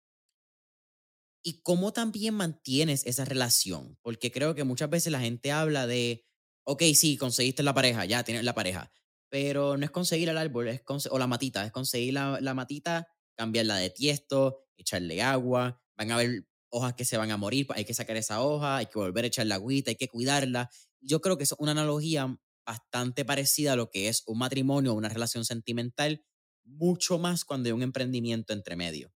Y 1.43 1.61
cómo 1.63 1.93
también 1.93 2.35
mantienes 2.35 3.05
esa 3.07 3.25
relación. 3.25 3.99
Porque 4.03 4.33
creo 4.33 4.55
que 4.55 4.65
muchas 4.65 4.89
veces 4.91 5.13
la 5.13 5.21
gente 5.21 5.53
habla 5.53 5.87
de, 5.87 6.25
ok, 6.65 6.83
sí, 6.95 7.17
conseguiste 7.19 7.63
la 7.63 7.75
pareja, 7.75 8.05
ya 8.07 8.25
tienes 8.25 8.45
la 8.45 8.55
pareja. 8.55 8.91
Pero 9.29 9.77
no 9.77 9.85
es 9.85 9.91
conseguir 9.91 10.29
el 10.31 10.39
árbol, 10.39 10.69
es 10.69 10.83
o 11.11 11.19
la 11.19 11.27
matita, 11.27 11.67
es 11.67 11.73
conseguir 11.73 12.15
la, 12.15 12.41
la 12.41 12.55
matita, 12.55 13.09
cambiarla 13.37 13.77
de 13.77 13.91
tiesto, 13.91 14.64
echarle 14.77 15.23
agua, 15.23 15.81
van 15.97 16.11
a 16.11 16.15
haber 16.15 16.47
hojas 16.71 16.95
que 16.95 17.05
se 17.05 17.17
van 17.17 17.31
a 17.31 17.37
morir, 17.37 17.67
hay 17.71 17.85
que 17.85 17.95
sacar 17.95 18.17
esa 18.17 18.43
hoja, 18.43 18.79
hay 18.79 18.87
que 18.87 18.99
volver 18.99 19.25
a 19.25 19.29
echar 19.29 19.47
la 19.47 19.57
agüita, 19.57 19.91
hay 19.91 19.97
que 19.97 20.09
cuidarla. 20.09 20.71
Yo 21.01 21.21
creo 21.21 21.37
que 21.39 21.45
es 21.45 21.55
una 21.59 21.71
analogía 21.73 22.37
bastante 22.67 23.25
parecida 23.25 23.75
a 23.75 23.77
lo 23.77 23.91
que 23.91 24.09
es 24.09 24.23
un 24.27 24.39
matrimonio 24.39 24.93
o 24.93 24.97
una 24.97 25.09
relación 25.09 25.45
sentimental, 25.45 26.25
mucho 26.65 27.19
más 27.19 27.45
cuando 27.45 27.69
hay 27.69 27.73
un 27.73 27.83
emprendimiento 27.83 28.53
entre 28.53 28.77
medio. 28.77 29.13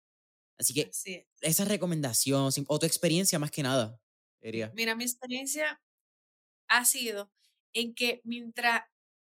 Así 0.58 0.74
que 0.74 0.90
esa 1.40 1.64
recomendación 1.64 2.50
o 2.66 2.78
tu 2.78 2.86
experiencia 2.86 3.38
más 3.38 3.50
que 3.50 3.62
nada, 3.62 4.00
diría. 4.40 4.72
Mira, 4.74 4.94
mi 4.94 5.04
experiencia 5.04 5.80
ha 6.68 6.84
sido 6.84 7.30
en 7.72 7.94
que 7.94 8.20
mientras, 8.24 8.82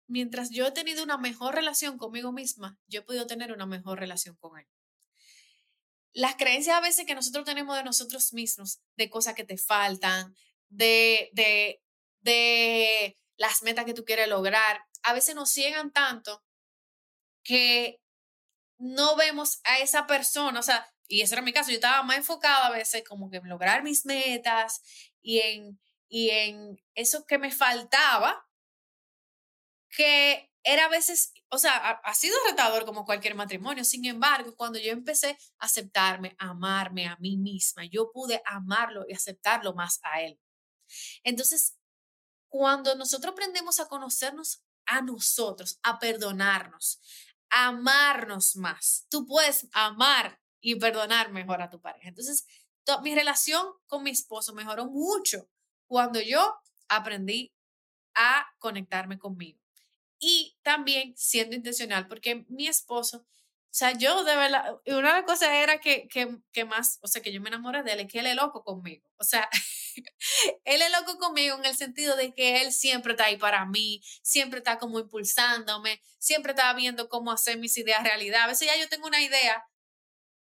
mientras 0.06 0.50
yo 0.50 0.66
he 0.66 0.72
tenido 0.72 1.02
una 1.02 1.18
mejor 1.18 1.54
relación 1.54 1.98
conmigo 1.98 2.32
misma, 2.32 2.78
yo 2.86 3.00
he 3.00 3.04
podido 3.04 3.26
tener 3.26 3.52
una 3.52 3.66
mejor 3.66 3.98
relación 3.98 4.36
con 4.36 4.58
él. 4.58 4.66
Las 6.12 6.36
creencias 6.36 6.76
a 6.76 6.80
veces 6.80 7.06
que 7.06 7.14
nosotros 7.14 7.44
tenemos 7.44 7.76
de 7.76 7.84
nosotros 7.84 8.32
mismos, 8.32 8.80
de 8.96 9.10
cosas 9.10 9.34
que 9.34 9.44
te 9.44 9.58
faltan, 9.58 10.34
de, 10.68 11.30
de, 11.32 11.82
de 12.20 13.16
las 13.36 13.62
metas 13.62 13.84
que 13.84 13.94
tú 13.94 14.04
quieres 14.04 14.28
lograr, 14.28 14.84
a 15.02 15.12
veces 15.12 15.34
nos 15.34 15.50
ciegan 15.50 15.92
tanto 15.92 16.44
que 17.42 18.00
no 18.78 19.16
vemos 19.16 19.60
a 19.64 19.78
esa 19.78 20.06
persona, 20.06 20.60
o 20.60 20.62
sea, 20.62 20.86
y 21.08 21.22
ese 21.22 21.34
era 21.34 21.42
mi 21.42 21.52
caso, 21.52 21.70
yo 21.70 21.76
estaba 21.76 22.02
más 22.02 22.18
enfocada 22.18 22.66
a 22.66 22.70
veces 22.70 23.02
como 23.08 23.30
que 23.30 23.38
en 23.38 23.48
lograr 23.48 23.82
mis 23.82 24.04
metas 24.04 24.82
y 25.22 25.40
en, 25.40 25.80
y 26.08 26.30
en 26.30 26.78
eso 26.94 27.24
que 27.26 27.38
me 27.38 27.50
faltaba, 27.50 28.46
que 29.88 30.47
era 30.64 30.86
a 30.86 30.88
veces, 30.88 31.32
o 31.50 31.58
sea, 31.58 31.76
ha, 31.76 32.14
sido 32.14 32.36
retador 32.46 32.84
como 32.84 33.04
cualquier 33.04 33.34
matrimonio. 33.34 33.84
Sin 33.84 34.04
embargo, 34.04 34.54
cuando 34.56 34.78
yo 34.78 34.92
empecé 34.92 35.38
a 35.58 35.66
aceptarme, 35.66 36.36
a 36.38 36.50
amarme 36.50 37.06
a 37.06 37.16
mí 37.16 37.36
misma, 37.36 37.84
yo 37.84 38.10
pude 38.12 38.42
amarlo 38.44 39.04
y 39.08 39.14
aceptarlo 39.14 39.74
más 39.74 40.00
a 40.02 40.20
él. 40.22 40.38
Entonces, 41.22 41.76
cuando 42.48 42.94
nosotros 42.94 43.32
aprendemos 43.32 43.80
a 43.80 43.88
conocernos 43.88 44.62
a 44.86 45.02
nosotros, 45.02 45.78
a 45.82 45.98
perdonarnos, 45.98 47.00
a 47.50 47.68
amarnos 47.68 48.56
más, 48.56 49.06
tú 49.10 49.26
puedes 49.26 49.68
amar 49.72 50.40
y 50.60 50.74
perdonar 50.74 51.30
mejor 51.30 51.62
a 51.62 51.70
tu 51.70 51.80
pareja. 51.80 52.08
Entonces, 52.08 52.46
mi 53.02 53.14
relación 53.14 53.66
con 53.86 54.02
mi 54.02 54.10
esposo 54.10 54.54
mejoró 54.54 54.86
mucho 54.86 55.48
cuando 55.86 56.20
yo 56.20 56.58
aprendí 56.88 57.52
a 58.14 58.46
conectarme 58.58 59.18
conmigo. 59.18 59.60
Y 60.18 60.56
también 60.62 61.14
siendo 61.16 61.54
intencional, 61.56 62.08
porque 62.08 62.44
mi 62.48 62.66
esposo, 62.66 63.18
o 63.70 63.74
sea, 63.78 63.92
yo 63.92 64.24
de 64.24 64.34
verdad, 64.34 64.80
una 64.86 64.96
de 64.96 65.02
las 65.02 65.22
cosas 65.24 65.50
era 65.50 65.78
que, 65.78 66.08
que, 66.08 66.38
que 66.52 66.64
más, 66.64 66.98
o 67.02 67.06
sea, 67.06 67.22
que 67.22 67.32
yo 67.32 67.40
me 67.40 67.48
enamoré 67.48 67.82
de 67.82 67.92
él, 67.92 68.00
es 68.00 68.12
que 68.12 68.18
él 68.18 68.26
es 68.26 68.34
loco 68.34 68.64
conmigo. 68.64 69.08
O 69.18 69.24
sea, 69.24 69.48
él 70.64 70.82
es 70.82 70.90
loco 70.90 71.18
conmigo 71.18 71.56
en 71.56 71.64
el 71.64 71.76
sentido 71.76 72.16
de 72.16 72.32
que 72.34 72.62
él 72.62 72.72
siempre 72.72 73.12
está 73.12 73.26
ahí 73.26 73.36
para 73.36 73.66
mí, 73.66 74.02
siempre 74.22 74.58
está 74.58 74.78
como 74.78 74.98
impulsándome, 74.98 76.00
siempre 76.18 76.52
está 76.52 76.72
viendo 76.74 77.08
cómo 77.08 77.30
hacer 77.30 77.58
mis 77.58 77.76
ideas 77.76 78.02
realidad. 78.02 78.42
A 78.44 78.48
veces 78.48 78.68
ya 78.68 78.76
yo 78.80 78.88
tengo 78.88 79.06
una 79.06 79.20
idea 79.20 79.64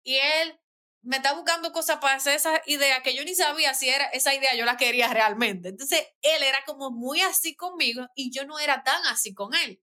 y 0.04 0.16
él 0.16 0.60
me 1.02 1.18
está 1.18 1.34
buscando 1.34 1.72
cosas 1.72 1.98
para 1.98 2.16
hacer 2.16 2.36
esa 2.36 2.62
idea 2.66 3.02
que 3.02 3.16
yo 3.16 3.24
ni 3.24 3.34
sabía 3.36 3.74
si 3.74 3.90
era 3.90 4.06
esa 4.06 4.34
idea 4.34 4.56
yo 4.56 4.66
la 4.66 4.78
quería 4.78 5.08
realmente. 5.08 5.70
Entonces, 5.70 6.06
él 6.22 6.44
era 6.44 6.60
como 6.66 6.92
muy 6.92 7.22
así 7.22 7.56
conmigo 7.56 8.08
y 8.16 8.32
yo 8.32 8.46
no 8.46 8.60
era 8.60 8.84
tan 8.84 9.06
así 9.06 9.34
con 9.34 9.54
él. 9.54 9.82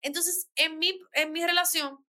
Entonces, 0.00 0.48
en 0.56 0.78
mi, 0.78 0.98
en 1.12 1.32
mi 1.32 1.44
relación, 1.44 2.04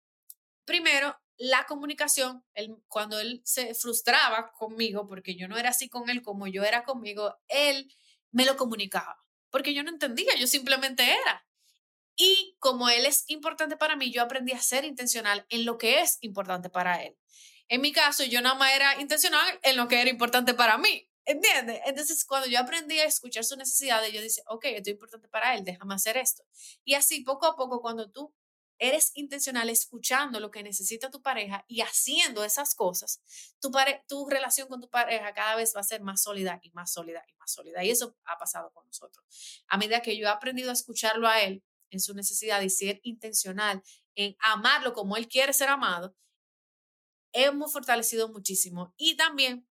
primero, 0.64 1.16
la 1.38 1.64
comunicación, 1.66 2.44
cuando 2.88 3.20
él 3.20 3.40
se 3.44 3.74
frustraba 3.74 4.50
conmigo, 4.52 5.06
porque 5.06 5.36
yo 5.36 5.46
no 5.48 5.56
era 5.56 5.70
así 5.70 5.88
con 5.88 6.10
él 6.10 6.20
como 6.20 6.48
yo 6.48 6.64
era 6.64 6.82
conmigo, 6.82 7.36
él 7.46 7.90
me 8.32 8.44
lo 8.44 8.56
comunicaba, 8.56 9.16
porque 9.50 9.72
yo 9.72 9.84
no 9.84 9.90
entendía, 9.90 10.34
yo 10.36 10.46
simplemente 10.48 11.04
era. 11.04 11.46
Y 12.16 12.56
como 12.58 12.88
él 12.88 13.06
es 13.06 13.24
importante 13.28 13.76
para 13.76 13.94
mí, 13.94 14.12
yo 14.12 14.22
aprendí 14.22 14.52
a 14.52 14.60
ser 14.60 14.84
intencional 14.84 15.46
en 15.48 15.64
lo 15.64 15.78
que 15.78 16.00
es 16.00 16.18
importante 16.20 16.68
para 16.68 17.04
él. 17.04 17.16
En 17.68 17.80
mi 17.80 17.92
caso, 17.92 18.24
yo 18.24 18.40
nada 18.40 18.54
más 18.54 18.72
era 18.72 19.00
intencional 19.00 19.58
en 19.62 19.76
lo 19.76 19.88
que 19.88 20.00
era 20.00 20.10
importante 20.10 20.54
para 20.54 20.78
mí. 20.78 21.08
¿Entiendes? 21.24 21.80
Entonces, 21.84 22.24
cuando 22.24 22.48
yo 22.48 22.58
aprendí 22.58 22.98
a 22.98 23.04
escuchar 23.04 23.44
sus 23.44 23.58
necesidades, 23.58 24.12
yo 24.14 24.22
dije, 24.22 24.40
ok, 24.46 24.64
esto 24.64 24.88
es 24.88 24.94
importante 24.94 25.28
para 25.28 25.54
él, 25.54 25.62
déjame 25.62 25.94
hacer 25.94 26.16
esto. 26.16 26.42
Y 26.84 26.94
así, 26.94 27.22
poco 27.22 27.44
a 27.44 27.54
poco, 27.54 27.82
cuando 27.82 28.10
tú 28.10 28.34
eres 28.78 29.10
intencional 29.14 29.68
escuchando 29.68 30.40
lo 30.40 30.50
que 30.50 30.62
necesita 30.62 31.10
tu 31.10 31.20
pareja 31.20 31.64
y 31.68 31.82
haciendo 31.82 32.44
esas 32.44 32.74
cosas, 32.74 33.20
tu, 33.60 33.70
tu 34.06 34.26
relación 34.26 34.68
con 34.68 34.80
tu 34.80 34.88
pareja 34.88 35.34
cada 35.34 35.56
vez 35.56 35.74
va 35.76 35.80
a 35.80 35.84
ser 35.84 36.00
más 36.00 36.22
sólida 36.22 36.60
y 36.62 36.70
más 36.70 36.92
sólida 36.92 37.22
y 37.28 37.34
más 37.34 37.52
sólida. 37.52 37.84
Y 37.84 37.90
eso 37.90 38.16
ha 38.24 38.38
pasado 38.38 38.70
con 38.72 38.86
nosotros. 38.86 39.26
A 39.68 39.76
medida 39.76 40.00
que 40.00 40.16
yo 40.16 40.26
he 40.26 40.30
aprendido 40.30 40.70
a 40.70 40.74
escucharlo 40.74 41.28
a 41.28 41.42
él, 41.42 41.62
en 41.90 42.00
su 42.00 42.14
necesidad 42.14 42.60
y 42.62 42.70
ser 42.70 43.00
intencional 43.02 43.82
en 44.14 44.36
amarlo 44.40 44.92
como 44.92 45.16
él 45.16 45.28
quiere 45.28 45.52
ser 45.52 45.68
amado, 45.68 46.14
hemos 47.32 47.72
fortalecido 47.72 48.28
muchísimo. 48.28 48.94
Y 48.96 49.16
también 49.16 49.68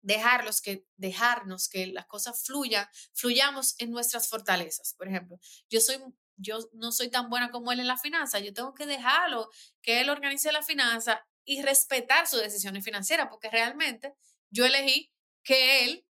dejarlos 0.00 0.60
que, 0.60 0.86
dejarnos 0.96 1.68
que 1.68 1.86
las 1.86 2.06
cosas 2.06 2.44
fluyan, 2.44 2.88
fluyamos 3.14 3.74
en 3.78 3.90
nuestras 3.90 4.28
fortalezas. 4.28 4.94
Por 4.96 5.08
ejemplo, 5.08 5.38
yo 5.70 5.80
soy 5.80 5.98
yo 6.36 6.58
no 6.72 6.92
soy 6.92 7.08
tan 7.10 7.28
buena 7.30 7.50
como 7.50 7.72
él 7.72 7.80
en 7.80 7.86
la 7.86 7.98
finanza, 7.98 8.38
yo 8.38 8.52
tengo 8.52 8.74
que 8.74 8.86
dejarlo 8.86 9.50
que 9.80 10.00
él 10.00 10.10
organice 10.10 10.50
la 10.50 10.62
finanza 10.62 11.24
y 11.44 11.62
respetar 11.62 12.26
sus 12.26 12.40
decisiones 12.40 12.84
financieras, 12.84 13.28
porque 13.30 13.50
realmente 13.50 14.14
yo 14.50 14.64
elegí 14.64 15.12
que 15.42 15.84
él 15.84 16.06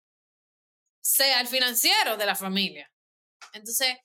sea 1.01 1.41
el 1.41 1.49
financiero 1.49 2.17
de 2.17 2.27
la 2.27 2.37
familia. 2.37 2.93
Entonces, 3.53 3.97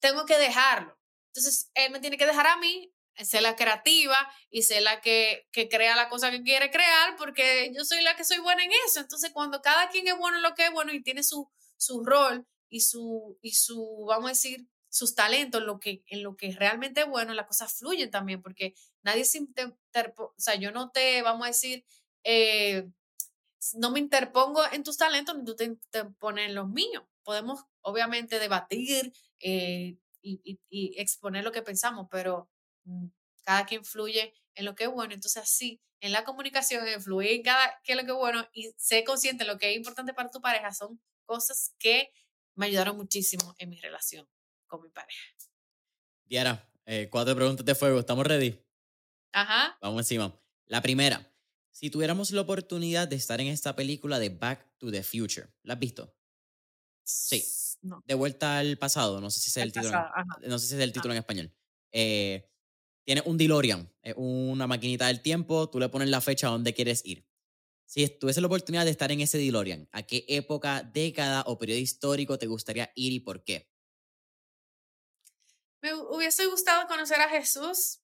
tengo 0.00 0.24
que 0.24 0.38
dejarlo. 0.38 0.98
Entonces, 1.28 1.70
él 1.74 1.90
me 1.92 2.00
tiene 2.00 2.18
que 2.18 2.26
dejar 2.26 2.46
a 2.46 2.56
mí 2.56 2.92
ser 3.16 3.42
la 3.42 3.56
creativa 3.56 4.16
y 4.50 4.62
ser 4.62 4.82
la 4.82 5.00
que, 5.00 5.46
que, 5.52 5.68
crea 5.68 5.96
la 5.96 6.08
cosa 6.08 6.30
que 6.30 6.42
quiere 6.42 6.70
crear, 6.70 7.16
porque 7.16 7.72
yo 7.76 7.84
soy 7.84 8.02
la 8.02 8.16
que 8.16 8.24
soy 8.24 8.38
buena 8.38 8.64
en 8.64 8.70
eso. 8.86 9.00
Entonces, 9.00 9.30
cuando 9.32 9.60
cada 9.60 9.88
quien 9.88 10.08
es 10.08 10.16
bueno 10.16 10.38
en 10.38 10.42
lo 10.42 10.54
que 10.54 10.66
es 10.66 10.72
bueno 10.72 10.92
y 10.92 11.02
tiene 11.02 11.22
su, 11.22 11.50
su 11.76 12.04
rol 12.04 12.46
y 12.68 12.80
su, 12.80 13.38
y 13.42 13.52
su, 13.52 14.04
vamos 14.08 14.26
a 14.26 14.32
decir, 14.32 14.66
sus 14.88 15.14
talentos, 15.14 15.60
en 15.60 15.66
lo 15.66 15.80
que, 15.80 16.02
en 16.06 16.22
lo 16.22 16.36
que 16.36 16.52
realmente 16.52 17.04
bueno, 17.04 17.32
las 17.32 17.46
cosas 17.46 17.72
fluyen 17.72 18.10
también, 18.10 18.42
porque 18.42 18.74
nadie 19.02 19.24
se 19.24 19.40
o 19.40 20.34
sea, 20.36 20.54
yo 20.56 20.70
no 20.70 20.90
te, 20.90 21.22
vamos 21.22 21.44
a 21.44 21.48
decir, 21.48 21.84
eh, 22.24 22.88
no 23.74 23.90
me 23.90 24.00
interpongo 24.00 24.62
en 24.72 24.82
tus 24.82 24.96
talentos 24.96 25.36
ni 25.36 25.44
tú 25.44 25.56
te, 25.56 25.76
te 25.90 26.04
pones 26.04 26.48
en 26.48 26.54
los 26.54 26.68
míos. 26.68 27.04
Podemos, 27.22 27.64
obviamente, 27.80 28.38
debatir, 28.38 29.12
eh, 29.40 29.96
y, 30.22 30.94
exponer 31.00 31.44
lo 31.44 31.52
que 31.52 31.62
pensamos, 31.62 32.06
pero 32.10 32.48
cada 33.44 33.66
quien 33.66 33.84
fluye 33.84 34.34
en 34.54 34.64
lo 34.64 34.74
que 34.74 34.84
es 34.84 34.90
bueno. 34.90 35.14
Entonces, 35.14 35.42
así, 35.42 35.80
en 36.00 36.12
la 36.12 36.24
comunicación, 36.24 36.86
en 36.86 37.00
fluir 37.00 37.30
en 37.30 37.42
cada 37.42 37.80
que 37.84 37.92
es 37.92 37.98
lo 37.98 38.04
que 38.04 38.10
es 38.12 38.16
bueno 38.16 38.48
y 38.52 38.72
ser 38.76 39.04
consciente 39.04 39.44
de 39.44 39.52
lo 39.52 39.58
que 39.58 39.70
es 39.70 39.76
importante 39.76 40.12
para 40.14 40.30
tu 40.30 40.40
pareja 40.40 40.72
son 40.72 41.00
cosas 41.24 41.74
que 41.78 42.12
me 42.54 42.66
ayudaron 42.66 42.96
muchísimo 42.96 43.54
en 43.58 43.70
mi 43.70 43.80
relación 43.80 44.28
con 44.66 44.82
mi 44.82 44.90
pareja. 44.90 45.22
Diara, 46.24 46.68
eh, 46.86 47.08
cuatro 47.10 47.34
preguntas 47.36 47.64
de 47.64 47.74
fuego. 47.74 48.00
¿Estamos 48.00 48.26
ready? 48.26 48.58
Ajá. 49.32 49.78
Vamos 49.80 50.00
encima. 50.00 50.38
La 50.66 50.82
primera. 50.82 51.28
Si 51.70 51.90
tuviéramos 51.90 52.30
la 52.32 52.42
oportunidad 52.42 53.08
de 53.08 53.16
estar 53.16 53.40
en 53.40 53.46
esta 53.48 53.74
película 53.74 54.18
de 54.18 54.28
Back 54.28 54.76
to 54.78 54.90
the 54.90 55.02
Future, 55.02 55.48
¿la 55.62 55.74
has 55.74 55.80
visto? 55.80 56.14
Sí. 57.02 57.44
De 58.04 58.14
vuelta 58.14 58.58
al 58.58 58.76
pasado, 58.78 59.20
no 59.20 59.30
sé 59.30 59.40
si 59.40 59.50
es 59.50 59.56
el, 59.56 59.72
título. 59.72 59.98
no 60.46 60.58
sé 60.58 60.66
si 60.68 60.74
es 60.74 60.80
el 60.80 60.92
título 60.92 61.14
en 61.14 61.18
español. 61.18 61.52
Eh, 61.90 62.51
tiene 63.04 63.22
un 63.24 63.36
DeLorean, 63.36 63.92
una 64.16 64.66
maquinita 64.66 65.06
del 65.06 65.22
tiempo, 65.22 65.68
tú 65.68 65.78
le 65.80 65.88
pones 65.88 66.08
la 66.08 66.20
fecha 66.20 66.48
a 66.48 66.50
donde 66.50 66.74
quieres 66.74 67.04
ir. 67.04 67.26
Si 67.84 68.08
tuviese 68.08 68.40
la 68.40 68.46
oportunidad 68.46 68.84
de 68.84 68.90
estar 68.90 69.12
en 69.12 69.20
ese 69.20 69.38
DeLorean, 69.38 69.88
¿a 69.92 70.02
qué 70.04 70.24
época, 70.28 70.82
década 70.82 71.42
o 71.46 71.58
periodo 71.58 71.80
histórico 71.80 72.38
te 72.38 72.46
gustaría 72.46 72.90
ir 72.94 73.12
y 73.12 73.20
por 73.20 73.44
qué? 73.44 73.70
Me 75.82 75.94
hubiese 75.94 76.46
gustado 76.46 76.86
conocer 76.86 77.20
a 77.20 77.28
Jesús, 77.28 78.00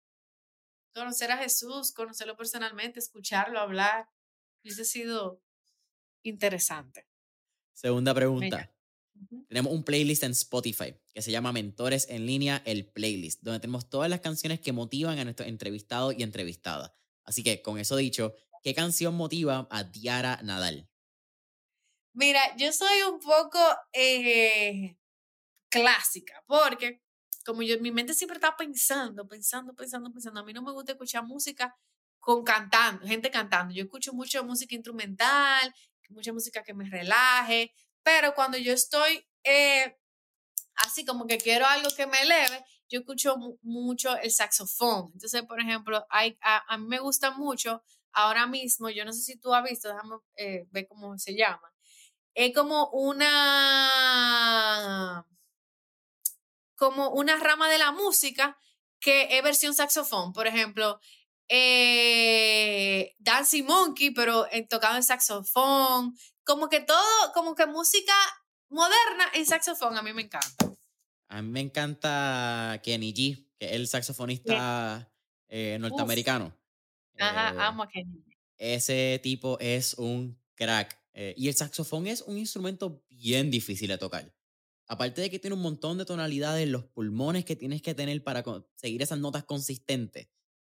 conocer 0.92 1.30
a 1.30 1.38
Jesús, 1.38 1.92
conocerlo 1.92 2.36
personalmente, 2.36 2.98
escucharlo, 2.98 3.60
hablar. 3.60 4.08
Hubiese 4.62 4.84
sido 4.84 5.40
interesante. 6.24 7.08
Segunda 7.72 8.12
pregunta. 8.12 8.70
Tenemos 9.48 9.72
un 9.72 9.84
playlist 9.84 10.22
en 10.22 10.32
Spotify 10.32 10.94
que 11.14 11.22
se 11.22 11.30
llama 11.30 11.52
Mentores 11.52 12.06
en 12.08 12.26
línea, 12.26 12.62
el 12.64 12.86
playlist, 12.86 13.42
donde 13.42 13.60
tenemos 13.60 13.88
todas 13.88 14.10
las 14.10 14.20
canciones 14.20 14.60
que 14.60 14.72
motivan 14.72 15.18
a 15.18 15.24
nuestros 15.24 15.48
entrevistados 15.48 16.14
y 16.16 16.22
entrevistadas. 16.22 16.92
Así 17.24 17.42
que, 17.42 17.62
con 17.62 17.78
eso 17.78 17.96
dicho, 17.96 18.34
¿qué 18.62 18.74
canción 18.74 19.14
motiva 19.14 19.68
a 19.70 19.84
Diara 19.84 20.40
Nadal? 20.42 20.88
Mira, 22.12 22.40
yo 22.56 22.72
soy 22.72 23.02
un 23.02 23.20
poco 23.20 23.58
eh, 23.92 24.96
clásica, 25.68 26.42
porque 26.46 27.02
como 27.44 27.62
yo, 27.62 27.78
mi 27.80 27.90
mente 27.90 28.12
siempre 28.12 28.36
está 28.36 28.56
pensando, 28.56 29.26
pensando, 29.26 29.74
pensando, 29.74 30.12
pensando. 30.12 30.40
A 30.40 30.44
mí 30.44 30.52
no 30.52 30.62
me 30.62 30.72
gusta 30.72 30.92
escuchar 30.92 31.24
música 31.24 31.74
con 32.18 32.44
cantando, 32.44 33.06
gente 33.06 33.30
cantando. 33.30 33.72
Yo 33.72 33.84
escucho 33.84 34.12
mucho 34.12 34.44
música 34.44 34.74
instrumental, 34.74 35.72
mucha 36.10 36.32
música 36.32 36.62
que 36.62 36.74
me 36.74 36.88
relaje, 36.88 37.72
pero 38.02 38.34
cuando 38.34 38.58
yo 38.58 38.72
estoy 38.72 39.26
eh, 39.44 39.98
así 40.76 41.04
como 41.04 41.26
que 41.26 41.38
quiero 41.38 41.66
algo 41.66 41.88
que 41.96 42.06
me 42.06 42.22
eleve, 42.22 42.64
yo 42.88 43.00
escucho 43.00 43.36
mucho 43.62 44.16
el 44.16 44.30
saxofón. 44.30 45.10
Entonces, 45.12 45.42
por 45.42 45.60
ejemplo, 45.60 46.06
hay, 46.10 46.38
a, 46.40 46.78
mí 46.78 46.86
me 46.86 47.00
gusta 47.00 47.30
mucho 47.32 47.82
ahora 48.12 48.46
mismo, 48.46 48.88
yo 48.90 49.04
no 49.04 49.12
sé 49.12 49.20
si 49.22 49.36
tú 49.38 49.52
has 49.54 49.62
visto, 49.62 49.88
déjame 49.88 50.16
eh, 50.36 50.66
ver 50.70 50.86
cómo 50.88 51.18
se 51.18 51.34
llama. 51.36 51.72
Es 52.34 52.54
como 52.54 52.88
una 52.90 54.06
como 56.76 57.10
una 57.10 57.36
rama 57.36 57.68
de 57.68 57.78
la 57.78 57.90
música 57.90 58.56
que 59.00 59.36
es 59.36 59.42
versión 59.42 59.74
saxofón. 59.74 60.32
Por 60.32 60.46
ejemplo, 60.46 61.00
eh, 61.48 63.14
Dancing 63.18 63.64
Monkey, 63.64 64.10
pero 64.10 64.46
tocado 64.68 64.96
en 64.96 65.02
saxofón. 65.02 66.16
Como 66.44 66.68
que 66.68 66.80
todo, 66.80 67.32
como 67.34 67.54
que 67.54 67.66
música 67.66 68.14
moderna 68.68 69.24
en 69.34 69.46
saxofón, 69.46 69.96
a 69.96 70.02
mí 70.02 70.12
me 70.12 70.22
encanta. 70.22 70.72
A 71.28 71.42
mí 71.42 71.48
me 71.50 71.60
encanta 71.60 72.80
Kenny 72.82 73.12
G, 73.12 73.46
que 73.58 73.66
es 73.66 73.72
el 73.72 73.88
saxofonista 73.88 75.10
eh, 75.48 75.76
norteamericano. 75.80 76.56
Ajá, 77.18 77.54
eh, 77.54 77.56
amo 77.58 77.82
a 77.82 77.88
Kenny. 77.88 78.24
Ese 78.56 79.20
tipo 79.22 79.58
es 79.60 79.94
un 79.94 80.40
crack. 80.54 80.98
y 81.14 81.48
el 81.48 81.54
saxofón 81.54 82.06
es 82.06 82.22
un 82.22 82.38
instrumento 82.38 83.04
bien 83.08 83.50
difícil 83.50 83.88
de 83.88 83.98
tocar 83.98 84.32
aparte 84.88 85.20
de 85.20 85.30
que 85.30 85.38
tiene 85.38 85.54
un 85.54 85.62
montón 85.62 85.98
de 85.98 86.06
tonalidades, 86.06 86.66
los 86.66 86.84
pulmones 86.84 87.44
que 87.44 87.56
tienes 87.56 87.82
que 87.82 87.94
tener 87.94 88.24
para 88.24 88.42
seguir 88.74 89.02
esas 89.02 89.18
notas 89.18 89.44
consistentes, 89.44 90.28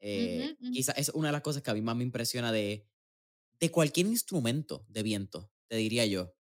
eh, 0.01 0.55
quizás 0.71 0.97
es 0.97 1.09
una 1.09 1.29
de 1.29 1.33
las 1.33 1.41
cosas 1.41 1.61
que 1.61 1.71
a 1.71 1.73
mí 1.73 1.81
más 1.81 1.95
me 1.95 2.03
impresiona 2.03 2.51
de, 2.51 2.87
de 3.59 3.71
cualquier 3.71 4.07
instrumento 4.07 4.85
de 4.89 5.03
viento, 5.03 5.51
te 5.67 5.77
diría 5.77 6.05
yo. 6.05 6.35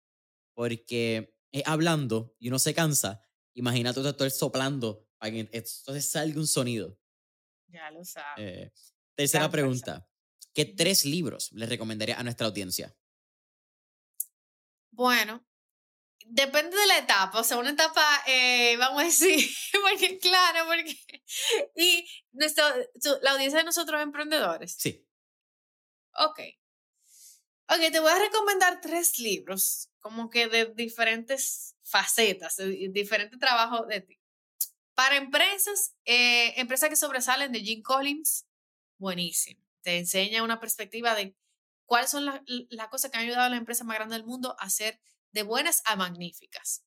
Porque 0.54 1.34
hablando 1.64 2.36
y 2.38 2.48
uno 2.48 2.58
se 2.58 2.74
cansa, 2.74 3.22
imagínate 3.54 4.00
tú 4.00 4.08
estar 4.08 4.30
soplando 4.30 5.08
para 5.18 5.32
que 5.32 5.40
entonces 5.40 6.08
salga 6.08 6.38
un 6.38 6.46
sonido. 6.46 6.98
Ya 7.68 7.90
lo 7.90 8.04
sabes. 8.04 8.34
Eh, 8.36 8.72
tercera 9.14 9.50
pregunta. 9.50 10.08
¿Qué 10.54 10.64
tres 10.64 11.04
libros 11.04 11.52
le 11.52 11.66
recomendaría 11.66 12.18
a 12.18 12.22
nuestra 12.22 12.46
audiencia? 12.46 12.96
Bueno, 14.90 15.44
depende 16.28 16.76
de 16.76 16.86
la 16.86 16.98
etapa, 16.98 17.40
o 17.40 17.44
sea, 17.44 17.56
una 17.56 17.70
etapa, 17.70 18.04
eh, 18.26 18.76
vamos 18.76 19.02
a 19.02 19.06
decir, 19.06 19.48
porque 19.82 20.18
claro, 20.18 20.66
porque... 20.66 20.96
Y 21.74 22.06
nuestro, 22.32 22.64
la 23.22 23.32
audiencia 23.32 23.58
de 23.58 23.64
nosotros 23.64 24.00
emprendedores. 24.00 24.76
Sí. 24.78 25.06
Ok. 26.14 26.40
Ok, 27.70 27.92
te 27.92 28.00
voy 28.00 28.10
a 28.10 28.18
recomendar 28.18 28.80
tres 28.80 29.18
libros, 29.18 29.90
como 30.00 30.30
que 30.30 30.48
de 30.48 30.72
diferentes 30.74 31.76
facetas, 31.82 32.56
de 32.56 32.88
diferentes 32.90 33.38
trabajos 33.38 33.86
de 33.88 34.00
ti. 34.00 34.20
Para 34.94 35.16
empresas, 35.16 35.94
eh, 36.04 36.54
empresas 36.60 36.88
que 36.88 36.96
sobresalen 36.96 37.52
de 37.52 37.60
Jim 37.60 37.82
Collins, 37.82 38.46
buenísimo. 38.98 39.62
Te 39.82 39.98
enseña 39.98 40.42
una 40.42 40.60
perspectiva 40.60 41.14
de 41.14 41.36
cuáles 41.84 42.10
son 42.10 42.24
las, 42.24 42.40
las 42.46 42.88
cosas 42.88 43.10
que 43.10 43.18
han 43.18 43.24
ayudado 43.24 43.44
a 43.44 43.50
la 43.50 43.56
empresa 43.56 43.84
más 43.84 43.96
grande 43.96 44.16
del 44.16 44.26
mundo 44.26 44.56
a 44.58 44.70
ser 44.70 45.00
de 45.32 45.42
buenas 45.42 45.82
a 45.84 45.96
magníficas. 45.96 46.84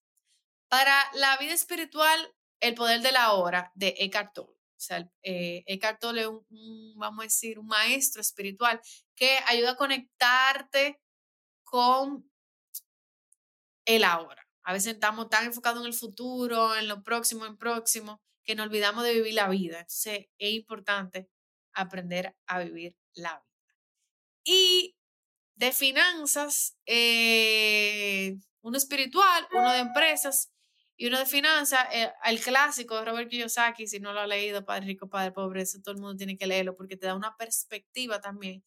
Para 0.70 0.96
la 1.14 1.38
vida 1.38 1.54
espiritual, 1.54 2.34
el 2.60 2.76
poder 2.76 3.02
de 3.02 3.12
la 3.12 3.34
hora 3.34 3.72
de 3.76 3.96
Eckhart 3.98 4.34
Tolle. 4.34 4.54
O 4.54 4.84
sea, 4.84 5.08
eh, 5.24 5.64
Eckhart 5.68 6.00
Tolle 6.00 6.22
es 6.22 6.28
un, 6.28 6.94
vamos 6.96 7.22
a 7.22 7.24
decir, 7.24 7.60
un 7.60 7.68
maestro 7.68 8.22
espiritual 8.22 8.82
que 9.16 9.40
ayuda 9.48 9.72
a 9.72 9.76
conectarte 9.76 11.00
con 11.64 12.30
el 13.86 14.04
ahora. 14.04 14.48
A 14.64 14.74
veces 14.74 14.94
estamos 14.94 15.30
tan 15.30 15.46
enfocados 15.46 15.82
en 15.82 15.88
el 15.88 15.94
futuro, 15.94 16.76
en 16.76 16.88
lo 16.88 17.04
próximo, 17.04 17.46
en 17.46 17.58
próximo, 17.58 18.22
que 18.44 18.56
nos 18.56 18.68
olvidamos 18.68 19.04
de 19.04 19.14
vivir 19.14 19.34
la 19.34 19.50
vida. 19.50 19.80
Entonces, 19.80 20.28
es 20.38 20.52
importante 20.54 21.30
aprender 21.74 22.36
a 22.48 22.60
vivir 22.60 22.96
la 23.14 23.34
vida. 23.34 23.76
Y 24.44 24.96
de 25.62 25.72
finanzas, 25.72 26.76
eh, 26.88 28.36
uno 28.62 28.78
espiritual, 28.78 29.48
uno 29.54 29.72
de 29.72 29.78
empresas 29.78 30.52
y 30.98 31.06
uno 31.06 31.20
de 31.20 31.28
finanzas, 31.28 31.88
eh, 31.92 32.12
el 32.26 32.42
clásico 32.42 32.96
de 32.96 33.06
Robert 33.06 33.30
Kiyosaki, 33.30 33.86
si 33.86 34.00
no 34.00 34.12
lo 34.12 34.22
ha 34.22 34.26
leído, 34.28 34.66
Padre 34.66 34.88
Rico, 34.88 35.08
Padre 35.08 35.32
Pobre, 35.32 35.62
eso 35.62 35.78
todo 35.84 35.94
el 35.94 36.02
mundo 36.02 36.18
tiene 36.18 36.36
que 36.36 36.48
leerlo 36.48 36.76
porque 36.76 36.98
te 36.98 37.06
da 37.06 37.14
una 37.14 37.38
perspectiva 37.38 38.20
también 38.20 38.64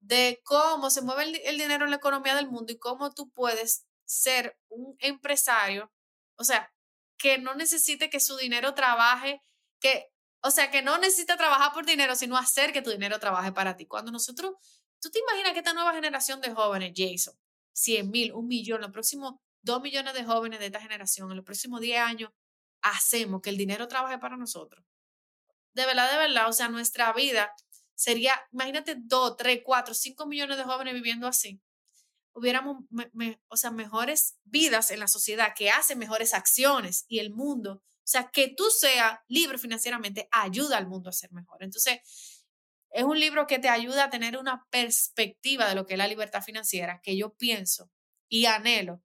de 0.00 0.40
cómo 0.42 0.88
se 0.88 1.02
mueve 1.02 1.24
el, 1.24 1.36
el 1.44 1.58
dinero 1.58 1.84
en 1.84 1.90
la 1.90 1.98
economía 1.98 2.34
del 2.34 2.48
mundo 2.48 2.72
y 2.72 2.78
cómo 2.78 3.12
tú 3.12 3.30
puedes 3.30 3.84
ser 4.06 4.56
un 4.70 4.96
empresario, 5.00 5.92
o 6.36 6.44
sea, 6.44 6.72
que 7.18 7.36
no 7.36 7.54
necesite 7.54 8.08
que 8.08 8.20
su 8.20 8.38
dinero 8.38 8.72
trabaje, 8.72 9.42
que, 9.80 10.06
o 10.42 10.50
sea, 10.50 10.70
que 10.70 10.80
no 10.80 10.96
necesita 10.96 11.36
trabajar 11.36 11.74
por 11.74 11.84
dinero, 11.84 12.16
sino 12.16 12.38
hacer 12.38 12.72
que 12.72 12.80
tu 12.80 12.90
dinero 12.90 13.18
trabaje 13.20 13.52
para 13.52 13.76
ti. 13.76 13.86
Cuando 13.86 14.10
nosotros 14.10 14.54
¿Tú 15.02 15.10
te 15.10 15.18
imaginas 15.18 15.52
que 15.52 15.58
esta 15.58 15.74
nueva 15.74 15.92
generación 15.92 16.40
de 16.40 16.54
jóvenes, 16.54 16.92
Jason, 16.96 17.34
100 17.72 18.08
mil, 18.08 18.32
un 18.32 18.46
millón, 18.46 18.80
los 18.80 18.92
próximos 18.92 19.34
2 19.62 19.82
millones 19.82 20.14
de 20.14 20.22
jóvenes 20.22 20.60
de 20.60 20.66
esta 20.66 20.80
generación, 20.80 21.28
en 21.28 21.36
los 21.36 21.44
próximos 21.44 21.80
10 21.80 21.98
años, 22.00 22.30
hacemos 22.82 23.42
que 23.42 23.50
el 23.50 23.56
dinero 23.56 23.88
trabaje 23.88 24.18
para 24.18 24.36
nosotros? 24.36 24.84
De 25.74 25.86
verdad, 25.86 26.08
de 26.08 26.18
verdad, 26.18 26.48
o 26.48 26.52
sea, 26.52 26.68
nuestra 26.68 27.12
vida 27.14 27.52
sería, 27.96 28.40
imagínate 28.52 28.94
2, 28.96 29.36
3, 29.36 29.62
4, 29.64 29.92
5 29.92 30.26
millones 30.26 30.56
de 30.56 30.62
jóvenes 30.62 30.94
viviendo 30.94 31.26
así. 31.26 31.60
Hubiéramos, 32.32 32.84
o 33.48 33.56
sea, 33.56 33.72
mejores 33.72 34.38
vidas 34.44 34.92
en 34.92 35.00
la 35.00 35.08
sociedad, 35.08 35.52
que 35.56 35.70
hacen 35.70 35.98
mejores 35.98 36.32
acciones 36.32 37.06
y 37.08 37.18
el 37.18 37.32
mundo. 37.32 37.82
O 38.04 38.08
sea, 38.12 38.30
que 38.30 38.54
tú 38.56 38.70
seas 38.70 39.18
libre 39.26 39.58
financieramente 39.58 40.28
ayuda 40.30 40.78
al 40.78 40.86
mundo 40.86 41.10
a 41.10 41.12
ser 41.12 41.32
mejor. 41.32 41.64
Entonces, 41.64 42.00
es 42.92 43.04
un 43.04 43.18
libro 43.18 43.46
que 43.46 43.58
te 43.58 43.68
ayuda 43.68 44.04
a 44.04 44.10
tener 44.10 44.36
una 44.36 44.66
perspectiva 44.70 45.68
de 45.68 45.74
lo 45.74 45.86
que 45.86 45.94
es 45.94 45.98
la 45.98 46.06
libertad 46.06 46.42
financiera, 46.42 47.00
que 47.02 47.16
yo 47.16 47.34
pienso 47.34 47.90
y 48.28 48.44
anhelo 48.44 49.02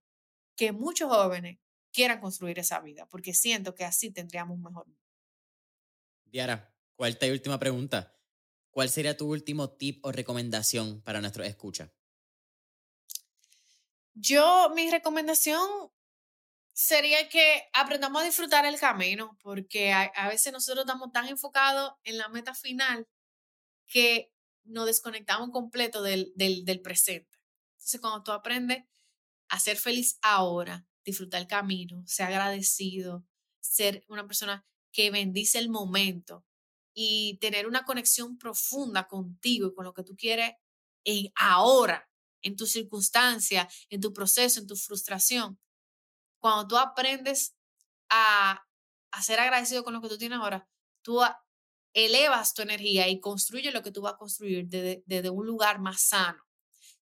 que 0.56 0.74
muchos 0.74 1.10
jóvenes 1.10 1.60
quieran 1.94 2.20
construir 2.20 2.60
esa 2.60 2.82
vida, 2.82 3.08
porque 3.08 3.34
siento 3.34 3.74
que 3.74 3.86
así 3.86 4.12
tendríamos 4.12 4.58
un 4.58 4.64
mejor 4.64 4.88
mundo. 4.88 5.02
Diara, 6.26 6.76
cuarta 6.96 7.26
y 7.26 7.32
última 7.32 7.58
pregunta. 7.58 8.14
¿Cuál 8.70 8.90
sería 8.90 9.16
tu 9.16 9.32
último 9.32 9.72
tip 9.72 10.06
o 10.06 10.12
recomendación 10.12 11.02
para 11.02 11.22
nuestro 11.22 11.44
escucha? 11.44 11.92
Yo, 14.14 14.72
mi 14.76 14.92
recomendación 14.92 15.92
sería 16.74 17.30
que 17.30 17.70
aprendamos 17.74 18.22
a 18.22 18.26
disfrutar 18.26 18.66
el 18.66 18.80
camino, 18.80 19.38
porque 19.42 19.94
a, 19.94 20.04
a 20.04 20.28
veces 20.28 20.52
nosotros 20.52 20.86
estamos 20.86 21.12
tan 21.12 21.28
enfocados 21.28 21.94
en 22.04 22.18
la 22.18 22.28
meta 22.28 22.54
final 22.54 23.08
que 23.88 24.32
nos 24.66 24.86
desconectamos 24.86 25.50
completo 25.52 26.02
del, 26.02 26.34
del, 26.36 26.82
presente. 26.82 27.40
Entonces, 27.74 28.02
cuando 28.02 28.24
tú 28.24 28.32
aprendes 28.32 28.84
a 29.50 29.60
ser 29.60 29.78
feliz 29.78 30.20
ahora, 30.22 30.86
disfrutar 31.06 31.42
el 31.42 31.48
camino, 31.48 32.04
ser 32.06 32.28
agradecido, 32.28 33.26
ser 33.62 34.04
una 34.08 34.28
persona 34.28 34.66
que 34.92 35.10
bendice 35.10 35.58
el 35.60 35.70
momento 35.70 36.46
y 36.94 37.38
tener 37.40 37.68
una 37.68 37.86
conexión 37.86 38.38
profunda 38.38 39.08
contigo 39.08 39.68
y 39.68 39.74
con 39.74 39.86
lo 39.86 39.94
que 39.94 40.04
tú 40.04 40.16
quieres 40.18 40.54
en 41.06 41.32
ahora, 41.36 42.10
en 42.42 42.56
tu 42.56 42.66
circunstancia, 42.66 43.70
en 43.90 44.02
tu 44.02 44.12
proceso, 44.12 44.60
en 44.60 44.68
tu 44.68 44.76
frustración. 44.76 45.60
Cuando 46.40 46.68
tú 46.68 46.78
aprendes 46.78 47.56
a, 48.10 48.66
a 49.12 49.24
ser 49.24 49.40
agradecido 49.40 49.84
con 49.84 49.94
lo 49.94 50.02
que 50.02 50.10
tú 50.10 50.18
tienes 50.18 50.40
ahora, 50.40 50.68
tú 51.02 51.22
elevas 52.06 52.54
tu 52.54 52.62
energía 52.62 53.08
y 53.08 53.20
construye 53.20 53.72
lo 53.72 53.82
que 53.82 53.92
tú 53.92 54.02
vas 54.02 54.14
a 54.14 54.18
construir 54.18 54.68
desde, 54.68 55.30
un 55.32 55.48
lugar 55.48 55.80
más 55.80 56.02
sano. 56.02 56.44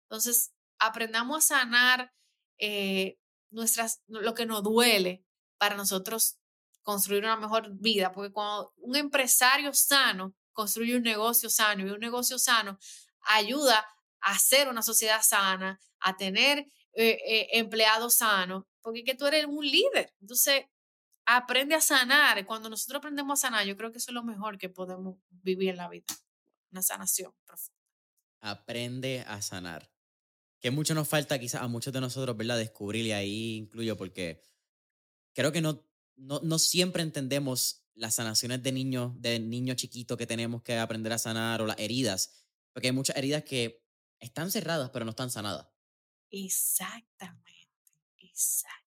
Entonces, 0.04 0.54
aprendamos 0.80 1.38
a 1.38 1.60
sanar 1.60 2.14
eh, 2.58 3.18
nuestras, 3.50 4.02
lo 4.08 4.34
que 4.34 4.46
nos 4.46 4.64
duele 4.64 5.26
para 5.58 5.76
nosotros 5.76 6.38
construir 6.82 7.24
una 7.26 7.36
mejor 7.36 7.72
vida, 7.74 8.14
porque 8.14 8.32
cuando 8.32 8.74
un 8.78 8.96
empresario 8.96 9.74
sano 9.74 10.34
construye 10.54 10.96
un 10.96 11.04
negocio 11.04 11.50
sano 11.50 11.86
y 11.86 11.90
un 11.90 12.00
negocio 12.00 12.40
sano 12.40 12.80
ayuda 13.22 13.86
a 14.22 14.32
hacer 14.32 14.70
una 14.70 14.82
sociedad 14.82 15.22
sana, 15.22 15.78
a 16.00 16.16
tener 16.16 16.60
eh, 16.94 17.18
eh, 17.28 17.48
empleados 17.52 18.16
sanos, 18.16 18.64
porque 18.82 19.04
que 19.04 19.16
tú 19.16 19.26
eres 19.26 19.46
un 19.46 19.66
líder. 19.66 20.14
Entonces, 20.22 20.64
aprende 21.26 21.76
a 21.76 21.82
sanar. 21.82 22.46
Cuando 22.46 22.70
nosotros 22.70 23.00
aprendemos 23.00 23.40
a 23.40 23.42
sanar, 23.42 23.66
yo 23.66 23.76
creo 23.76 23.92
que 23.92 23.98
eso 23.98 24.12
es 24.12 24.16
lo 24.16 24.24
mejor 24.24 24.58
que 24.58 24.70
podemos 24.70 25.18
vivir 25.30 25.70
en 25.70 25.78
la 25.78 25.90
vida. 25.90 26.06
Una 26.72 26.82
sanación 26.82 27.34
profunda. 27.46 27.80
Aprende 28.42 29.22
a 29.28 29.42
sanar. 29.42 29.92
Que 30.60 30.72
mucho 30.72 30.94
nos 30.94 31.08
falta 31.08 31.40
quizás 31.40 31.62
a 31.62 31.68
muchos 31.68 31.94
de 31.94 32.02
nosotros, 32.02 32.36
¿verdad? 32.38 32.58
Descubrir 32.58 33.06
y 33.06 33.12
ahí 33.12 33.56
incluyo 33.56 33.98
porque 33.98 34.44
creo 35.34 35.52
que 35.52 35.62
no, 35.62 35.84
no, 36.16 36.40
no 36.42 36.60
siempre 36.60 37.04
entendemos 37.04 37.86
las 37.94 38.16
sanaciones 38.16 38.62
de 38.62 38.72
niños, 38.72 39.14
de 39.22 39.40
niños 39.40 39.78
chiquitos 39.78 40.18
que 40.18 40.28
tenemos 40.28 40.62
que 40.64 40.78
aprender 40.78 41.14
a 41.14 41.18
sanar 41.18 41.62
o 41.62 41.66
las 41.66 41.80
heridas 41.80 42.46
Porque 42.74 42.88
hay 42.88 42.94
muchas 42.94 43.16
heridas 43.16 43.44
que 43.44 43.86
están 44.20 44.52
cerradas, 44.52 44.90
pero 44.92 45.06
no 45.06 45.12
están 45.12 45.32
sanadas. 45.32 45.68
Exactamente, 46.30 47.94
exactamente. 48.18 48.85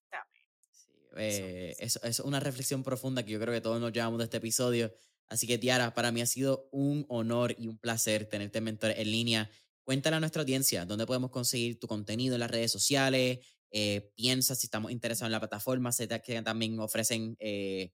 Eh, 1.19 1.77
eso, 1.78 2.01
es 2.03 2.20
una 2.20 2.40
reflexión 2.40 2.82
profunda 2.82 3.24
que 3.24 3.32
yo 3.32 3.40
creo 3.40 3.53
que 3.53 3.61
todos 3.61 3.81
nos 3.81 3.93
llevamos 3.93 4.19
de 4.19 4.24
este 4.24 4.39
episodio. 4.39 4.93
Así 5.28 5.47
que, 5.47 5.59
Tiara, 5.59 5.93
para 5.95 6.12
mí 6.12 6.20
ha 6.20 6.27
sido 6.27 6.69
un 6.73 7.05
honor 7.09 7.55
y 7.59 7.69
un 7.69 7.78
placer 7.78 8.27
tenerte 8.27 8.61
mentor 8.61 8.93
en 8.97 9.11
línea. 9.11 9.51
Cuéntale 9.85 10.16
a 10.16 10.20
nuestra 10.20 10.43
audiencia 10.43 10.85
dónde 10.86 11.07
podemos 11.07 11.31
conseguir 11.31 11.78
tu 11.78 11.86
contenido 11.86 12.35
en 12.35 12.40
las 12.40 12.51
redes 12.51 12.70
sociales. 12.70 13.40
Eh, 13.70 14.11
piensa 14.15 14.55
si 14.55 14.66
estamos 14.66 14.90
interesados 14.90 15.28
en 15.28 15.32
la 15.32 15.40
plataforma. 15.40 15.93
Sé 15.93 16.09
que 16.09 16.43
también 16.43 16.78
ofrecen 16.81 17.36
eh, 17.40 17.93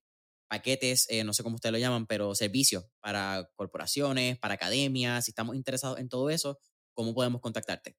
paquetes, 0.49 1.09
no 1.25 1.33
sé 1.33 1.43
cómo 1.43 1.57
ustedes 1.57 1.73
lo 1.73 1.79
llaman, 1.79 2.07
pero 2.07 2.35
servicios 2.35 2.85
para 3.01 3.51
corporaciones, 3.57 4.39
para 4.39 4.55
academias. 4.55 5.25
Si 5.25 5.31
estamos 5.31 5.57
interesados 5.57 5.99
en 5.99 6.09
todo 6.09 6.31
eso, 6.31 6.59
¿cómo 6.93 7.15
podemos 7.15 7.41
contactarte? 7.41 7.97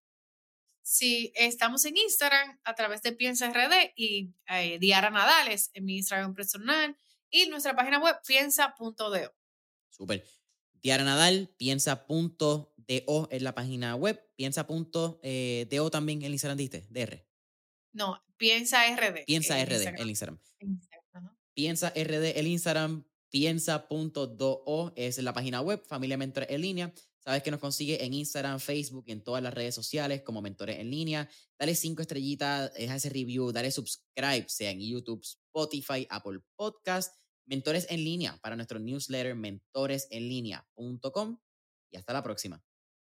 Sí, 0.88 1.34
estamos 1.34 1.84
en 1.86 1.98
Instagram 1.98 2.60
a 2.64 2.76
través 2.76 3.02
de 3.02 3.12
Piensa 3.12 3.50
RD 3.50 3.94
y 3.96 4.36
eh, 4.48 4.78
Diara 4.78 5.10
Nadales 5.10 5.72
en 5.74 5.84
mi 5.84 5.98
Instagram 5.98 6.36
personal 6.36 6.96
y 7.32 7.48
nuestra 7.48 7.76
página 7.76 7.98
web 8.00 8.16
piensa.do. 8.28 9.36
Súper. 9.90 10.24
Diara 10.84 11.04
Nadal, 11.04 11.52
piensa.do 11.58 12.76
es 12.88 13.42
la 13.42 13.56
página 13.56 13.96
web, 13.96 14.24
piensa.do 14.36 15.20
eh, 15.24 15.68
también 15.92 16.22
el 16.22 16.34
Instagram, 16.34 16.60
¿diste? 16.60 16.86
DR. 16.92 17.26
No, 17.92 18.24
piensa 18.38 18.86
RD. 18.96 19.26
Piensa 19.26 19.56
RD, 19.66 20.00
el 20.00 20.10
Instagram. 20.12 20.40
Piensa 21.56 21.90
RD, 21.90 22.38
el 22.38 22.46
Instagram, 22.46 23.06
piensa.do 23.32 24.94
es 24.96 25.18
la 25.18 25.34
página 25.34 25.62
web, 25.62 25.84
Familia 25.88 26.18
Mentor 26.18 26.46
en 26.48 26.62
línea. 26.62 26.94
Sabes 27.26 27.42
que 27.42 27.50
nos 27.50 27.60
consigue 27.60 28.06
en 28.06 28.14
Instagram, 28.14 28.60
Facebook 28.60 29.06
en 29.08 29.24
todas 29.24 29.42
las 29.42 29.52
redes 29.52 29.74
sociales 29.74 30.22
como 30.22 30.44
Mentores 30.44 30.78
en 30.78 30.92
Línea. 30.92 31.28
Dale 31.58 31.74
cinco 31.74 32.04
estrellitas, 32.04 32.72
deja 32.76 32.96
ese 32.96 33.10
review, 33.10 33.52
dale 33.52 33.72
subscribe, 33.72 34.46
sea 34.48 34.70
en 34.70 34.80
YouTube, 34.80 35.24
Spotify, 35.24 36.06
Apple 36.12 36.42
Podcast. 36.56 37.16
Mentores 37.48 37.88
en 37.90 38.04
Línea 38.04 38.38
para 38.44 38.56
nuestro 38.56 38.78
newsletter 38.78 39.36
mentoresenlinea.com 39.36 41.40
y 41.92 41.98
hasta 41.98 42.14
la 42.14 42.22
próxima. 42.22 42.64